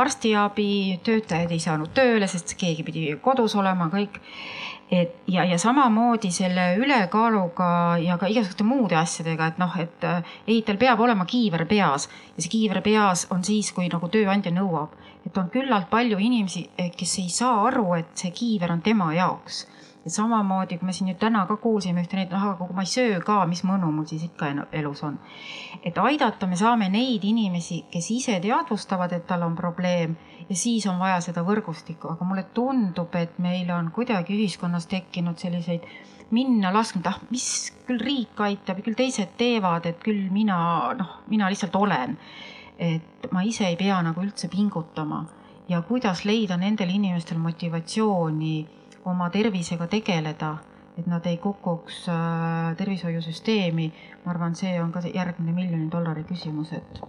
[0.00, 4.20] arstiabi, töötajad ei saanud tööle, sest keegi pidi kodus olema, kõik.
[4.92, 10.36] Et ja, ja samamoodi selle ülekaaluga ja ka igasuguste muude asjadega, et noh, et äh,
[10.46, 12.08] ehitajal peab olema kiiver peas.
[12.36, 14.92] Ja see kiiver peas on siis, kui nagu tööandja nõuab
[15.26, 19.12] et on küllalt palju inimesi, eh, kes ei saa aru, et see kiiver on tema
[19.14, 19.66] jaoks.
[20.04, 22.82] ja samamoodi, kui me siin nüüd täna ka kuulsime ühte neid, noh, aga kui ma
[22.84, 25.18] ei söö ka, mis mõnu mul siis ikka elus on.
[25.82, 30.16] et aidata me saame neid inimesi, kes ise teadvustavad, et tal on probleem
[30.48, 35.40] ja siis on vaja seda võrgustikku, aga mulle tundub, et meil on kuidagi ühiskonnas tekkinud
[35.40, 35.88] selliseid
[36.30, 40.58] minna lasknud, ah, mis küll riik aitab ja küll teised teevad, et küll mina,
[40.98, 42.18] noh, mina lihtsalt olen
[42.78, 45.24] et ma ise ei pea nagu üldse pingutama
[45.68, 48.54] ja kuidas leida nendel inimestel motivatsiooni
[49.04, 50.56] oma tervisega tegeleda,
[50.98, 53.92] et nad ei kukuks äh, tervishoiusüsteemi.
[54.24, 57.00] ma arvan, see on ka see järgmine miljoni dollari küsimus, et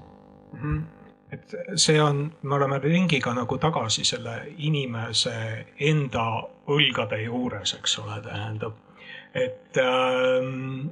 [0.54, 0.60] mm.
[0.62, 0.84] -hmm
[1.32, 6.26] et see on, me oleme ringiga nagu tagasi selle inimese enda
[6.68, 8.78] õlgade juures, eks ole, tähendab,
[9.34, 10.90] et, ähm,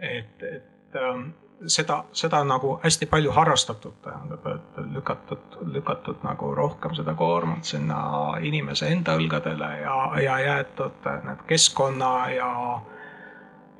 [0.00, 1.28] et, et ähm,
[1.66, 8.00] seda, seda nagu hästi palju harrastatud, tähendab, et lükatud, lükatud nagu rohkem seda koormat sinna
[8.42, 12.50] inimese enda õlgadele ja, ja jäetud need keskkonna ja,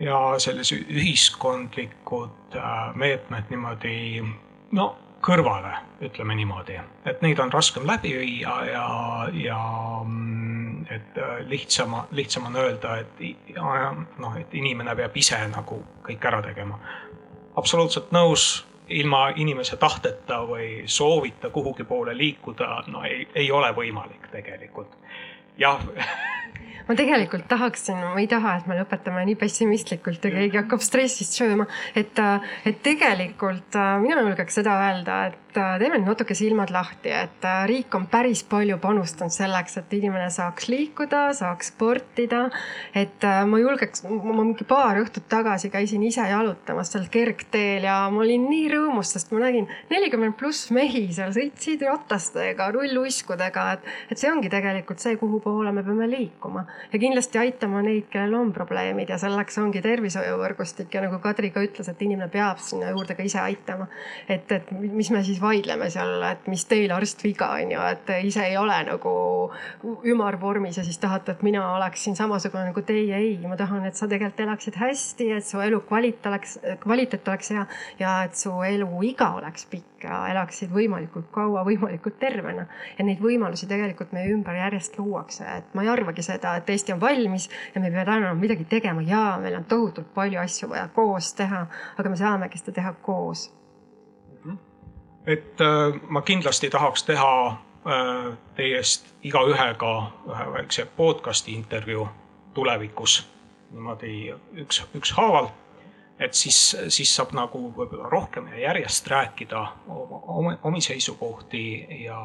[0.01, 3.99] ja sellise ühiskondlikud äh, meetmed niimoodi
[4.77, 4.95] no
[5.27, 5.73] kõrvale,
[6.05, 6.77] ütleme niimoodi,
[7.09, 8.89] et neid on raskem läbi viia ja,
[9.35, 9.61] ja
[10.05, 13.57] mm, et äh, lihtsam, lihtsam on öelda, et
[14.19, 16.79] noh, et inimene peab ise nagu kõik ära tegema
[17.57, 24.29] absoluutselt nõus, ilma inimese tahteta või soovita kuhugi poole liikuda, no ei, ei ole võimalik
[24.31, 24.95] tegelikult.
[25.59, 25.83] jah
[26.89, 31.35] ma tegelikult tahaksin, ma ei taha, et me lõpetame nii pessimistlikult ja keegi hakkab stressist
[31.39, 31.67] sööma,
[31.99, 32.21] et,
[32.65, 37.63] et tegelikult äh, mina julgeks seda öelda, et teeme nüüd natuke silmad lahti, et äh,
[37.69, 42.47] riik on päris palju panustanud selleks, et inimene saaks liikuda, saaks sportida.
[42.95, 47.99] et äh, ma julgeks, ma mingi paar õhtut tagasi käisin ise jalutamas seal kergteel ja
[48.13, 53.91] ma olin nii rõõmus, sest ma nägin nelikümmend pluss mehi seal sõitsid ratastega, rulluiskudega, et,
[54.11, 58.39] et see ongi tegelikult see, kuhu poole me peame liikuma ja kindlasti aitama neid, kellel
[58.41, 62.93] on probleemid ja selleks ongi tervishoiuvõrgustik ja nagu Kadri ka ütles, et inimene peab sinna
[62.93, 63.89] juurde ka ise aitama.
[64.29, 68.13] et, et mis me siis vaidleme seal, et mis teil arst viga on ju, et
[68.27, 69.15] ise ei ole nagu
[70.07, 73.17] ümarvormis ja siis tahate, et mina oleksin samasugune nagu teie.
[73.17, 77.67] ei, ma tahan, et sa tegelikult elaksid hästi, et su elukvaliteet oleks, kvaliteet oleks hea
[77.99, 82.67] ja et su eluiga oleks pikk ja elaksid võimalikult kaua, võimalikult tervena.
[82.99, 86.95] ja neid võimalusi tegelikult meie ümber järjest luuakse, et ma ei arvagi seda, et Eesti
[86.95, 90.89] on valmis ja me peame täna midagi tegema ja meil on tohutult palju asju vaja
[90.95, 91.67] koos teha,
[91.97, 93.51] aga me saamegi seda teha koos
[95.27, 99.95] et äh, ma kindlasti tahaks teha äh, teiest igaühega
[100.31, 102.09] ühe väikse podcast'i intervjuu
[102.55, 103.25] tulevikus
[103.71, 105.49] niimoodi üks, ükshaaval.
[106.19, 112.21] et siis, siis saab nagu võib-olla rohkem ja järjest rääkida oma, oma, omi seisukohti ja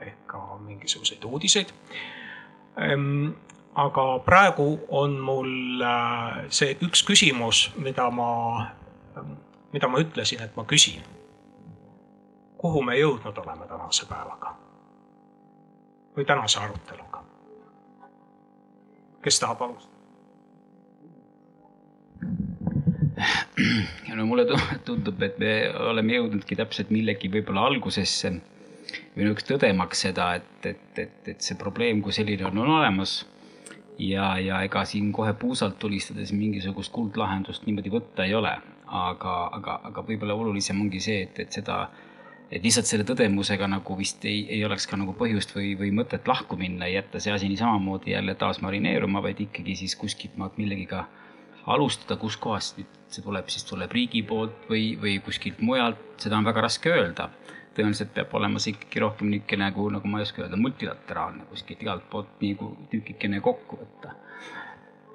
[0.00, 1.72] ehk ka mingisuguseid uudiseid.
[2.78, 3.32] Ehm,
[3.74, 8.30] aga praegu on mul äh, see üks küsimus, mida ma,
[9.72, 11.02] mida ma ütlesin, et ma küsin
[12.64, 14.54] kuhu me jõudnud oleme tänase päevaga
[16.16, 17.20] või tänase aruteluga.
[19.22, 19.92] kes tahab alustada?
[24.16, 24.46] no mulle
[24.84, 25.50] tundub, et me
[25.90, 31.60] oleme jõudnudki täpselt millegi võib-olla algusesse või niisugust tõdemaks seda, et, et, et, et see
[31.60, 33.26] probleem kui selline on, on olemas.
[33.98, 39.78] ja, ja ega siin kohe puusalt tulistades mingisugust kuldlahendust niimoodi võtta ei ole, aga, aga,
[39.92, 41.82] aga võib-olla olulisem ongi see, et, et seda
[42.50, 46.28] et lihtsalt selle tõdemusega nagu vist ei, ei oleks ka nagu põhjust või, või mõtet
[46.28, 51.06] lahku minna, jätta see asi niisamamoodi jälle taas marineeruma, vaid ikkagi siis kuskilt maalt millegiga
[51.66, 56.66] alustada, kuskohast see tuleb, siis tuleb riigi poolt või, või kuskilt mujalt, seda on väga
[56.68, 57.30] raske öelda.
[57.74, 61.80] tõenäoliselt peab olema see ikkagi rohkem niisugune nagu, nagu ma ei oska öelda, multilateraalne kuskilt
[61.82, 64.12] igalt poolt nagu tükikene kokku võtta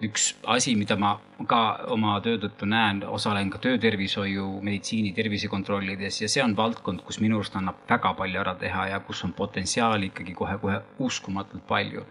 [0.06, 1.16] üks asi, mida ma
[1.48, 1.62] ka
[1.94, 7.40] oma töö tõttu näen, osalen ka töötervishoiu, meditsiini tervisekontrollides ja see on valdkond, kus minu
[7.40, 12.06] arust annab väga palju ära teha ja kus on potentsiaali ikkagi kohe-kohe uskumatult palju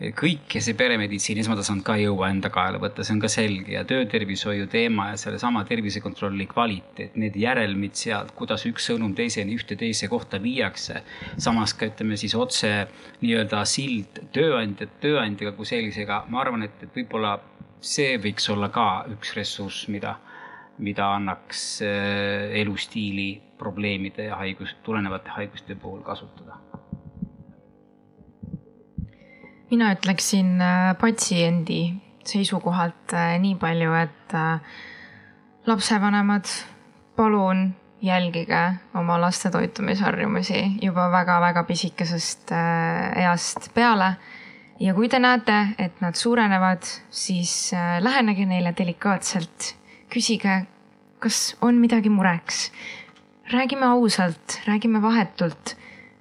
[0.00, 3.82] kõike see peremeditsiini esmatasand ka ei jõua enda kaela võtta, see on ka selge ja
[3.88, 10.08] töötervishoiu teema ja sellesama tervisekontrolli kvaliteet, need järelmid sealt, kuidas üks sõnum teiseni, ühte teise
[10.08, 11.02] kohta viiakse.
[11.36, 12.72] samas ka ütleme siis otse
[13.20, 17.36] nii-öelda sild tööandjat tööandjaga kui sellisega, ma arvan, et, et võib-olla
[17.80, 20.16] see võiks olla ka üks ressurss, mida,
[20.78, 26.56] mida annaks äh, elustiili probleemide ja haigus, tulenevate haiguste puhul kasutada
[29.70, 31.94] mina ütleksin äh, patsiendi
[32.26, 34.58] seisukohalt äh, nii palju, et äh,
[35.66, 36.50] lapsevanemad,
[37.16, 37.70] palun
[38.02, 38.60] jälgige
[38.96, 44.14] oma laste toitumisharjumusi juba väga-väga pisikesest east peale.
[44.80, 49.74] ja kui te näete, et nad suurenevad, siis lähenege neile delikaatselt,
[50.08, 50.62] küsige,
[51.20, 52.72] kas on midagi mureks.
[53.52, 55.76] räägime ausalt, räägime vahetult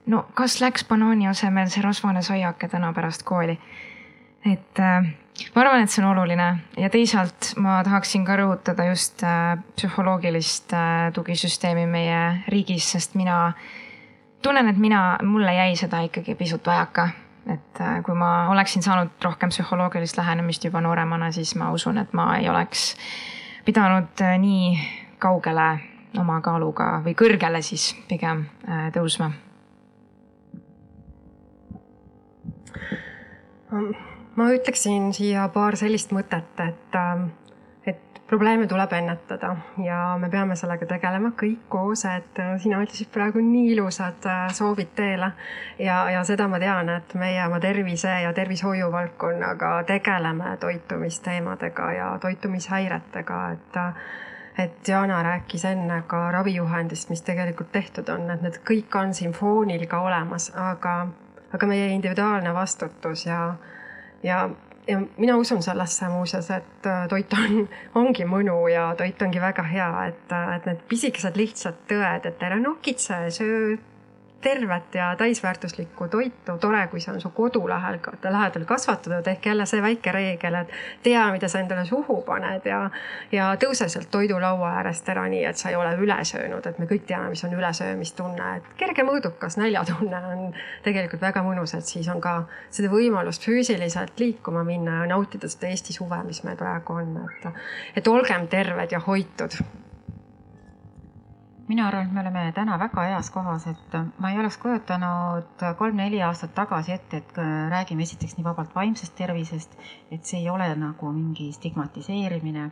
[0.09, 3.59] no kas läks banaani asemel see rasvane saiake täna pärast kooli?
[4.45, 5.09] et äh,
[5.55, 10.73] ma arvan, et see on oluline ja teisalt ma tahaksin ka rõhutada just äh, psühholoogilist
[10.73, 13.39] äh, tugisüsteemi meie riigis, sest mina
[14.41, 17.09] tunnen, et mina, mulle jäi seda ikkagi pisut vajaka.
[17.49, 22.13] et äh, kui ma oleksin saanud rohkem psühholoogilist lähenemist juba nooremana, siis ma usun, et
[22.13, 22.95] ma ei oleks
[23.65, 24.79] pidanud äh, nii
[25.19, 25.69] kaugele
[26.19, 29.31] oma kaaluga või kõrgele siis pigem äh, tõusma
[34.35, 37.25] ma ütleksin siia paar sellist mõtet, et, ähm,
[37.87, 43.11] et probleeme tuleb ennetada ja me peame sellega tegelema kõik koos, et äh, sina ütlesid
[43.13, 45.31] praegu nii ilusad äh, soovid teele.
[45.79, 52.09] ja, ja seda ma tean, et meie oma tervise ja tervishoiu valdkonnaga tegeleme toitumisteemadega ja
[52.21, 53.93] toitumishäiretega, et äh,
[54.59, 59.31] et Jana rääkis enne ka ravijuhendist, mis tegelikult tehtud on, et need kõik on siin
[59.31, 60.95] foonil ka olemas, aga
[61.53, 63.55] aga meie individuaalne vastutus ja,
[64.23, 64.49] ja,
[64.87, 67.67] ja mina usun sellesse muuseas, et äh, toit on,
[68.03, 72.59] ongi mõnu ja toit ongi väga hea, et, et need pisikesed lihtsad tõed, et ära
[72.61, 73.77] nokitse, söö
[74.41, 79.65] tervet ja täisväärtuslikku toitu, tore, kui see on su kodu lähel, lähedal kasvatatud, ehk jälle
[79.65, 80.71] see väike reegel, et
[81.03, 82.79] tea, mida sa endale suhu paned ja,
[83.31, 86.87] ja tõuse sealt toidulaua äärest ära nii, et sa ei ole üle söönud, et me
[86.89, 90.47] kõik teame, mis on ülesöömistunne, et kerge mõõdukas näljatunne on
[90.87, 95.71] tegelikult väga mõnus, et siis on ka seda võimalust füüsiliselt liikuma minna ja nautida seda
[95.73, 97.51] Eesti suve, mis meil praegu on, et,
[97.99, 99.59] et olgem terved ja hoitud
[101.69, 106.21] mina arvan, et me oleme täna väga heas kohas, et ma ei oleks kujutanud kolm-neli
[106.25, 107.41] aastat tagasi ette, et
[107.73, 109.75] räägime esiteks nii vabalt vaimsest tervisest,
[110.11, 112.71] et see ei ole nagu mingi stigmatiseerimine,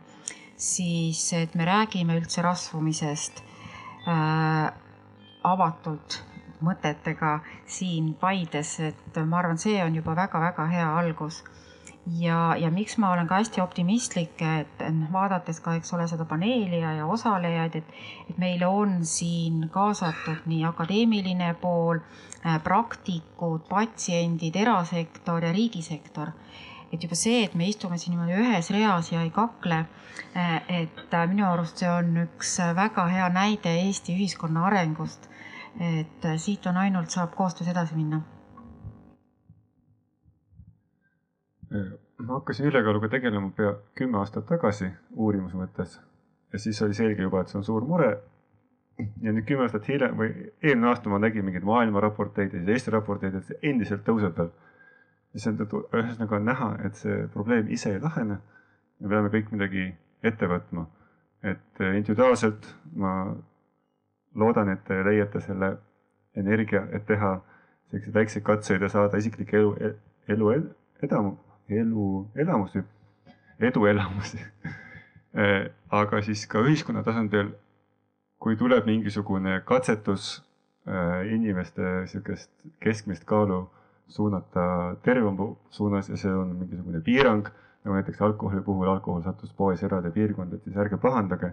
[0.56, 3.44] siis et me räägime üldse rasvumisest
[4.10, 4.66] äh,
[5.46, 6.18] avatult
[6.66, 7.38] mõtetega
[7.70, 11.44] siin Paides, et ma arvan, see on juba väga-väga hea algus
[12.16, 14.82] ja, ja miks ma olen ka hästi optimistlik, et
[15.12, 17.92] vaadates ka, eks ole, seda paneeli ja, ja osalejaid, et,
[18.30, 22.00] et meil on siin kaasatud nii akadeemiline pool,
[22.44, 26.32] äh, praktikud, patsiendid, erasektor ja riigisektor.
[26.92, 29.82] et juba see, et me istume siin niimoodi ühes reas ja ei kakle,
[30.32, 35.28] äh, et äh, minu arust see on üks väga hea näide Eesti ühiskonna arengust.
[35.78, 38.22] et siit on ainult, saab koostöös edasi minna
[41.70, 45.98] ma hakkasin ülekaaluga tegelema pea kümme aastat tagasi uurimuse mõttes
[46.52, 48.18] ja siis oli selge juba, et see on suur mure.
[49.22, 50.30] ja nüüd kümme aastat hiljem või
[50.62, 54.50] eelmine aasta ma nägin mingeid maailma raporteid ja Eesti raporteid, et see endiselt tõuseb veel.
[55.34, 58.38] ja see on ühesõnaga näha, et see probleem ise ei lahene.
[59.00, 59.92] me peame kõik midagi
[60.22, 60.86] ette võtma.
[61.42, 63.36] et individuaalselt ma
[64.34, 65.76] loodan, et te leiate selle
[66.34, 67.38] energia, et teha
[67.90, 69.76] selliseid väikseid katseid ja saada isiklikke elu,
[70.28, 70.50] elu
[71.02, 71.36] edamu
[71.68, 72.82] elu elamusi,
[73.60, 74.38] eduelamusi
[76.00, 77.52] aga siis ka ühiskonna tasandil,
[78.38, 80.38] kui tuleb mingisugune katsetus
[80.88, 82.50] äh, inimeste sihukest
[82.80, 83.66] keskmist kaalu
[84.08, 87.48] suunata tervema suunas ja see on mingisugune piirang,
[87.84, 91.52] nagu näiteks alkoholi puhul, alkohol sattus poes eraldi piirkonda, et siis ärge pahandage.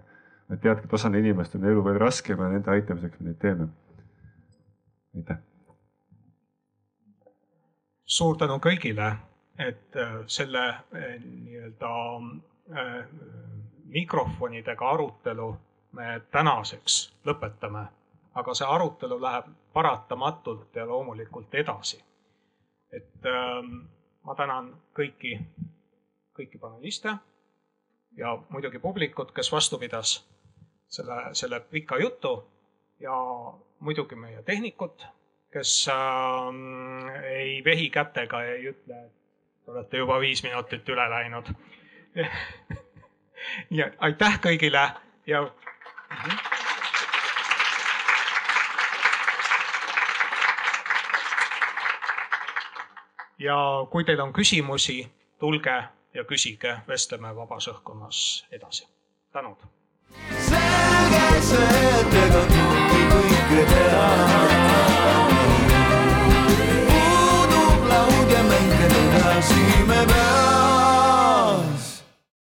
[0.49, 3.67] et teadke, et osal inimestel on elu veel raskem ja nende aitamiseks me neid teeme.
[5.15, 5.37] aitäh.
[8.05, 9.15] suur tänu kõigile,
[9.59, 11.91] et äh, selle äh, nii-öelda
[12.77, 13.05] äh,
[13.85, 15.55] mikrofonidega arutelu
[15.95, 17.85] me tänaseks lõpetame,
[18.35, 22.03] aga see arutelu läheb paratamatult ja loomulikult edasi.
[22.91, 23.71] et ähm,
[24.23, 25.33] ma tänan kõiki,
[26.37, 27.15] kõiki paneliste
[28.17, 30.17] ja muidugi publikut, kes vastu pidas
[30.87, 32.37] selle, selle pika jutu
[32.99, 33.15] ja
[33.79, 35.05] muidugi meie tehnikut,
[35.51, 39.24] kes äh, ei vehi kätega ja ei ütle, et
[39.65, 41.49] te olete juba viis minutit üle läinud
[43.79, 44.83] ja aitäh kõigile
[45.27, 45.41] ja.
[53.39, 53.57] ja
[53.91, 54.99] kui teil on küsimusi,
[55.39, 55.77] tulge
[56.13, 58.19] ja küsige, vestleme vabas õhkkonnas
[58.51, 58.87] edasi.
[59.31, 59.65] tänud.
[60.29, 64.54] selge see, et ega kõike teha.
[69.25, 70.24] μαζί με μένα.